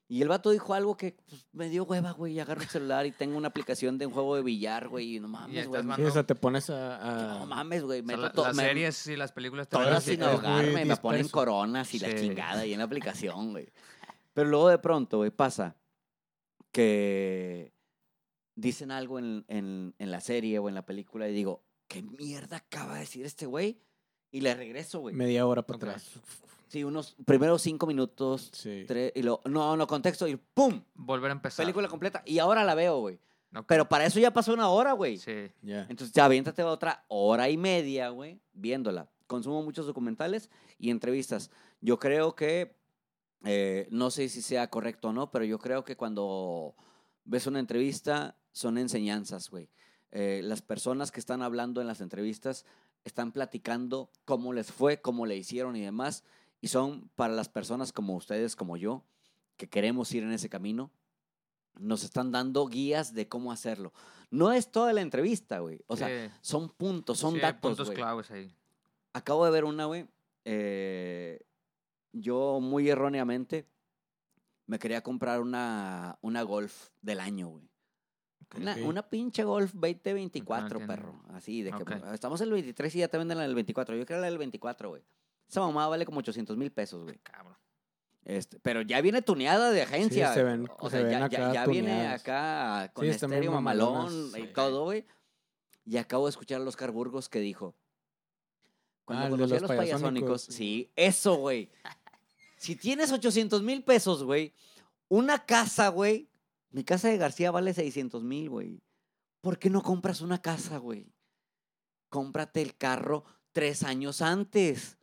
Y 0.10 0.22
el 0.22 0.28
vato 0.28 0.50
dijo 0.50 0.74
algo 0.74 0.98
que 0.98 1.16
pues, 1.30 1.46
me 1.54 1.70
dio 1.70 1.86
hueva, 1.86 2.12
güey. 2.12 2.34
Y 2.34 2.40
agarro 2.42 2.62
el 2.62 2.68
celular 2.68 3.06
y 3.06 3.12
tengo 3.12 3.38
una 3.38 3.48
aplicación 3.48 3.98
de 3.98 4.06
un 4.08 4.12
juego 4.12 4.36
de 4.36 4.42
billar, 4.42 4.90
güey. 4.90 5.16
Y 5.16 5.20
no 5.22 5.30
mames, 5.30 5.68
güey. 5.70 5.82
Sí, 5.96 6.02
o 6.02 6.12
sea, 6.12 6.24
te 6.26 6.36
pones 6.36 6.70
a... 6.70 7.36
a- 7.36 7.40
No 7.40 7.46
mames, 7.46 7.84
güey. 7.84 8.02
O 8.02 8.06
sea, 8.08 8.18
la- 8.18 8.34
las 8.36 8.56
me- 8.56 8.64
series 8.64 9.08
y 9.08 9.16
las 9.16 9.32
películas 9.32 9.70
te 9.70 9.78
Todas 9.78 10.04
sin 10.04 10.22
ahogarme, 10.22 10.84
me 10.84 10.98
ponen 10.98 11.30
coronas 11.30 11.94
y 11.94 12.00
la 12.00 12.10
Sí. 12.10 12.16
chingada 12.18 12.60
ahí 12.62 12.74
en 12.74 12.80
la 12.80 12.86
aplicación, 13.32 13.52
güey. 13.52 13.70
Pero 14.34 14.50
luego 14.50 14.68
de 14.68 14.80
pronto, 14.80 15.18
güey, 15.20 15.30
pasa 15.32 15.78
que 16.74 17.72
dicen 18.62 18.92
algo 18.92 19.20
en, 19.20 19.44
en, 19.48 19.94
en 20.00 20.12
la 20.12 20.22
serie 20.22 20.60
o 20.60 20.70
en 20.70 20.76
la 20.76 20.86
película 20.86 21.28
y 21.28 21.34
digo, 21.34 21.64
¿qué 21.88 22.02
mierda 22.02 22.58
acaba 22.58 22.94
de 22.96 23.00
decir 23.02 23.26
este 23.26 23.46
güey? 23.46 23.80
Y 24.32 24.42
le 24.42 24.54
regreso, 24.54 25.00
güey. 25.00 25.14
media 25.16 25.46
hora 25.46 25.62
para 25.66 25.78
atrás. 25.78 26.10
Sí, 26.68 26.86
unos 26.86 27.18
primeros 27.26 27.62
cinco 27.62 27.86
minutos, 27.86 28.50
Sí. 28.54 28.86
tres, 28.88 29.12
y 29.14 29.24
lo, 29.24 29.42
no, 29.44 29.76
no, 29.76 29.88
contexto, 29.88 30.26
y 30.28 30.38
¡pum! 30.38 30.82
Volver 30.94 31.30
a 31.32 31.34
empezar. 31.34 31.66
Película 31.66 31.90
completa. 31.90 32.24
Y 32.26 32.40
ahora 32.40 32.64
la 32.64 32.76
veo, 32.76 33.00
güey. 33.00 33.20
Pero 33.68 33.90
para 33.90 34.06
eso 34.06 34.18
ya 34.22 34.32
pasó 34.32 34.54
una 34.54 34.70
hora, 34.70 34.94
güey. 34.94 35.18
Sí. 35.18 35.52
Ya. 35.62 35.82
Entonces 35.90 36.14
ya 36.14 36.24
aviéntate 36.24 36.64
otra 36.64 37.04
hora 37.10 37.50
y 37.50 37.58
media, 37.58 38.08
güey, 38.10 38.40
viéndola. 38.54 39.10
Consumo 39.28 39.62
muchos 39.64 39.86
documentales 39.86 40.50
y 40.78 40.90
entrevistas. 40.92 41.52
Yo 41.82 42.00
creo 42.00 42.34
que, 42.36 42.78
eh, 43.44 43.90
no 43.92 44.10
sé 44.10 44.30
si 44.30 44.42
sea 44.42 44.70
correcto 44.70 45.10
o 45.10 45.14
no, 45.14 45.30
pero 45.32 45.44
yo 45.44 45.60
creo 45.60 45.84
que 45.84 45.98
cuando 45.98 46.76
ves 47.26 47.48
una 47.48 47.60
entrevista 47.60 48.38
son 48.52 48.78
enseñanzas, 48.78 49.50
güey. 49.50 49.70
Eh, 50.12 50.42
las 50.44 50.62
personas 50.62 51.12
que 51.12 51.20
están 51.20 51.42
hablando 51.42 51.80
en 51.82 51.88
las 51.88 52.02
entrevistas 52.02 52.66
están 53.06 53.32
platicando 53.32 54.10
cómo 54.26 54.54
les 54.54 54.72
fue, 54.72 55.02
cómo 55.02 55.26
le 55.26 55.38
hicieron 55.38 55.76
y 55.76 55.82
demás. 55.82 56.24
Y 56.60 56.68
son 56.68 57.10
para 57.16 57.34
las 57.34 57.50
personas 57.50 57.92
como 57.92 58.16
ustedes, 58.16 58.56
como 58.56 58.78
yo, 58.78 59.04
que 59.58 59.70
queremos 59.70 60.12
ir 60.14 60.24
en 60.24 60.32
ese 60.32 60.50
camino, 60.50 60.92
nos 61.80 62.04
están 62.04 62.32
dando 62.32 62.68
guías 62.68 63.14
de 63.14 63.28
cómo 63.28 63.52
hacerlo. 63.52 63.94
No 64.30 64.52
es 64.52 64.70
toda 64.70 64.92
la 64.94 65.02
entrevista, 65.02 65.60
güey. 65.60 65.82
O 65.88 65.96
sea, 65.96 66.08
Sí. 66.08 66.34
son 66.42 66.70
puntos, 66.70 67.18
son 67.20 67.32
Sí, 67.32 67.38
hay 67.38 67.42
datos, 67.54 67.78
puntos 67.78 67.90
claves 67.92 68.30
ahí. 68.32 68.54
Acabo 69.14 69.46
de 69.46 69.52
ver 69.52 69.64
una, 69.66 69.86
güey. 69.86 70.08
eh, 70.46 71.40
yo 72.14 72.60
muy 72.62 72.90
erróneamente 72.90 73.66
me 74.66 74.80
quería 74.80 75.02
comprar 75.02 75.40
una, 75.40 76.18
una 76.22 76.42
Golf 76.44 76.90
del 77.02 77.20
año, 77.22 77.48
güey. 77.50 77.71
Una, 78.58 78.76
una 78.84 79.02
pinche 79.10 79.44
Golf 79.44 79.72
2024, 79.74 80.80
entiendo. 80.80 80.88
perro. 80.88 81.24
Así, 81.34 81.62
de 81.64 81.72
que 81.72 81.84
estamos 82.14 82.42
en 82.42 82.48
el 82.48 82.54
23 82.54 82.96
y 82.96 83.00
ya 83.00 83.08
te 83.08 83.18
venden 83.18 83.38
la 83.38 83.44
del 83.46 83.56
24. 83.56 83.96
Yo 83.96 84.06
quiero 84.06 84.22
la 84.22 84.28
del 84.28 84.38
24, 84.38 84.90
güey. 84.90 85.04
Esa 85.50 85.62
mamá 85.62 85.88
vale 85.88 86.06
como 86.06 86.20
800 86.20 86.58
mil 86.58 86.72
pesos, 86.72 87.04
güey. 87.04 87.18
Cabrón. 87.20 87.56
Este, 88.24 88.60
pero 88.60 88.82
ya 88.82 89.02
viene 89.02 89.22
tuneada 89.22 89.72
de 89.72 89.82
agencia. 89.82 90.34
se 90.34 90.44
ven- 90.44 90.70
o 90.80 90.90
se 90.90 90.98
sea, 90.98 91.06
ven 91.08 91.12
ya, 91.20 91.26
acá 91.26 91.54
ya 91.54 91.66
viene 91.66 92.08
acá 92.08 92.92
con 92.94 93.06
Sí, 93.06 93.12
estéreo 93.12 93.52
mamalón 93.52 94.32
y 94.38 94.42
sí. 94.42 94.48
todo, 94.54 94.84
güey. 94.84 95.06
Y 95.86 95.98
acabo 95.98 96.26
de 96.28 96.30
escuchar 96.30 96.62
a 96.62 96.66
Oscar 96.66 96.92
Burgos 96.92 97.28
que 97.30 97.40
dijo, 97.40 97.76
Cuando 99.06 99.26
Ah, 99.26 99.30
conocí 99.30 99.52
a 99.52 99.56
los 99.56 99.62
los 99.64 99.68
payasónicos, 99.70 100.02
payasónicos. 100.02 100.42
sí. 100.44 100.52
Sí, 100.54 100.92
eso, 100.96 101.36
güey. 101.36 101.70
Si 102.58 102.76
tienes 102.76 103.12
800 103.12 103.64
mil 103.64 103.84
pesos, 103.84 104.24
güey, 104.24 104.54
una 105.10 105.44
casa, 105.46 105.88
güey. 105.90 106.30
Mi 106.72 106.84
casa 106.84 107.10
de 107.10 107.18
García 107.18 107.52
vale 107.52 107.74
600 107.74 108.24
mil, 108.24 108.50
güey. 108.50 108.82
¿Por 109.42 109.58
qué 109.60 109.70
no 109.70 109.82
compras 109.82 110.22
una 110.22 110.42
casa, 110.42 110.78
güey? 110.78 111.12
Cómprate 112.10 112.62
el 112.62 112.76
carro 112.76 113.24
tres 113.52 113.84
años 113.84 114.22
antes. 114.22 114.98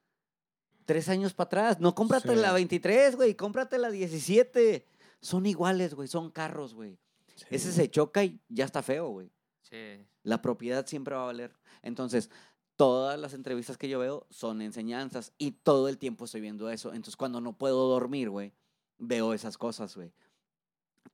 Tres 0.84 1.08
años 1.08 1.34
para 1.34 1.46
atrás. 1.46 1.80
No 1.80 1.94
cómprate 1.94 2.30
Sí. 2.34 2.36
la 2.36 2.52
23, 2.52 3.16
güey. 3.16 3.34
Cómprate 3.34 3.78
la 3.78 3.90
17. 3.90 4.86
Son 5.20 5.44
iguales, 5.46 5.94
güey. 5.94 6.08
Son 6.08 6.30
carros, 6.30 6.74
güey. 6.74 6.98
Sí. 7.36 7.44
Ese 7.50 7.72
se 7.72 7.90
choca 7.90 8.24
y 8.24 8.40
ya 8.48 8.64
está 8.64 8.82
feo, 8.82 9.08
güey. 9.08 9.30
Sí. 9.62 10.06
La 10.22 10.40
propiedad 10.40 10.86
siempre 10.86 11.14
va 11.14 11.22
a 11.22 11.26
valer. 11.26 11.54
Entonces, 11.82 12.30
todas 12.76 13.18
las 13.18 13.34
entrevistas 13.34 13.76
que 13.76 13.88
yo 13.88 13.98
veo 13.98 14.26
son 14.30 14.62
enseñanzas 14.62 15.32
y 15.36 15.50
todo 15.52 15.88
el 15.88 15.98
tiempo 15.98 16.24
estoy 16.24 16.40
viendo 16.40 16.70
eso. 16.70 16.88
Entonces, 16.90 17.16
cuando 17.16 17.40
no 17.40 17.52
puedo 17.58 17.88
dormir, 17.88 18.30
güey, 18.30 18.52
veo 18.98 19.34
esas 19.34 19.58
cosas, 19.58 19.94
güey. 19.94 20.12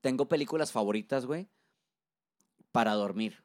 Tengo 0.00 0.26
películas 0.28 0.72
favoritas, 0.72 1.26
güey, 1.26 1.48
para 2.72 2.92
dormir. 2.94 3.42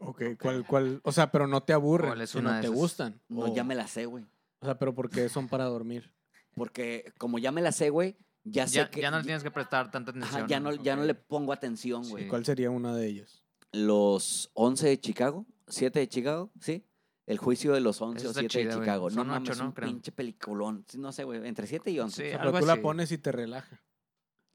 Ok, 0.00 0.22
¿cuál, 0.40 0.66
cuál? 0.66 1.00
O 1.04 1.12
sea, 1.12 1.30
pero 1.30 1.46
no 1.46 1.62
te 1.62 1.72
aburren, 1.72 2.10
¿Cuál 2.10 2.20
es 2.20 2.34
una 2.34 2.50
no 2.50 2.54
de 2.56 2.60
te 2.62 2.66
esas? 2.66 2.78
gustan. 2.78 3.20
No, 3.28 3.42
o, 3.44 3.54
ya 3.54 3.64
me 3.64 3.74
las 3.74 3.90
sé, 3.90 4.06
güey. 4.06 4.24
o 4.60 4.64
sea, 4.66 4.78
pero 4.78 4.94
¿por 4.94 5.08
qué 5.08 5.28
son 5.28 5.48
para 5.48 5.64
dormir? 5.64 6.12
Porque 6.54 7.12
como 7.18 7.38
ya 7.38 7.50
me 7.52 7.62
las 7.62 7.76
sé, 7.76 7.90
güey, 7.90 8.16
ya 8.44 8.66
sé 8.66 8.76
Ya, 8.76 8.90
que... 8.90 9.00
ya 9.00 9.10
no 9.10 9.18
le 9.18 9.24
tienes 9.24 9.42
que 9.42 9.50
prestar 9.50 9.90
tanta 9.90 10.10
Ajá, 10.12 10.20
atención. 10.20 10.48
ya, 10.48 10.60
no, 10.60 10.72
ya 10.74 10.96
no 10.96 11.02
Ok. 11.02 11.06
le 11.08 11.14
pongo 11.14 11.52
atención, 11.52 12.06
güey. 12.08 12.24
Sí. 12.24 12.30
¿Cuál 12.30 12.44
sería 12.44 12.70
una 12.70 12.94
de 12.94 13.06
ellas? 13.06 13.42
Los 13.72 14.50
11 14.54 14.88
de 14.88 15.00
Chicago, 15.00 15.46
7 15.68 15.98
de 15.98 16.08
Chicago, 16.08 16.50
¿sí? 16.60 16.84
El 17.26 17.38
juicio 17.38 17.72
de 17.72 17.80
los 17.80 18.00
11 18.02 18.18
Esa 18.18 18.26
o 18.26 18.30
está 18.30 18.40
7 18.40 18.58
de 18.58 18.64
güey. 18.66 18.78
Chicago. 18.80 19.08
No 19.10 19.14
Son 19.16 19.26
mames, 19.28 19.48
ocho, 19.50 19.58
¿no? 19.62 19.68
un 19.70 19.72
Creo. 19.72 19.88
pinche 19.88 20.12
peliculón. 20.12 20.84
Sí, 20.86 20.98
No 20.98 21.10
sé, 21.10 21.24
güey, 21.24 21.46
entre 21.48 21.66
7 21.66 21.90
y 21.90 21.98
11. 21.98 22.14
Sí, 22.22 22.28
O 22.28 22.30
sea, 22.32 22.40
algo 22.42 22.52
pero 22.52 22.60
tú 22.60 22.66
la 22.66 22.72
así. 22.74 22.82
pones 22.82 23.10
y 23.12 23.18
te 23.18 23.32
relaja. 23.32 23.80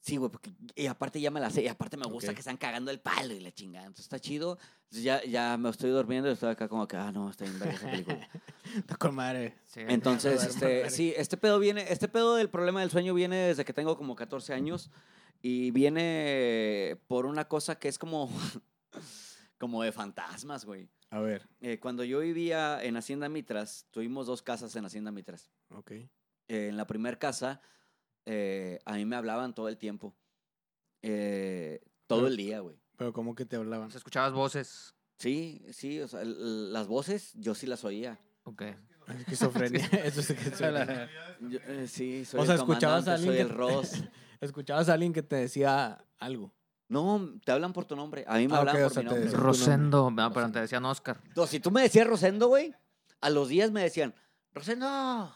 Sí, 0.01 0.15
güey, 0.17 0.31
porque 0.31 0.51
y 0.75 0.87
aparte 0.87 1.19
ya 1.19 1.29
me 1.29 1.39
la 1.41 1.49
sé, 1.49 1.61
y 1.61 1.67
aparte 1.67 1.97
me 1.97 2.05
gusta 2.07 2.31
Ok. 2.31 2.35
que 2.35 2.39
están 2.39 2.55
cagando 2.57 2.89
el 2.89 2.99
palo 3.01 3.33
y 3.33 3.39
la 3.41 3.51
chingada. 3.51 3.85
Entonces 3.85 4.05
está 4.05 4.17
chido. 4.19 4.57
Entonces 4.85 5.03
ya, 5.03 5.23
ya 5.25 5.57
me 5.57 5.69
estoy 5.69 5.89
durmiendo 5.89 6.29
y 6.29 6.33
estoy 6.33 6.49
acá 6.51 6.67
como 6.69 6.87
que, 6.87 6.95
ah, 6.95 7.11
no, 7.11 7.29
está 7.29 7.43
bien 7.45 7.61
esa 7.61 7.91
película. 7.91 8.29
Está 8.75 8.95
con 8.95 9.13
madre. 9.15 9.55
Sí. 9.65 9.81
Entonces, 9.87 10.43
este, 10.43 10.65
madre. 10.65 10.89
sí, 10.91 11.13
este 11.17 11.35
pedo 11.37 11.57
viene, 11.59 11.85
este 11.91 12.07
pedo 12.07 12.35
del 12.35 12.49
problema 12.49 12.79
del 12.81 12.91
sueño 12.91 13.13
viene 13.13 13.35
desde 13.35 13.65
que 13.65 13.73
tengo 13.73 13.97
como 13.97 14.15
14 14.15 14.53
años 14.53 14.89
y 15.41 15.71
viene 15.71 16.97
por 17.07 17.25
una 17.25 17.47
cosa 17.47 17.77
que 17.79 17.87
es 17.87 17.97
como, 17.97 18.29
como 19.57 19.83
de 19.83 19.91
fantasmas, 19.91 20.65
güey. 20.65 20.89
A 21.11 21.19
ver, 21.19 21.47
Eh, 21.61 21.79
cuando 21.79 22.03
yo 22.03 22.19
vivía 22.19 22.81
en 22.83 22.95
Hacienda 22.95 23.27
Mitras, 23.29 23.87
tuvimos 23.91 24.27
dos 24.27 24.41
casas 24.43 24.75
en 24.75 24.85
Hacienda 24.85 25.11
Mitras. 25.11 25.49
ok. 25.69 25.91
Eh, 25.91 26.09
en 26.69 26.77
la 26.77 26.87
primera 26.87 27.17
casa, 27.19 27.61
eh, 28.25 28.79
a 28.85 28.93
mí 28.95 29.05
me 29.05 29.15
hablaban 29.15 29.53
todo 29.53 29.67
el 29.69 29.77
tiempo. 29.77 30.15
Eh, 31.01 31.81
todo 32.07 32.19
Pero- 32.19 32.27
el 32.29 32.37
día, 32.37 32.59
güey. 32.59 32.77
Pero 32.97 33.13
¿cómo 33.13 33.33
que 33.33 33.45
te 33.45 33.55
hablaban? 33.55 33.87
O 33.87 33.91
sea, 33.91 33.97
escuchabas 33.99 34.33
voces. 34.33 34.93
Sí, 35.17 35.65
sí, 35.71 35.99
o 36.01 36.07
sea, 36.07 36.21
las 36.23 36.87
voces 36.87 37.31
yo 37.35 37.55
sí 37.55 37.65
las 37.67 37.83
oía. 37.85 38.19
Ok. 38.43 38.63
Esquizofrenia. 39.19 39.85
Eso 40.03 40.19
es 40.21 40.29
esquizofrenia. 40.29 41.09
Yo, 41.41 41.59
eh, 41.67 41.87
sí, 41.87 42.25
soy 42.25 42.41
O 42.41 42.45
sea, 42.45 42.55
el 42.55 42.59
escuchabas 42.61 43.07
a 43.07 43.15
comandante, 43.15 43.21
soy 43.21 43.29
alguien 43.39 43.47
el 43.47 43.53
Ross. 43.53 44.03
Escuchabas 44.41 44.89
a 44.89 44.93
alguien 44.93 45.13
que 45.13 45.23
te 45.23 45.35
decía 45.35 46.05
algo. 46.19 46.53
No, 46.89 47.39
te 47.43 47.51
hablan 47.51 47.73
por 47.73 47.85
tu 47.85 47.95
nombre. 47.95 48.23
A 48.27 48.37
mí 48.37 48.47
me 48.47 48.55
Ah, 48.55 48.61
o 48.61 48.65
por 48.65 48.89
sea, 48.91 49.03
mi 49.03 49.09
nombre. 49.09 49.29
Rosendo. 49.31 50.13
Ah, 50.17 50.31
pero 50.33 50.51
te 50.51 50.59
decían 50.59 50.85
Oscar. 50.85 51.21
Entonces, 51.25 51.51
si 51.51 51.59
tú 51.59 51.71
me 51.71 51.81
decías 51.81 52.07
Rosendo, 52.07 52.47
güey, 52.47 52.73
a 53.21 53.29
los 53.29 53.47
días 53.49 53.71
me 53.71 53.81
decían, 53.81 54.13
Rosendo. 54.53 55.33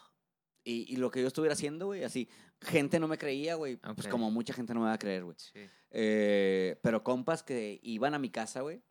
Y, 0.63 0.91
y 0.93 0.95
lo 0.97 1.11
que 1.11 1.21
yo 1.21 1.27
estuviera 1.27 1.53
haciendo, 1.53 1.87
güey, 1.87 2.03
así, 2.03 2.29
gente 2.63 2.99
no 2.99 3.07
me 3.07 3.17
creía, 3.17 3.55
güey. 3.55 3.77
Pues 3.77 4.07
como 4.07 4.31
mucha 4.31 4.53
gente 4.53 4.73
no 4.73 4.79
me 4.81 4.87
va 4.87 4.93
a 4.93 4.99
creer, 4.99 5.23
güey. 5.23 5.35
Sí. 5.37 5.59
Eh, 5.91 6.79
pero 6.81 7.03
compas 7.03 7.43
que 7.43 7.79
iban 7.83 8.13
a 8.13 8.19
mi 8.19 8.29
casa, 8.29 8.61
güey, 8.61 8.81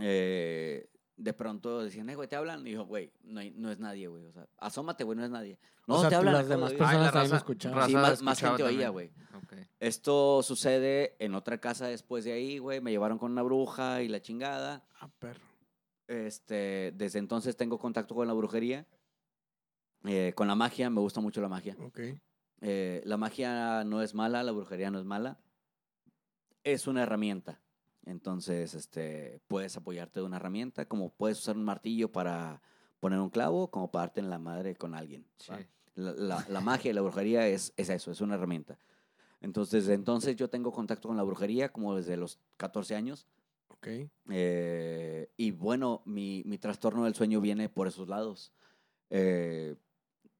eh, 0.00 0.88
de 1.16 1.32
pronto 1.34 1.82
decían, 1.82 2.08
eh, 2.10 2.14
güey, 2.16 2.28
te 2.28 2.36
hablan. 2.36 2.66
Y 2.66 2.72
yo, 2.72 2.84
güey, 2.86 3.12
no, 3.24 3.40
hay- 3.40 3.50
no 3.52 3.70
es 3.70 3.78
nadie, 3.78 4.08
güey. 4.08 4.24
O 4.26 4.32
sea, 4.32 4.46
asómate, 4.58 5.04
güey, 5.04 5.16
no 5.18 5.24
es 5.24 5.30
nadie. 5.30 5.58
No, 5.86 5.96
o 5.96 6.00
sea, 6.00 6.08
te 6.10 6.14
hablan. 6.14 6.34
las 6.34 6.48
demás 6.48 6.70
oír". 6.70 6.78
personas 6.78 7.06
Ay, 7.08 7.12
la 7.14 7.22
raza- 7.22 7.36
escuchaban. 7.36 7.76
raza 7.78 7.88
Sí, 8.16 8.24
más, 8.24 8.40
gente 8.40 8.62
oía, 8.62 8.86
también. 8.86 8.92
güey. 8.92 9.10
Ok. 9.36 9.52
Esto 9.80 10.42
sucede 10.42 11.16
en 11.18 11.34
otra 11.34 11.58
casa 11.58 11.86
después 11.88 12.24
de 12.24 12.32
ahí, 12.32 12.58
güey. 12.58 12.80
Me 12.80 12.90
llevaron 12.92 13.18
con 13.18 13.32
una 13.32 13.42
bruja 13.42 14.02
y 14.02 14.08
la 14.08 14.20
chingada. 14.22 14.84
Ah, 15.00 15.10
perro. 15.18 15.40
Este, 16.08 16.92
desde 16.96 17.18
entonces 17.18 17.56
tengo 17.56 17.78
contacto 17.78 18.14
con 18.14 18.26
la 18.26 18.32
brujería, 18.32 18.86
eh, 20.04 20.32
con 20.34 20.46
la 20.48 20.54
magia. 20.54 20.88
Me 20.90 21.00
gusta 21.00 21.20
mucho 21.20 21.40
la 21.40 21.48
magia. 21.48 21.76
Ok. 21.80 22.00
Eh, 22.62 23.02
la 23.04 23.16
magia 23.16 23.84
no 23.84 24.00
es 24.02 24.14
mala, 24.14 24.42
la 24.42 24.52
brujería 24.52 24.90
no 24.90 24.98
es 24.98 25.04
mala. 25.04 25.38
Es 26.64 26.86
una 26.86 27.02
herramienta. 27.02 27.60
Entonces, 28.04 28.74
este, 28.74 29.40
puedes 29.48 29.76
apoyarte 29.76 30.20
de 30.20 30.26
una 30.26 30.36
herramienta, 30.36 30.86
como 30.86 31.10
puedes 31.10 31.38
usar 31.38 31.56
un 31.56 31.64
martillo 31.64 32.10
para 32.10 32.62
poner 33.00 33.18
un 33.20 33.30
clavo, 33.30 33.70
como 33.70 33.90
para 33.90 34.06
darte 34.06 34.20
en 34.20 34.30
la 34.30 34.38
madre 34.38 34.76
con 34.76 34.94
alguien. 34.94 35.26
Sí. 35.38 35.50
¿va? 35.52 35.58
La, 35.94 36.12
la- 36.12 36.46
la 36.48 36.60
magia 36.60 36.90
y 36.90 36.94
la 36.94 37.02
brujería 37.02 37.46
es, 37.48 37.72
es 37.76 37.88
eso, 37.90 38.10
es 38.10 38.20
una 38.20 38.34
herramienta. 38.36 38.78
Entonces, 39.40 39.84
desde 39.84 39.94
entonces 39.94 40.36
yo 40.36 40.48
tengo 40.48 40.72
contacto 40.72 41.08
con 41.08 41.16
la 41.16 41.22
brujería 41.24 41.70
como 41.72 41.96
desde 41.96 42.16
los 42.16 42.38
14 42.56 42.94
años. 42.94 43.26
Ok. 43.68 43.88
Eh, 44.30 45.30
y 45.36 45.50
bueno, 45.50 46.02
mi, 46.04 46.42
mi 46.46 46.58
trastorno 46.58 47.04
del 47.04 47.14
sueño 47.14 47.40
viene 47.40 47.68
por 47.68 47.88
esos 47.88 48.08
lados. 48.08 48.52
Eh, 49.10 49.74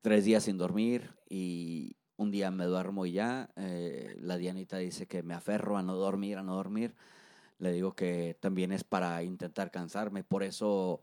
tres 0.00 0.24
días 0.24 0.44
sin 0.44 0.56
dormir 0.56 1.16
y 1.28 1.96
un 2.16 2.30
día 2.30 2.50
me 2.50 2.64
duermo 2.64 3.06
y 3.06 3.12
ya. 3.12 3.50
Eh, 3.56 4.16
la 4.20 4.36
Dianita 4.36 4.78
dice 4.78 5.06
que 5.06 5.22
me 5.22 5.34
aferro 5.34 5.76
a 5.76 5.82
no 5.82 5.94
dormir, 5.94 6.38
a 6.38 6.42
no 6.42 6.54
dormir. 6.54 6.94
Le 7.58 7.72
digo 7.72 7.94
que 7.94 8.36
también 8.40 8.72
es 8.72 8.84
para 8.84 9.22
intentar 9.22 9.70
cansarme. 9.70 10.24
Por 10.24 10.42
eso, 10.42 11.00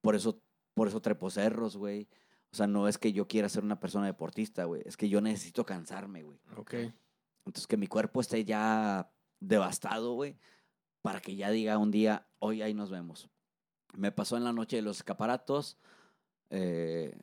por 0.00 0.14
eso, 0.14 0.40
por 0.74 0.88
eso 0.88 1.00
trepo 1.00 1.30
cerros, 1.30 1.76
güey. 1.76 2.08
O 2.52 2.56
sea, 2.56 2.66
no 2.66 2.88
es 2.88 2.98
que 2.98 3.12
yo 3.12 3.28
quiera 3.28 3.48
ser 3.48 3.64
una 3.64 3.78
persona 3.78 4.06
deportista, 4.06 4.64
güey. 4.64 4.82
Es 4.84 4.96
que 4.96 5.08
yo 5.08 5.20
necesito 5.20 5.64
cansarme, 5.64 6.22
güey. 6.22 6.40
Ok. 6.56 6.74
Entonces, 7.44 7.66
que 7.66 7.76
mi 7.76 7.86
cuerpo 7.86 8.20
esté 8.20 8.44
ya 8.44 9.12
devastado, 9.40 10.14
güey, 10.14 10.36
para 11.02 11.20
que 11.20 11.36
ya 11.36 11.50
diga 11.50 11.78
un 11.78 11.90
día, 11.90 12.28
hoy 12.38 12.62
ahí 12.62 12.74
nos 12.74 12.90
vemos. 12.90 13.28
Me 13.94 14.12
pasó 14.12 14.36
en 14.36 14.44
la 14.44 14.52
noche 14.52 14.76
de 14.76 14.82
los 14.82 14.98
escaparatos. 14.98 15.78
eh, 16.50 17.16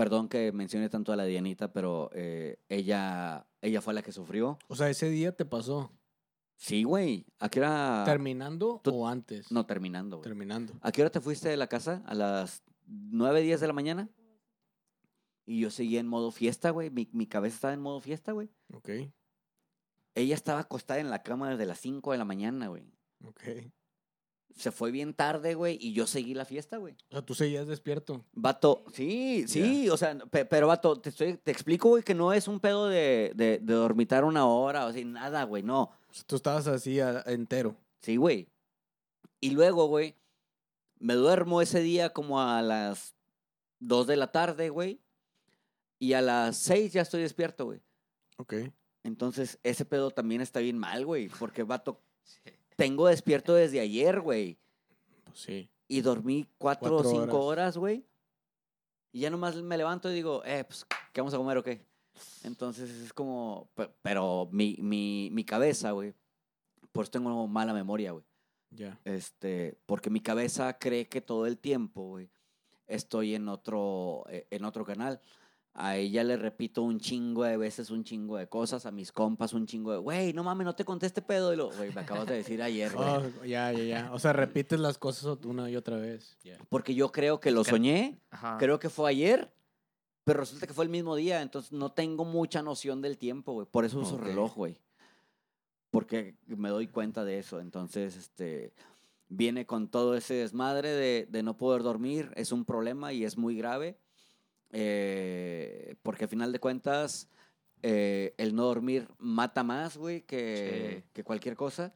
perdón 0.00 0.28
que 0.28 0.50
mencione 0.52 0.88
tanto 0.88 1.12
a 1.12 1.16
la 1.16 1.24
Dianita, 1.24 1.72
pero 1.74 2.10
eh, 2.14 2.58
ella, 2.70 3.46
ella 3.60 3.82
fue 3.82 3.92
la 3.92 4.02
que 4.02 4.12
sufrió. 4.12 4.58
O 4.68 4.74
sea, 4.74 4.88
ese 4.88 5.10
día 5.10 5.36
te 5.36 5.44
pasó. 5.44 5.92
Sí, 6.56 6.84
güey. 6.84 7.26
¿A 7.38 7.50
qué 7.50 7.60
hora? 7.60 8.02
¿Terminando 8.06 8.80
o 8.82 9.06
antes? 9.06 9.52
No, 9.52 9.66
terminando, 9.66 10.16
güey. 10.16 10.24
Terminando. 10.24 10.72
¿A 10.80 10.90
qué 10.90 11.02
hora 11.02 11.10
te 11.10 11.20
fuiste 11.20 11.50
de 11.50 11.58
la 11.58 11.66
casa? 11.66 12.02
¿A 12.06 12.14
las 12.14 12.62
9, 12.86 13.42
10 13.42 13.60
de 13.60 13.66
la 13.66 13.72
mañana? 13.74 14.08
Y 15.44 15.60
yo 15.60 15.70
seguía 15.70 16.00
en 16.00 16.06
modo 16.06 16.30
fiesta, 16.30 16.70
güey. 16.70 16.88
Mi, 16.88 17.10
mi 17.12 17.26
cabeza 17.26 17.56
estaba 17.56 17.74
en 17.74 17.80
modo 17.80 18.00
fiesta, 18.00 18.32
güey. 18.32 18.48
Ok. 18.72 18.88
Ella 20.14 20.34
estaba 20.34 20.60
acostada 20.60 21.00
en 21.00 21.10
la 21.10 21.22
cama 21.22 21.50
desde 21.50 21.66
las 21.66 21.78
5 21.78 22.12
de 22.12 22.18
la 22.18 22.24
mañana, 22.24 22.68
güey. 22.68 22.90
Ok. 23.26 23.42
Se 24.56 24.70
fue 24.72 24.90
bien 24.90 25.14
tarde, 25.14 25.54
güey, 25.54 25.78
y 25.80 25.92
yo 25.92 26.06
seguí 26.06 26.34
la 26.34 26.44
fiesta, 26.44 26.76
güey. 26.76 26.94
O 27.08 27.12
sea, 27.12 27.22
tú 27.22 27.34
seguías 27.34 27.66
despierto. 27.66 28.24
Vato, 28.32 28.84
sí, 28.92 29.44
sí, 29.48 29.88
o 29.88 29.96
sea, 29.96 30.16
pe- 30.30 30.44
pero 30.44 30.66
vato, 30.66 30.96
te, 31.00 31.08
estoy, 31.10 31.36
te 31.36 31.50
explico, 31.50 31.88
güey, 31.90 32.02
que 32.02 32.14
no 32.14 32.32
es 32.32 32.46
un 32.48 32.60
pedo 32.60 32.88
de, 32.88 33.32
de, 33.34 33.58
de 33.58 33.74
dormitar 33.74 34.24
una 34.24 34.46
hora, 34.46 34.86
o 34.86 34.92
sea, 34.92 35.04
nada, 35.04 35.44
güey, 35.44 35.62
no. 35.62 35.82
O 35.82 36.12
sea, 36.12 36.24
tú 36.26 36.36
estabas 36.36 36.66
así 36.66 37.00
a- 37.00 37.22
entero. 37.26 37.76
Sí, 38.02 38.16
güey. 38.16 38.48
Y 39.40 39.50
luego, 39.50 39.86
güey, 39.86 40.14
me 40.98 41.14
duermo 41.14 41.62
ese 41.62 41.80
día 41.80 42.10
como 42.12 42.40
a 42.42 42.60
las 42.60 43.14
2 43.78 44.06
de 44.06 44.16
la 44.16 44.30
tarde, 44.32 44.68
güey, 44.68 45.00
y 45.98 46.12
a 46.14 46.20
las 46.20 46.56
6 46.58 46.92
ya 46.92 47.02
estoy 47.02 47.22
despierto, 47.22 47.64
güey. 47.66 47.80
Ok. 48.36 48.54
Entonces, 49.04 49.58
ese 49.62 49.84
pedo 49.86 50.10
también 50.10 50.42
está 50.42 50.60
bien 50.60 50.76
mal, 50.76 51.06
güey, 51.06 51.28
porque, 51.38 51.62
vato, 51.62 52.02
Sí. 52.24 52.50
Tengo 52.80 53.06
despierto 53.06 53.54
desde 53.54 53.80
ayer, 53.80 54.20
güey. 54.20 54.58
Pues 55.24 55.38
sí. 55.40 55.70
y 55.86 56.00
dormí 56.00 56.46
cuatro, 56.58 56.96
o 56.96 57.04
cinco 57.04 57.44
horas. 57.44 57.76
güey. 57.76 58.04
Y 59.12 59.20
ya 59.20 59.30
nomás 59.30 59.56
me 59.56 59.76
levanto 59.76 60.10
y 60.10 60.14
digo, 60.14 60.42
eh, 60.44 60.64
pues, 60.64 60.86
¿qué 61.12 61.20
vamos 61.20 61.34
a 61.34 61.36
comer 61.36 61.58
o 61.58 61.62
qué? 61.62 61.84
Entonces 62.44 62.90
es 62.90 63.12
como, 63.12 63.70
pe- 63.74 63.90
pero 64.02 64.48
mi, 64.52 64.76
mi, 64.80 65.30
mi 65.32 65.44
cabeza, 65.44 65.90
güey, 65.92 66.14
por 66.92 67.04
eso 67.04 67.10
tengo 67.12 67.46
mala 67.48 67.72
memoria, 67.72 68.12
güey. 68.12 68.24
Ya. 68.70 69.00
Este, 69.04 69.78
porque 69.86 70.10
mi 70.10 70.20
cabeza 70.20 70.78
cree 70.78 71.08
que 71.08 71.20
todo 71.20 71.46
el 71.46 71.58
tiempo, 71.58 72.02
güey, 72.08 72.30
estoy 72.86 73.34
en 73.34 73.48
otro, 73.48 74.24
eh, 74.28 74.46
en 74.50 74.64
otro 74.64 74.84
canal. 74.84 75.20
A 75.72 75.96
ella 75.96 76.24
le 76.24 76.36
repito 76.36 76.82
un 76.82 76.98
chingo 76.98 77.44
de 77.44 77.56
veces, 77.56 77.90
un 77.90 78.02
chingo 78.02 78.36
de 78.36 78.48
cosas. 78.48 78.86
A 78.86 78.90
mis 78.90 79.12
compas, 79.12 79.52
un 79.52 79.66
chingo 79.66 79.92
de, 79.92 79.98
güey, 79.98 80.32
no 80.32 80.42
mames, 80.42 80.64
no 80.64 80.74
te 80.74 80.84
conté 80.84 81.06
este 81.06 81.22
pedo. 81.22 81.52
Y 81.52 81.56
lo, 81.56 81.70
güey, 81.70 81.92
me 81.94 82.00
acabas 82.00 82.26
de 82.26 82.34
decir 82.34 82.60
ayer, 82.60 82.92
güey. 82.92 83.08
Oh, 83.08 83.44
ya, 83.44 83.72
ya, 83.72 83.84
ya. 83.84 84.10
O 84.12 84.18
sea, 84.18 84.32
repites 84.32 84.80
las 84.80 84.98
cosas 84.98 85.38
una 85.44 85.70
y 85.70 85.76
otra 85.76 85.96
vez. 85.96 86.36
Porque 86.68 86.94
yo 86.94 87.12
creo 87.12 87.38
que 87.40 87.50
lo 87.52 87.62
soñé, 87.64 88.18
Ajá. 88.30 88.56
creo 88.58 88.80
que 88.80 88.88
fue 88.90 89.08
ayer, 89.10 89.52
pero 90.24 90.40
resulta 90.40 90.66
que 90.66 90.74
fue 90.74 90.84
el 90.84 90.90
mismo 90.90 91.14
día. 91.14 91.40
Entonces 91.40 91.70
no 91.72 91.92
tengo 91.92 92.24
mucha 92.24 92.62
noción 92.62 93.00
del 93.00 93.16
tiempo, 93.16 93.52
güey. 93.52 93.66
Por 93.70 93.84
eso 93.84 94.00
uso 94.00 94.16
Ok. 94.16 94.22
reloj, 94.22 94.54
güey. 94.56 94.76
Porque 95.90 96.36
me 96.46 96.68
doy 96.68 96.88
cuenta 96.88 97.24
de 97.24 97.38
eso. 97.38 97.60
Entonces, 97.60 98.16
este. 98.16 98.72
Viene 99.32 99.64
con 99.64 99.86
todo 99.88 100.16
ese 100.16 100.34
desmadre 100.34 100.88
de, 100.90 101.28
de 101.30 101.42
no 101.44 101.56
poder 101.56 101.84
dormir. 101.84 102.32
Es 102.34 102.50
un 102.50 102.64
problema 102.64 103.12
y 103.12 103.22
es 103.24 103.38
muy 103.38 103.56
grave. 103.56 103.96
Eh, 104.72 105.94
porque 106.02 106.24
al 106.24 106.30
final 106.30 106.52
de 106.52 106.60
cuentas, 106.60 107.28
eh, 107.82 108.34
el 108.38 108.54
no 108.54 108.64
dormir 108.64 109.08
mata 109.18 109.62
más, 109.62 109.96
güey, 109.96 110.22
que, 110.22 111.02
Sí. 111.04 111.10
que 111.12 111.24
cualquier 111.24 111.56
cosa. 111.56 111.94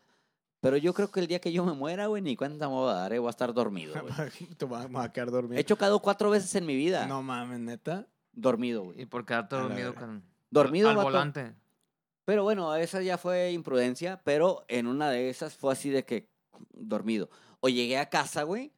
Pero 0.61 0.79
yo 0.79 0.95
creo 0.95 1.11
que 1.11 1.20
el 1.20 1.27
día 1.27 1.41
que 1.41 1.53
yo 1.53 1.64
me 1.64 1.75
muera, 1.75 2.07
güey, 2.07 2.22
ni 2.22 2.37
cuenta 2.37 2.68
me 2.68 2.75
voy 2.75 2.91
a 2.91 2.95
dar, 2.95 3.12
eh, 3.12 3.18
voy 3.18 3.27
a 3.29 3.31
estar 3.31 3.53
dormido, 3.53 3.93
güey. 4.03 4.55
Te 4.57 4.64
vas 4.64 4.87
a 4.95 5.12
quedar 5.12 5.31
dormido. 5.31 5.61
He 5.61 5.64
chocado 5.64 6.01
cuatro 6.01 6.31
veces 6.31 6.55
en 6.55 6.64
mi 6.66 6.75
vida. 6.75 7.07
No 7.07 7.22
mames, 7.22 7.61
neta. 7.61 8.07
Dormido, 8.33 8.83
güey. 8.85 9.03
Y 9.03 9.07
por 9.07 9.25
quedarte 9.27 9.57
dormido 9.57 9.95
con. 9.95 10.25
Dormido, 10.51 10.89
Al 10.89 10.97
vato. 10.97 11.09
volante. 11.09 11.55
Pero 12.25 12.43
bueno, 12.43 12.75
esa 12.75 13.03
ya 13.03 13.18
fue 13.18 13.53
imprudencia, 13.53 14.22
pero 14.25 14.64
en 14.68 14.87
una 14.87 15.11
de 15.11 15.29
esas 15.29 15.55
fue 15.55 15.72
así 15.72 15.91
de 15.91 16.05
que 16.07 16.31
dormido. 16.72 17.29
O 17.61 17.68
llegué 17.68 17.99
a 17.99 18.09
casa, 18.09 18.45
güey. 18.45 18.72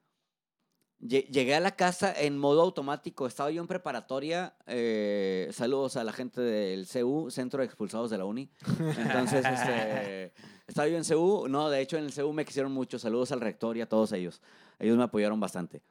Lle- 1.00 1.26
Llegué 1.28 1.54
a 1.54 1.60
la 1.60 1.76
casa 1.76 2.12
en 2.18 2.38
modo 2.38 2.62
automático. 2.62 3.26
Estaba 3.26 3.50
yo 3.50 3.60
en 3.60 3.68
preparatoria. 3.68 4.54
eh, 4.66 5.48
saludos 5.52 5.96
a 5.96 6.04
la 6.04 6.12
gente 6.12 6.40
del 6.40 6.86
CU, 6.86 7.30
Centro 7.30 7.60
de 7.60 7.66
Expulsados 7.66 8.10
de 8.10 8.18
la 8.18 8.24
Uni. 8.24 8.50
Entonces, 8.98 9.44
este, 9.44 10.32
estaba 10.66 10.88
yo 10.88 10.96
en 10.96 11.04
CU. 11.04 11.48
No, 11.48 11.68
de 11.70 11.80
hecho, 11.80 11.96
en 11.98 12.04
el 12.04 12.14
CU 12.14 12.32
me 12.32 12.44
quisieron 12.44 12.72
mucho. 12.72 12.98
Saludos 12.98 13.30
al 13.32 13.40
rector 13.40 13.76
y 13.76 13.82
a 13.82 13.88
todos 13.88 14.12
ellos. 14.12 14.40
Ellos 14.78 14.96
me 14.96 15.04
apoyaron 15.04 15.38
bastante. 15.38 15.82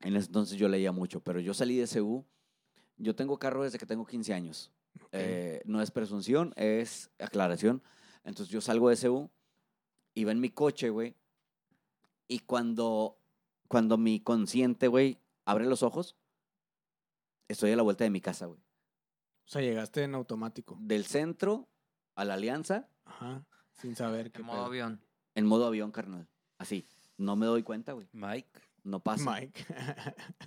En 0.00 0.14
ese 0.14 0.26
entonces 0.26 0.56
yo 0.58 0.68
leía 0.68 0.92
mucho, 0.92 1.20
pero 1.20 1.40
yo 1.40 1.54
salí 1.54 1.76
de 1.76 1.88
CU. 1.88 2.24
Yo 2.98 3.14
tengo 3.16 3.38
carro 3.38 3.64
desde 3.64 3.78
que 3.78 3.86
tengo 3.86 4.06
15 4.06 4.34
años. 4.34 4.70
Eh, 5.12 5.62
no 5.64 5.80
es 5.80 5.90
presunción, 5.90 6.52
es 6.56 7.10
aclaración. 7.18 7.82
Entonces 8.24 8.52
yo 8.52 8.60
salgo 8.60 8.90
de 8.90 8.96
CU, 8.96 9.30
iba 10.14 10.32
en 10.32 10.40
mi 10.40 10.50
coche, 10.50 10.90
güey. 10.90 11.14
Y 12.28 12.40
cuando, 12.40 13.16
cuando 13.68 13.96
mi 13.98 14.20
consciente, 14.20 14.88
güey, 14.88 15.18
abre 15.44 15.66
los 15.66 15.82
ojos, 15.82 16.16
estoy 17.48 17.72
a 17.72 17.76
la 17.76 17.82
vuelta 17.82 18.04
de 18.04 18.10
mi 18.10 18.20
casa, 18.20 18.46
güey. 18.46 18.60
O 18.60 19.50
sea, 19.50 19.62
llegaste 19.62 20.02
en 20.02 20.14
automático. 20.14 20.76
Del 20.80 21.06
centro 21.06 21.68
a 22.14 22.24
la 22.24 22.34
alianza, 22.34 22.88
Ajá. 23.04 23.44
Sin 23.72 23.94
saber 23.96 24.32
qué 24.32 24.40
En 24.40 24.46
modo 24.46 24.56
pedo. 24.58 24.66
avión. 24.66 25.00
en 25.34 25.46
modo 25.46 25.66
avión, 25.66 25.92
carnal. 25.92 26.28
Así. 26.58 26.84
No 27.16 27.36
me 27.36 27.46
doy 27.46 27.62
cuenta, 27.62 27.92
güey. 27.92 28.08
Mike. 28.12 28.60
No 28.82 29.00
pasa. 29.00 29.30
Mike. 29.30 29.64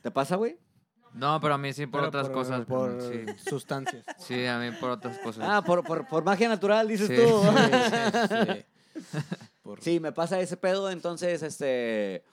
¿Te 0.02 0.12
pasa, 0.12 0.36
güey? 0.36 0.60
No, 1.14 1.40
pero 1.42 1.54
a 1.56 1.58
mí 1.58 1.74
sí 1.74 1.86
por 1.88 2.02
Pero 2.02 2.10
otras 2.10 2.30
cosas. 2.30 2.66
Por 2.66 3.02
Sí. 3.02 3.26
sustancias. 3.50 4.06
sí, 4.20 4.46
a 4.46 4.60
mí 4.60 4.72
por 4.80 4.90
otras 4.92 5.18
cosas. 5.20 5.46
Ah, 5.50 5.62
por, 5.64 5.84
por, 5.84 6.08
por 6.08 6.24
magia 6.24 6.48
natural, 6.50 6.88
dices 6.88 7.08
Sí. 7.08 7.16
tú. 7.16 7.42
Sí, 7.42 7.50
sí, 8.30 8.64
sí. 9.18 9.20
Por- 9.64 9.82
Sí, 9.82 10.00
me 10.00 10.12
pasa 10.12 10.40
ese 10.40 10.58
pedo, 10.58 10.90
entonces, 10.92 11.42
este... 11.44 12.24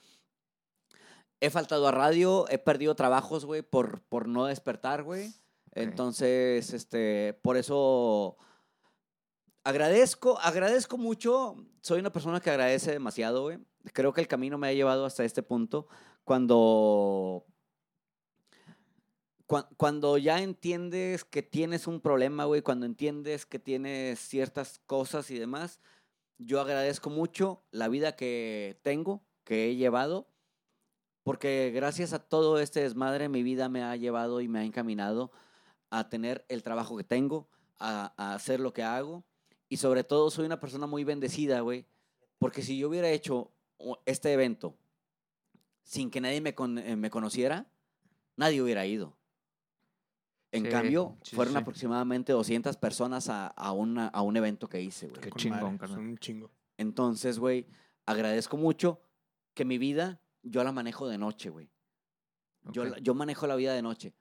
He 1.41 1.49
faltado 1.49 1.87
a 1.87 1.91
radio, 1.91 2.45
he 2.49 2.57
perdido 2.57 2.95
trabajos, 2.95 3.45
güey, 3.45 3.61
por, 3.61 4.01
por 4.01 4.27
no 4.27 4.45
despertar, 4.45 5.03
güey. 5.03 5.33
Entonces, 5.71 6.73
este, 6.73 7.33
por 7.41 7.55
eso 7.55 8.37
agradezco, 9.63 10.37
agradezco 10.39 10.97
mucho. 10.97 11.55
Soy 11.81 11.99
una 11.99 12.11
persona 12.11 12.39
que 12.41 12.49
agradece 12.49 12.91
demasiado, 12.91 13.43
güey. 13.43 13.59
Creo 13.93 14.11
que 14.13 14.21
el 14.21 14.27
camino 14.27 14.57
me 14.57 14.67
ha 14.67 14.73
llevado 14.73 15.05
hasta 15.05 15.23
este 15.23 15.41
punto. 15.43 15.87
Cuando, 16.25 17.45
cua- 19.47 19.69
cuando 19.77 20.17
ya 20.17 20.41
entiendes 20.41 21.23
que 21.23 21.41
tienes 21.41 21.87
un 21.87 22.01
problema, 22.01 22.45
güey, 22.45 22.61
cuando 22.61 22.85
entiendes 22.85 23.45
que 23.45 23.59
tienes 23.59 24.19
ciertas 24.19 24.79
cosas 24.85 25.31
y 25.31 25.39
demás, 25.39 25.79
yo 26.37 26.59
agradezco 26.61 27.09
mucho 27.09 27.63
la 27.71 27.87
vida 27.87 28.15
que 28.15 28.79
tengo, 28.83 29.23
que 29.43 29.69
he 29.69 29.75
llevado, 29.75 30.27
porque 31.29 31.69
gracias 31.75 32.11
a 32.13 32.17
todo 32.17 32.57
este 32.59 32.79
desmadre 32.81 33.29
mi 33.29 33.43
vida 33.43 33.69
me 33.69 33.83
ha 33.83 33.95
llevado 33.95 34.41
y 34.41 34.47
me 34.47 34.57
ha 34.59 34.63
encaminado 34.63 35.31
a 35.91 36.09
tener 36.09 36.43
el 36.49 36.63
trabajo 36.63 36.97
que 36.97 37.03
tengo, 37.03 37.47
a, 37.77 38.13
a 38.17 38.33
hacer 38.33 38.59
lo 38.59 38.73
que 38.73 38.81
hago 38.81 39.23
y 39.69 39.77
sobre 39.77 40.03
todo 40.03 40.31
soy 40.31 40.47
una 40.47 40.59
persona 40.59 40.87
muy 40.87 41.03
bendecida, 41.03 41.59
güey, 41.61 41.85
porque 42.39 42.63
si 42.63 42.79
yo 42.79 42.89
hubiera 42.89 43.11
hecho 43.11 43.51
este 44.07 44.33
evento 44.33 44.75
sin 45.83 46.09
que 46.09 46.19
nadie 46.19 46.41
me, 46.41 46.55
con- 46.55 46.79
eh, 46.79 46.95
me 46.95 47.11
conociera, 47.11 47.67
nadie 48.35 48.63
hubiera 48.63 48.87
ido. 48.87 49.15
En 50.51 50.63
Sí, 50.63 50.69
cambio, 50.71 51.15
sí, 51.21 51.35
fueron 51.35 51.53
sí. 51.53 51.59
aproximadamente 51.59 52.31
200 52.33 52.75
personas 52.77 53.29
a, 53.29 53.45
a, 53.45 53.71
una- 53.71 54.07
a 54.07 54.23
un 54.23 54.35
evento 54.35 54.67
que 54.67 54.81
hice, 54.81 55.07
güey. 55.09 55.21
Qué 55.21 55.29
chingón, 55.33 55.77
carnal. 55.77 55.97
Son 55.99 56.07
un 56.07 56.17
chingo. 56.17 56.49
Entonces, 56.77 57.37
güey, 57.37 57.67
agradezco 58.07 58.57
mucho 58.57 58.99
que 59.53 59.63
mi 59.63 59.77
vida 59.77 60.19
yo 60.43 60.63
la 60.63 60.71
manejo 60.71 61.07
de 61.07 61.17
noche, 61.17 61.49
güey. 61.49 61.71
Yo, 62.71 62.95
yo 62.97 63.13
manejo 63.13 63.47
la 63.47 63.55
vida 63.55 63.73
de 63.73 63.81
noche. 63.81 64.15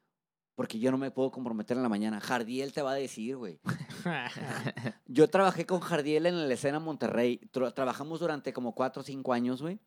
Porque 0.54 0.80
yo 0.80 0.90
no 0.90 0.98
me 0.98 1.12
puedo 1.12 1.30
comprometer 1.30 1.76
en 1.76 1.84
la 1.84 1.88
mañana. 1.88 2.20
Jardiel 2.20 2.72
te 2.72 2.82
va 2.82 2.90
a 2.90 2.94
decir, 2.94 3.36
güey. 3.36 3.60
Yo 5.06 5.30
trabajé 5.30 5.66
con 5.66 5.78
Jardiel 5.78 6.26
en 6.26 6.48
la 6.48 6.52
escena 6.52 6.80
Monterrey. 6.80 7.40
Tra- 7.52 7.72
trabajamos 7.72 8.18
durante 8.18 8.52
como 8.52 8.74
cuatro 8.74 9.02
o 9.02 9.04
cinco 9.04 9.32
años, 9.32 9.62
güey. 9.62 9.78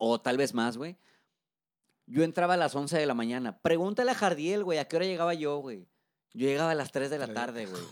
O 0.00 0.20
tal 0.20 0.38
vez 0.38 0.54
más, 0.54 0.76
güey. 0.76 0.98
Yo 2.06 2.24
entraba 2.24 2.54
a 2.54 2.56
las 2.56 2.74
11 2.74 2.98
de 2.98 3.06
la 3.06 3.14
mañana. 3.14 3.60
Pregúntale 3.60 4.10
a 4.10 4.14
Jardiel, 4.16 4.64
güey, 4.64 4.78
¿a 4.80 4.86
qué 4.86 4.96
hora 4.96 5.06
llegaba 5.06 5.34
yo, 5.34 5.58
güey? 5.58 5.86
Yo 6.34 6.48
llegaba 6.48 6.72
a 6.72 6.74
las 6.74 6.90
3 6.90 7.08
de 7.08 7.18
la 7.18 7.32
tarde, 7.32 7.66
güey. 7.66 7.82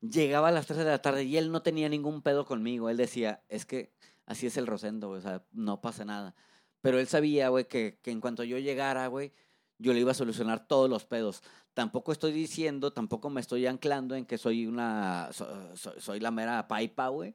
Llegaba 0.00 0.48
a 0.48 0.52
las 0.52 0.66
3 0.66 0.78
de 0.78 0.84
la 0.84 1.00
tarde 1.00 1.22
y 1.22 1.36
él 1.36 1.52
no 1.52 1.62
tenía 1.62 1.88
ningún 1.88 2.20
pedo 2.22 2.44
conmigo. 2.44 2.88
Él 2.90 2.96
decía, 2.96 3.44
es 3.48 3.64
que 3.64 3.94
así 4.26 4.46
es 4.46 4.56
el 4.56 4.66
Rosendo, 4.66 5.08
güey, 5.08 5.18
o 5.20 5.22
sea, 5.22 5.42
no 5.52 5.80
pasa 5.80 6.04
nada. 6.04 6.34
Pero 6.80 6.98
él 6.98 7.06
sabía, 7.06 7.48
güey, 7.48 7.66
que, 7.68 7.98
que 8.02 8.10
en 8.10 8.20
cuanto 8.20 8.42
yo 8.44 8.58
llegara, 8.58 9.06
güey, 9.06 9.32
yo 9.78 9.92
le 9.92 10.00
iba 10.00 10.10
a 10.12 10.14
solucionar 10.14 10.66
todos 10.66 10.88
los 10.90 11.04
pedos. 11.04 11.42
Tampoco 11.74 12.12
estoy 12.12 12.32
diciendo, 12.32 12.92
tampoco 12.92 13.30
me 13.30 13.40
estoy 13.40 13.66
anclando 13.66 14.14
en 14.14 14.26
que 14.26 14.36
soy 14.38 14.66
una, 14.66 15.28
so- 15.32 15.74
so- 15.76 15.98
soy 16.00 16.20
la 16.20 16.30
mera 16.30 16.68
paipa, 16.68 17.08
güey. 17.08 17.34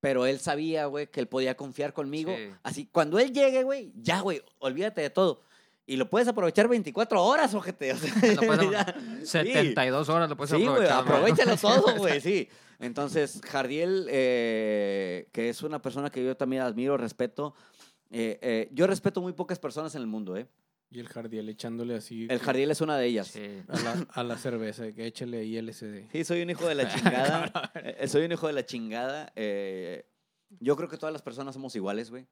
Pero 0.00 0.26
él 0.26 0.38
sabía, 0.38 0.86
güey, 0.86 1.08
que 1.10 1.18
él 1.20 1.26
podía 1.28 1.56
confiar 1.56 1.92
conmigo. 1.92 2.32
Sí. 2.36 2.50
Así, 2.62 2.86
cuando 2.86 3.18
él 3.18 3.32
llegue, 3.32 3.64
güey, 3.64 3.92
ya, 3.96 4.20
güey, 4.20 4.42
olvídate 4.60 5.00
de 5.00 5.10
todo. 5.10 5.42
Y 5.86 5.96
lo 5.96 6.08
puedes 6.10 6.28
aprovechar 6.28 6.68
24 6.68 7.24
horas, 7.24 7.54
ojete. 7.54 7.92
O 7.92 7.96
sea, 7.96 8.34
Lo 8.34 8.42
puedes 8.42 8.70
ya, 8.70 8.94
sí. 9.20 9.26
72 9.26 10.08
horas 10.10 10.28
lo 10.28 10.36
puedes 10.36 10.50
Sí, 10.50 10.56
güey, 10.58 10.86
aprovechar. 10.86 10.98
aprovechalo 11.00 11.56
todo, 11.56 11.96
güey, 11.96 12.20
sí. 12.20 12.48
Entonces, 12.78 13.40
Jardiel, 13.44 14.06
eh, 14.10 15.28
que 15.32 15.48
es 15.48 15.62
una 15.62 15.82
persona 15.82 16.10
que 16.10 16.24
yo 16.24 16.36
también 16.36 16.62
admiro, 16.62 16.96
respeto. 16.96 17.54
eh, 18.10 18.38
eh, 18.40 18.68
yo 18.72 18.86
respeto 18.86 19.20
muy 19.20 19.32
pocas 19.32 19.58
personas 19.58 19.94
en 19.94 20.02
el 20.02 20.06
mundo, 20.06 20.36
¿eh? 20.36 20.46
Y 20.90 21.00
el 21.00 21.08
Jardiel 21.08 21.48
echándole 21.50 21.96
así. 21.96 22.26
El 22.30 22.38
Jardiel 22.38 22.70
es 22.70 22.80
una 22.80 22.96
de 22.96 23.06
ellas. 23.06 23.26
Sí. 23.28 23.62
A 23.68 23.78
la, 23.80 24.06
a 24.10 24.22
la 24.24 24.38
cerveza, 24.38 24.90
que 24.92 25.06
échale 25.06 25.40
ahí 25.40 25.58
LSD. 25.60 26.10
Sí, 26.12 26.24
soy 26.24 26.40
un 26.40 26.48
hijo 26.50 26.66
de 26.66 26.74
la 26.76 26.88
chingada. 26.94 27.52
Eh, 27.74 28.08
soy 28.08 28.24
un 28.24 28.32
hijo 28.32 28.46
de 28.46 28.52
la 28.54 28.64
chingada. 28.64 29.30
eh, 29.36 30.06
yo 30.60 30.76
creo 30.76 30.88
que 30.88 30.96
todas 30.96 31.12
las 31.12 31.20
personas 31.20 31.54
somos 31.54 31.76
iguales, 31.76 32.08
güey. 32.10 32.26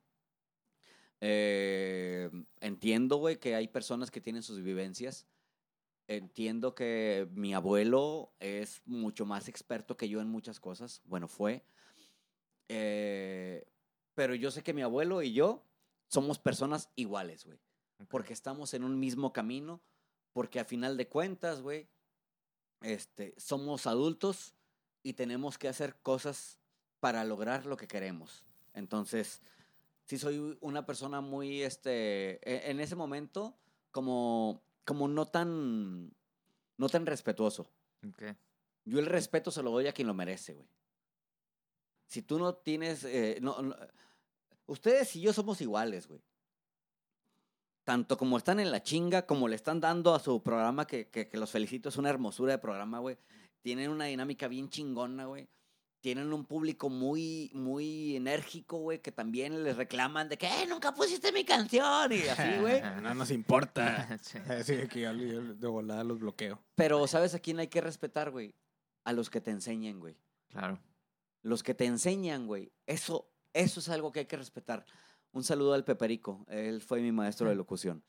Eh, 1.21 2.31
entiendo, 2.61 3.17
güey, 3.17 3.37
que 3.39 3.55
hay 3.55 3.69
personas 3.69 4.11
que 4.11 4.21
tienen 4.21 4.43
sus 4.43 4.63
vivencias. 4.63 5.27
Entiendo 6.09 6.75
que 6.75 7.29
mi 7.33 7.53
abuelo 7.55 8.33
es 8.39 8.83
mucho 8.85 9.27
más 9.27 9.49
experto 9.49 9.97
que 9.97 10.09
yo 10.09 10.21
en 10.21 10.29
muchas 10.29 10.61
cosas. 10.61 11.03
Bueno, 11.05 11.27
fue. 11.27 11.65
Eh, 12.69 13.67
pero 14.15 14.35
yo 14.35 14.51
sé 14.51 14.63
que 14.63 14.73
mi 14.73 14.83
abuelo 14.83 15.23
y 15.23 15.33
yo 15.33 15.65
somos 16.09 16.39
personas 16.39 16.91
iguales, 16.95 17.45
güey. 17.45 17.59
Porque 18.09 18.33
estamos 18.33 18.73
en 18.75 18.85
un 18.85 18.99
mismo 19.01 19.33
camino. 19.33 19.81
Porque 20.33 20.61
a 20.61 20.65
final 20.65 20.97
de 20.97 21.09
cuentas, 21.09 21.63
güey, 21.63 21.89
este, 22.83 23.35
somos 23.39 23.87
adultos 23.87 24.55
y 25.03 25.15
tenemos 25.15 25.57
que 25.59 25.69
hacer 25.69 25.97
cosas 26.03 26.59
para 27.01 27.25
lograr 27.25 27.67
lo 27.67 27.77
que 27.77 27.89
queremos. 27.89 28.45
Entonces, 28.75 29.41
sí 30.05 30.19
soy 30.19 30.59
una 30.61 30.85
persona 30.85 31.21
muy, 31.21 31.63
este, 31.63 32.35
e- 32.49 32.71
en 32.71 32.81
ese 32.81 32.97
momento, 32.97 33.57
como, 33.91 34.63
como 34.87 35.07
no 35.09 35.27
tan, 35.27 36.11
no 36.79 36.89
tan 36.89 37.05
respetuoso. 37.05 37.71
Ok. 38.09 38.23
Yo 38.87 38.99
el 39.01 39.07
respeto 39.07 39.51
se 39.51 39.63
lo 39.63 39.71
doy 39.73 39.87
a 39.89 39.93
quien 39.93 40.09
lo 40.09 40.15
merece, 40.15 40.55
güey. 40.55 40.67
Si 42.07 42.23
tú 42.23 42.39
no 42.39 42.55
tienes, 42.55 43.05
eh, 43.05 43.39
no, 43.43 43.61
no- 43.61 43.77
ustedes 44.67 45.15
y 45.17 45.21
yo 45.21 45.33
somos 45.35 45.61
iguales, 45.61 46.07
güey. 46.09 46.23
tanto 47.85 48.17
como 48.19 48.37
están 48.37 48.59
en 48.59 48.73
la 48.73 48.83
chinga, 48.83 49.27
como 49.27 49.47
le 49.47 49.55
están 49.55 49.81
dando 49.81 50.13
a 50.15 50.19
su 50.19 50.43
programa, 50.43 50.87
que, 50.89 51.09
que, 51.09 51.29
que 51.29 51.37
los 51.37 51.51
felicito, 51.53 51.89
es 51.89 51.97
una 51.97 52.11
hermosura 52.11 52.51
de 52.53 52.59
programa, 52.59 52.99
güey. 52.99 53.17
Tienen 53.63 53.91
una 53.91 54.07
dinámica 54.07 54.49
bien 54.49 54.69
chingona, 54.69 55.27
güey. 55.27 55.49
Tienen 56.07 56.33
un 56.33 56.45
público 56.45 56.89
muy, 56.89 57.51
muy 57.53 58.15
enérgico, 58.15 58.79
güey, 58.79 59.01
que 59.01 59.11
también 59.11 59.65
les 59.65 59.77
reclaman 59.77 60.29
de 60.29 60.39
que, 60.39 60.47
"Eh, 60.47 60.65
nunca 60.69 60.95
pusiste 60.95 61.33
mi 61.33 61.45
canción! 61.45 62.13
Y 62.13 62.23
así, 62.29 62.43
güey. 62.61 62.81
no 63.03 63.13
nos 63.13 63.33
importa. 63.33 64.07
Sí. 64.23 64.39
Así 64.49 64.87
que 64.87 65.01
yo, 65.01 65.13
yo 65.15 65.43
de 65.43 65.67
volada 65.67 66.05
los 66.05 66.21
bloqueo. 66.21 66.63
Pero, 66.77 67.05
¿sabes 67.09 67.35
a 67.35 67.41
quién 67.41 67.59
hay 67.59 67.67
que 67.67 67.81
respetar, 67.81 68.31
güey? 68.31 68.55
A 69.03 69.13
los 69.13 69.31
que 69.31 69.41
te 69.41 69.51
enseñen, 69.51 69.99
güey. 69.99 70.17
Claro. 70.49 70.79
Los 71.43 71.65
que 71.65 71.75
te 71.75 71.87
enseñan, 71.87 72.47
güey. 72.47 72.71
Eso, 72.87 73.29
eso 73.53 73.81
es 73.81 73.89
algo 73.89 74.13
que 74.13 74.21
hay 74.21 74.27
que 74.27 74.37
respetar. 74.37 74.87
Un 75.33 75.43
saludo 75.43 75.75
al 75.75 75.83
Peperico. 75.85 76.47
Él 76.49 76.83
fue 76.83 77.01
mi 77.01 77.11
maestro 77.11 77.49
de 77.49 77.57
locución. 77.57 78.05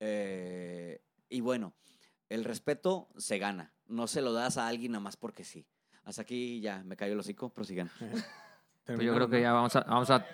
Eh, 0.00 1.00
y 1.30 1.40
bueno, 1.40 1.72
el 2.28 2.44
respeto 2.44 3.08
se 3.16 3.38
gana. 3.38 3.72
No 3.86 4.06
se 4.06 4.20
lo 4.20 4.34
das 4.34 4.58
a 4.58 4.68
alguien 4.68 4.92
nada 4.92 5.00
más 5.02 5.16
porque 5.16 5.44
sí. 5.44 5.64
Hasta 6.08 6.22
aquí 6.22 6.58
ya 6.62 6.82
me 6.84 6.96
cayó 6.96 7.12
el 7.12 7.18
hocico. 7.20 7.50
Prosigan. 7.50 7.90
Pues 8.86 9.00
yo 9.00 9.14
creo 9.14 9.28
que 9.28 9.42
ya 9.42 9.52
vamos 9.52 9.76
a, 9.76 9.80
vamos 9.82 10.08
a, 10.08 10.24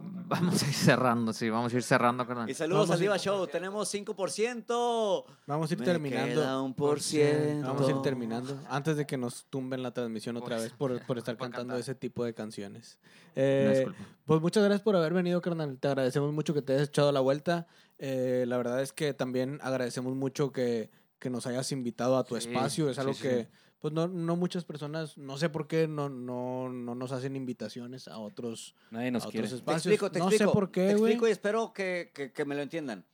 vamos 0.00 0.62
a 0.62 0.66
ir 0.66 0.74
cerrando, 0.74 1.32
sí, 1.32 1.48
vamos 1.48 1.72
a 1.72 1.76
ir 1.76 1.82
cerrando, 1.84 2.26
carnal. 2.26 2.50
Y 2.50 2.54
saludos 2.54 2.90
al 2.90 2.96
a- 2.96 3.00
Diva 3.00 3.16
Show. 3.18 3.46
Tenemos 3.46 3.88
5%. 3.94 5.24
Vamos 5.46 5.70
a 5.70 5.74
ir 5.74 5.78
Me 5.78 5.84
terminando. 5.86 6.40
queda 6.40 6.60
un 6.60 6.74
por 6.74 7.00
ciento. 7.00 7.68
Vamos 7.68 7.86
a 7.86 7.90
ir 7.92 8.02
terminando. 8.02 8.60
Antes 8.68 8.96
de 8.96 9.06
que 9.06 9.16
nos 9.16 9.44
tumben 9.44 9.80
la 9.82 9.92
transmisión 9.92 10.36
otra 10.38 10.56
vez 10.58 10.72
por, 10.72 11.00
por 11.06 11.18
estar 11.18 11.36
cantando 11.36 11.68
cantar. 11.74 11.78
ese 11.80 11.94
tipo 11.94 12.24
de 12.24 12.34
canciones. 12.34 12.98
Eh, 13.36 13.86
pues 14.24 14.40
muchas 14.40 14.64
gracias 14.64 14.82
por 14.82 14.96
haber 14.96 15.14
venido, 15.14 15.40
carnal. 15.40 15.78
Te 15.78 15.86
agradecemos 15.86 16.32
mucho 16.32 16.52
que 16.52 16.62
te 16.62 16.72
hayas 16.74 16.88
echado 16.88 17.12
la 17.12 17.20
vuelta. 17.20 17.68
Eh, 17.98 18.44
la 18.48 18.56
verdad 18.56 18.82
es 18.82 18.92
que 18.92 19.14
también 19.14 19.60
agradecemos 19.62 20.16
mucho 20.16 20.50
que, 20.50 20.90
que 21.20 21.30
nos 21.30 21.46
hayas 21.46 21.70
invitado 21.70 22.18
a 22.18 22.24
tu 22.24 22.34
Sí, 22.40 22.48
espacio. 22.48 22.90
Es 22.90 22.98
algo 22.98 23.14
sí, 23.14 23.22
que. 23.22 23.48
Pues 23.80 23.94
no, 23.94 24.08
no 24.08 24.34
muchas 24.36 24.64
personas, 24.64 25.16
no 25.18 25.36
sé 25.38 25.48
por 25.48 25.68
qué, 25.68 25.86
no, 25.86 26.08
no, 26.08 26.68
no 26.68 26.94
nos 26.94 27.12
hacen 27.12 27.36
invitaciones 27.36 28.08
a 28.08 28.18
otros, 28.18 28.74
Nadie 28.90 29.08
a 29.08 29.10
nos 29.12 29.22
otros 29.22 29.32
quiere. 29.32 29.48
Te 29.48 29.54
espacios. 29.54 29.86
explico, 29.86 30.10
te 30.10 30.18
no 30.18 30.24
explico. 30.28 30.50
sé 30.50 30.54
por 30.54 30.70
qué, 30.70 30.80
Te 30.86 30.92
explico 30.92 31.28
y 31.28 31.30
espero 31.30 31.72
que, 31.72 32.10
que- 32.14 32.32
que 32.32 32.44
me 32.44 32.54
lo 32.56 32.62
entiendan. 32.62 33.04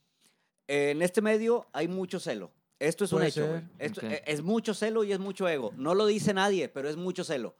En 0.66 1.02
este 1.02 1.20
medio 1.20 1.66
hay 1.72 1.88
mucho 1.88 2.18
celo. 2.18 2.50
Esto 2.78 3.04
es 3.04 3.12
un 3.12 3.22
hecho. 3.22 3.62
Esto 3.78 4.00
Ok. 4.00 4.12
e- 4.12 4.22
Es 4.26 4.42
mucho 4.42 4.74
celo 4.74 5.04
y 5.04 5.12
es 5.12 5.18
mucho 5.18 5.48
ego. 5.48 5.72
No 5.76 5.94
lo 5.94 6.06
dice 6.06 6.32
nadie, 6.34 6.68
pero 6.68 6.88
es 6.88 6.96
mucho 6.96 7.22
celo. 7.24 7.54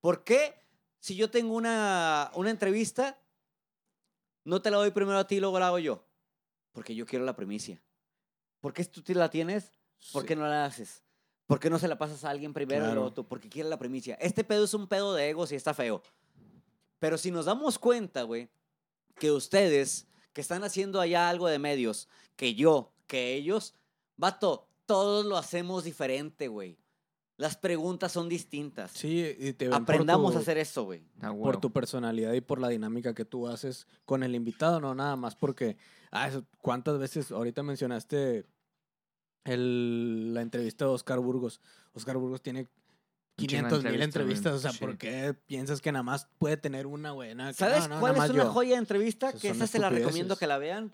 ¿Por 0.00 0.22
qué 0.24 0.54
si 0.98 1.16
yo 1.16 1.30
tengo 1.30 1.54
una, 1.54 2.30
una 2.34 2.50
entrevista, 2.50 3.18
no 4.44 4.60
te 4.62 4.70
la 4.70 4.76
doy 4.78 4.90
primero 4.90 5.18
a 5.18 5.26
ti 5.26 5.36
y 5.36 5.40
luego 5.40 5.58
la 5.58 5.68
hago 5.68 5.78
yo? 5.78 6.04
Porque 6.72 6.94
yo 6.94 7.06
quiero 7.06 7.24
la 7.24 7.34
primicia. 7.36 7.82
¿Por 8.60 8.72
qué 8.72 8.84
si 8.84 8.90
tú 8.90 9.02
la 9.14 9.30
tienes? 9.30 9.72
¿Por 10.12 10.22
Sí. 10.22 10.28
qué 10.28 10.36
no 10.36 10.46
la 10.46 10.64
haces? 10.66 11.02
¿Por 11.50 11.58
qué 11.58 11.68
no 11.68 11.80
se 11.80 11.88
la 11.88 11.98
pasas 11.98 12.22
a 12.24 12.30
alguien 12.30 12.52
primero 12.54 12.82
Claro. 12.84 12.94
luego 12.94 13.12
tú? 13.12 13.24
Porque 13.26 13.48
quiere 13.48 13.68
la 13.68 13.76
primicia. 13.76 14.14
Este 14.20 14.44
pedo 14.44 14.62
es 14.64 14.72
un 14.72 14.86
pedo 14.86 15.14
de 15.14 15.30
egos 15.30 15.50
y 15.50 15.56
está 15.56 15.74
feo. 15.74 16.00
Pero 17.00 17.18
si 17.18 17.32
nos 17.32 17.46
damos 17.46 17.76
cuenta, 17.76 18.22
güey, 18.22 18.48
que 19.16 19.32
ustedes 19.32 20.06
que 20.32 20.42
están 20.42 20.62
haciendo 20.62 21.00
allá 21.00 21.28
algo 21.28 21.48
de 21.48 21.58
medios, 21.58 22.06
que 22.36 22.54
yo, 22.54 22.92
que 23.08 23.34
ellos, 23.34 23.74
vato, 24.16 24.68
todos 24.86 25.26
lo 25.26 25.36
hacemos 25.36 25.82
diferente, 25.82 26.46
güey. 26.46 26.78
Las 27.36 27.56
preguntas 27.56 28.12
son 28.12 28.28
distintas. 28.28 28.92
Sí, 28.92 29.34
y 29.36 29.52
te 29.54 29.64
ven 29.64 29.72
por 29.72 29.82
Aprendamos 29.82 30.32
tu- 30.34 30.38
a 30.38 30.42
hacer 30.42 30.56
eso, 30.56 30.84
güey. 30.84 31.02
A 31.20 31.32
por 31.34 31.58
tu 31.60 31.72
personalidad 31.72 32.32
y 32.34 32.42
por 32.42 32.60
la 32.60 32.68
dinámica 32.68 33.12
que 33.12 33.24
tú 33.24 33.48
haces 33.48 33.88
con 34.04 34.22
el 34.22 34.36
invitado, 34.36 34.78
no 34.78 34.94
nada 34.94 35.16
más 35.16 35.34
porque, 35.34 35.76
ah, 36.12 36.28
eso, 36.28 36.44
¿cuántas 36.62 36.96
veces 37.00 37.32
ahorita 37.32 37.64
mencionaste 37.64 38.44
el, 39.44 40.34
la 40.34 40.42
entrevista 40.42 40.84
de 40.84 40.90
Oscar 40.90 41.18
Burgos? 41.20 41.60
Oscar 41.92 42.16
Burgos 42.16 42.42
tiene 42.42 42.60
Un 42.60 43.46
chingo 43.46 43.62
de 43.64 43.68
500 43.68 43.84
mil 43.84 44.02
entrevistas, 44.02 44.52
o 44.54 44.58
sea, 44.58 44.72
sí. 44.72 44.78
¿por 44.78 44.96
qué 44.98 45.34
piensas 45.46 45.80
que 45.80 45.92
nada 45.92 46.02
más 46.02 46.28
puede 46.38 46.56
tener 46.56 46.86
una 46.86 47.12
buena? 47.12 47.52
¿Sabes 47.52 47.88
cuál 47.88 48.16
es 48.16 48.30
una 48.30 48.46
joya 48.46 48.72
de 48.72 48.78
entrevista? 48.78 49.32
Que 49.32 49.50
esa 49.50 49.66
se 49.66 49.78
la 49.78 49.90
recomiendo 49.90 50.36
que 50.36 50.46
la 50.46 50.58
vean. 50.58 50.92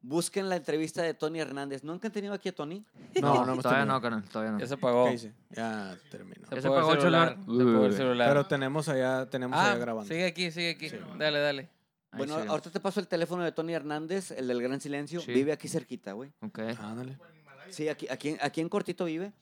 Busquen 0.00 0.48
la 0.48 0.56
entrevista 0.56 1.02
de 1.02 1.12
Tony 1.12 1.40
Hernández. 1.40 1.82
¿Nunca 1.82 2.06
han 2.06 2.12
tenido 2.12 2.32
aquí 2.32 2.48
a 2.48 2.54
Tony? 2.54 2.84
No, 3.20 3.44
no 3.44 3.60
todavía 3.60 3.84
no, 3.84 4.00
carnal, 4.00 4.22
todavía 4.24 4.52
no. 4.52 4.60
Ya 4.60 4.66
se 4.66 4.74
apagó. 4.74 5.06
¿Qué 5.06 5.10
dice? 5.10 5.32
Ya 5.50 5.98
terminó. 6.08 6.46
Se 6.48 6.54
Ya 6.54 6.62
se 6.62 6.68
apagó 6.68 6.78
apagó 6.78 6.92
el 6.92 7.00
celular. 7.00 7.28
Se 7.28 7.42
apagó 7.42 7.84
el 7.84 7.90
Uy. 7.90 7.96
celular. 7.96 8.28
Pero 8.28 8.46
tenemos 8.46 8.88
allá, 8.88 9.26
tenemos 9.28 9.58
ah, 9.58 9.72
allá 9.72 9.78
grabando. 9.78 10.08
sigue 10.08 10.26
aquí, 10.26 10.50
sigue 10.52 10.70
aquí. 10.70 10.88
Sí. 10.88 10.96
Dale, 11.18 11.40
dale. 11.40 11.68
Ahí 12.12 12.18
Bueno, 12.18 12.36
ahorita 12.36 12.70
te 12.70 12.78
paso 12.78 13.00
el 13.00 13.08
teléfono 13.08 13.42
de 13.42 13.50
Tony 13.50 13.74
Hernández, 13.74 14.30
el 14.30 14.46
del 14.46 14.62
Gran 14.62 14.80
Silencio. 14.80 15.20
Sí. 15.20 15.32
Vive 15.32 15.52
aquí 15.52 15.68
cerquita, 15.68 16.12
güey. 16.12 16.32
Ok. 16.42 16.60
Ándale. 16.78 17.18
Sí, 17.70 17.88
aquí, 17.88 18.06
aquí, 18.10 18.36
aquí 18.40 18.60
en 18.60 18.68
Cortito 18.68 19.04
vive. 19.04 19.32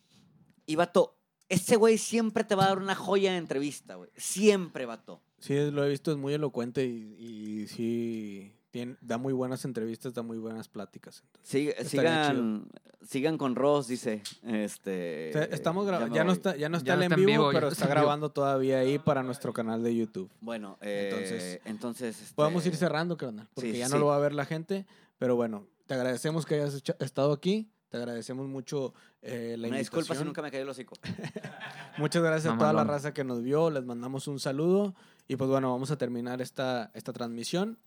Y 0.67 0.77
vato, 0.77 1.17
ese 1.49 1.77
güey 1.77 1.99
siempre 1.99 2.45
te 2.45 2.55
va 2.55 2.65
a 2.65 2.69
dar 2.69 2.79
una 2.79 2.95
joya 2.95 3.33
de 3.33 3.39
entrevista, 3.39 3.95
güey. 3.95 4.11
Siempre, 4.17 4.87
vato. 4.87 5.21
Sí, 5.39 5.55
lo 5.71 5.85
he 5.85 5.89
visto, 5.91 6.11
es 6.11 6.17
muy 6.17 6.33
elocuente 6.35 6.85
y, 6.85 7.15
y 7.19 7.67
sí, 7.69 8.53
tiene, 8.71 8.97
da 9.01 9.19
muy 9.19 9.33
buenas 9.33 9.65
entrevistas, 9.65 10.13
da 10.15 10.23
muy 10.23 10.39
buenas 10.39 10.69
pláticas. 10.69 11.23
entonces. 11.27 11.75
Estaría 11.79 12.25
sigan, 12.25 12.69
sigan 13.07 13.39
con 13.39 13.55
Ross, 13.55 13.87
dice. 13.87 14.23
Este, 14.43 15.29
O 15.31 15.33
sea, 15.35 15.43
estamos 15.45 15.87
grabando, 15.87 16.15
ya, 16.17 16.25
no 16.25 16.33
está, 16.33 16.57
ya 16.57 16.69
no 16.69 16.79
está 16.79 16.87
Ya 16.89 16.95
el 16.95 16.99
no 17.01 17.05
en 17.05 17.13
está 17.13 17.21
en 17.21 17.27
vivo, 17.27 17.51
pero 17.53 17.69
está 17.69 17.85
vivo. 17.85 17.95
grabando 17.95 18.31
todavía 18.31 18.79
ahí 18.81 18.99
para 18.99 19.23
nuestro 19.23 19.53
canal 19.53 19.83
de 19.83 19.95
YouTube. 19.95 20.31
Bueno, 20.41 20.79
eh, 20.81 21.11
Entonces, 21.13 21.61
entonces, 21.65 22.21
este, 22.23 22.35
Podemos 22.35 22.65
ir 22.67 22.75
cerrando, 22.77 23.17
carnal, 23.17 23.47
porque 23.55 23.73
sí, 23.73 23.79
ya 23.79 23.87
sí. 23.87 23.93
no 23.93 23.99
lo 23.99 24.07
va 24.07 24.17
a 24.17 24.21
ver 24.21 24.33
la 24.35 24.47
gente, 24.47 24.87
pero 25.19 25.37
bueno, 25.37 25.67
te 25.87 25.95
agradecemos 25.95 26.45
que 26.47 26.57
hayas 26.57 26.83
estado 26.99 27.33
aquí, 27.33 27.71
te 27.89 27.97
agradecemos 27.97 28.47
mucho 28.49 28.95
eh, 29.23 29.57
la 29.59 29.69
Una 29.69 29.79
disculpa 29.79 30.05
si 30.05 30.07
invitación. 30.13 30.27
nunca 30.29 30.43
me 30.43 30.51
cayó 30.51 30.63
el 30.65 30.69
hocico. 30.69 30.97
Muchas 31.99 32.23
gracias 32.23 32.53
a 32.55 32.59
toda 32.59 32.73
la 32.73 32.85
raza 32.85 33.13
que 33.15 33.25
nos 33.25 33.43
vio, 33.43 33.71
les 33.71 33.85
mandamos 33.85 34.29
un 34.29 34.39
saludo 34.41 34.95
y 35.29 35.37
pues 35.37 35.49
bueno, 35.51 35.71
vamos 35.73 35.91
a 35.91 35.97
terminar 35.97 36.41
esta, 36.43 36.91
esta 36.95 37.13
transmisión. 37.13 37.79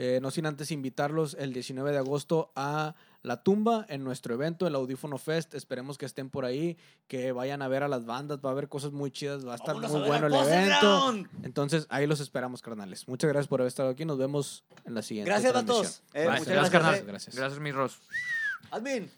Eh, 0.00 0.20
no 0.22 0.30
sin 0.30 0.46
antes 0.46 0.70
invitarlos 0.70 1.34
el 1.40 1.52
19 1.52 1.90
de 1.90 1.98
agosto 1.98 2.52
a 2.54 2.94
La 3.22 3.42
Tumba 3.42 3.84
en 3.88 4.04
nuestro 4.04 4.32
evento, 4.32 4.68
el 4.68 4.76
Audífono 4.76 5.18
Fest. 5.18 5.54
Esperemos 5.54 5.98
que 5.98 6.06
estén 6.06 6.30
por 6.30 6.44
ahí, 6.44 6.76
que 7.08 7.32
vayan 7.32 7.62
a 7.62 7.68
ver 7.68 7.82
a 7.82 7.88
las 7.88 8.06
bandas, 8.06 8.38
va 8.38 8.50
a 8.50 8.52
haber 8.52 8.68
cosas 8.68 8.92
muy 8.92 9.10
chidas, 9.10 9.44
va 9.44 9.54
a 9.54 9.56
estar 9.56 9.74
Vámonos 9.74 9.90
muy 9.90 10.02
a 10.02 10.06
bueno 10.06 10.26
el 10.28 10.34
evento. 10.34 10.78
Ground. 10.80 11.28
Entonces 11.42 11.86
ahí 11.90 12.06
los 12.06 12.20
esperamos, 12.20 12.62
carnales. 12.62 13.08
Muchas 13.08 13.28
gracias 13.28 13.48
por 13.48 13.60
haber 13.60 13.66
estado 13.68 13.88
aquí, 13.88 14.04
nos 14.04 14.18
vemos 14.18 14.62
en 14.84 14.94
la 14.94 15.02
siguiente. 15.02 15.32
Gracias, 15.32 15.50
transmisión. 15.52 15.82
vatos. 15.84 16.02
Eh, 16.14 16.24
muchas 16.28 16.46
Gracias, 16.46 16.46
gracias. 16.54 16.70
carnal. 16.70 16.94
eh. 16.94 17.04
Gracias. 17.04 17.34
Gracias, 17.36 17.60
mi 17.60 17.72
Ros. 17.72 17.98
Admin. 18.70 19.10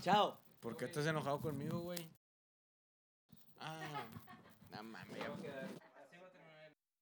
Chao. 0.00 0.38
¿Por 0.60 0.76
qué 0.76 0.86
estás 0.86 1.06
enojado 1.06 1.40
conmigo, 1.40 1.80
güey? 1.80 2.10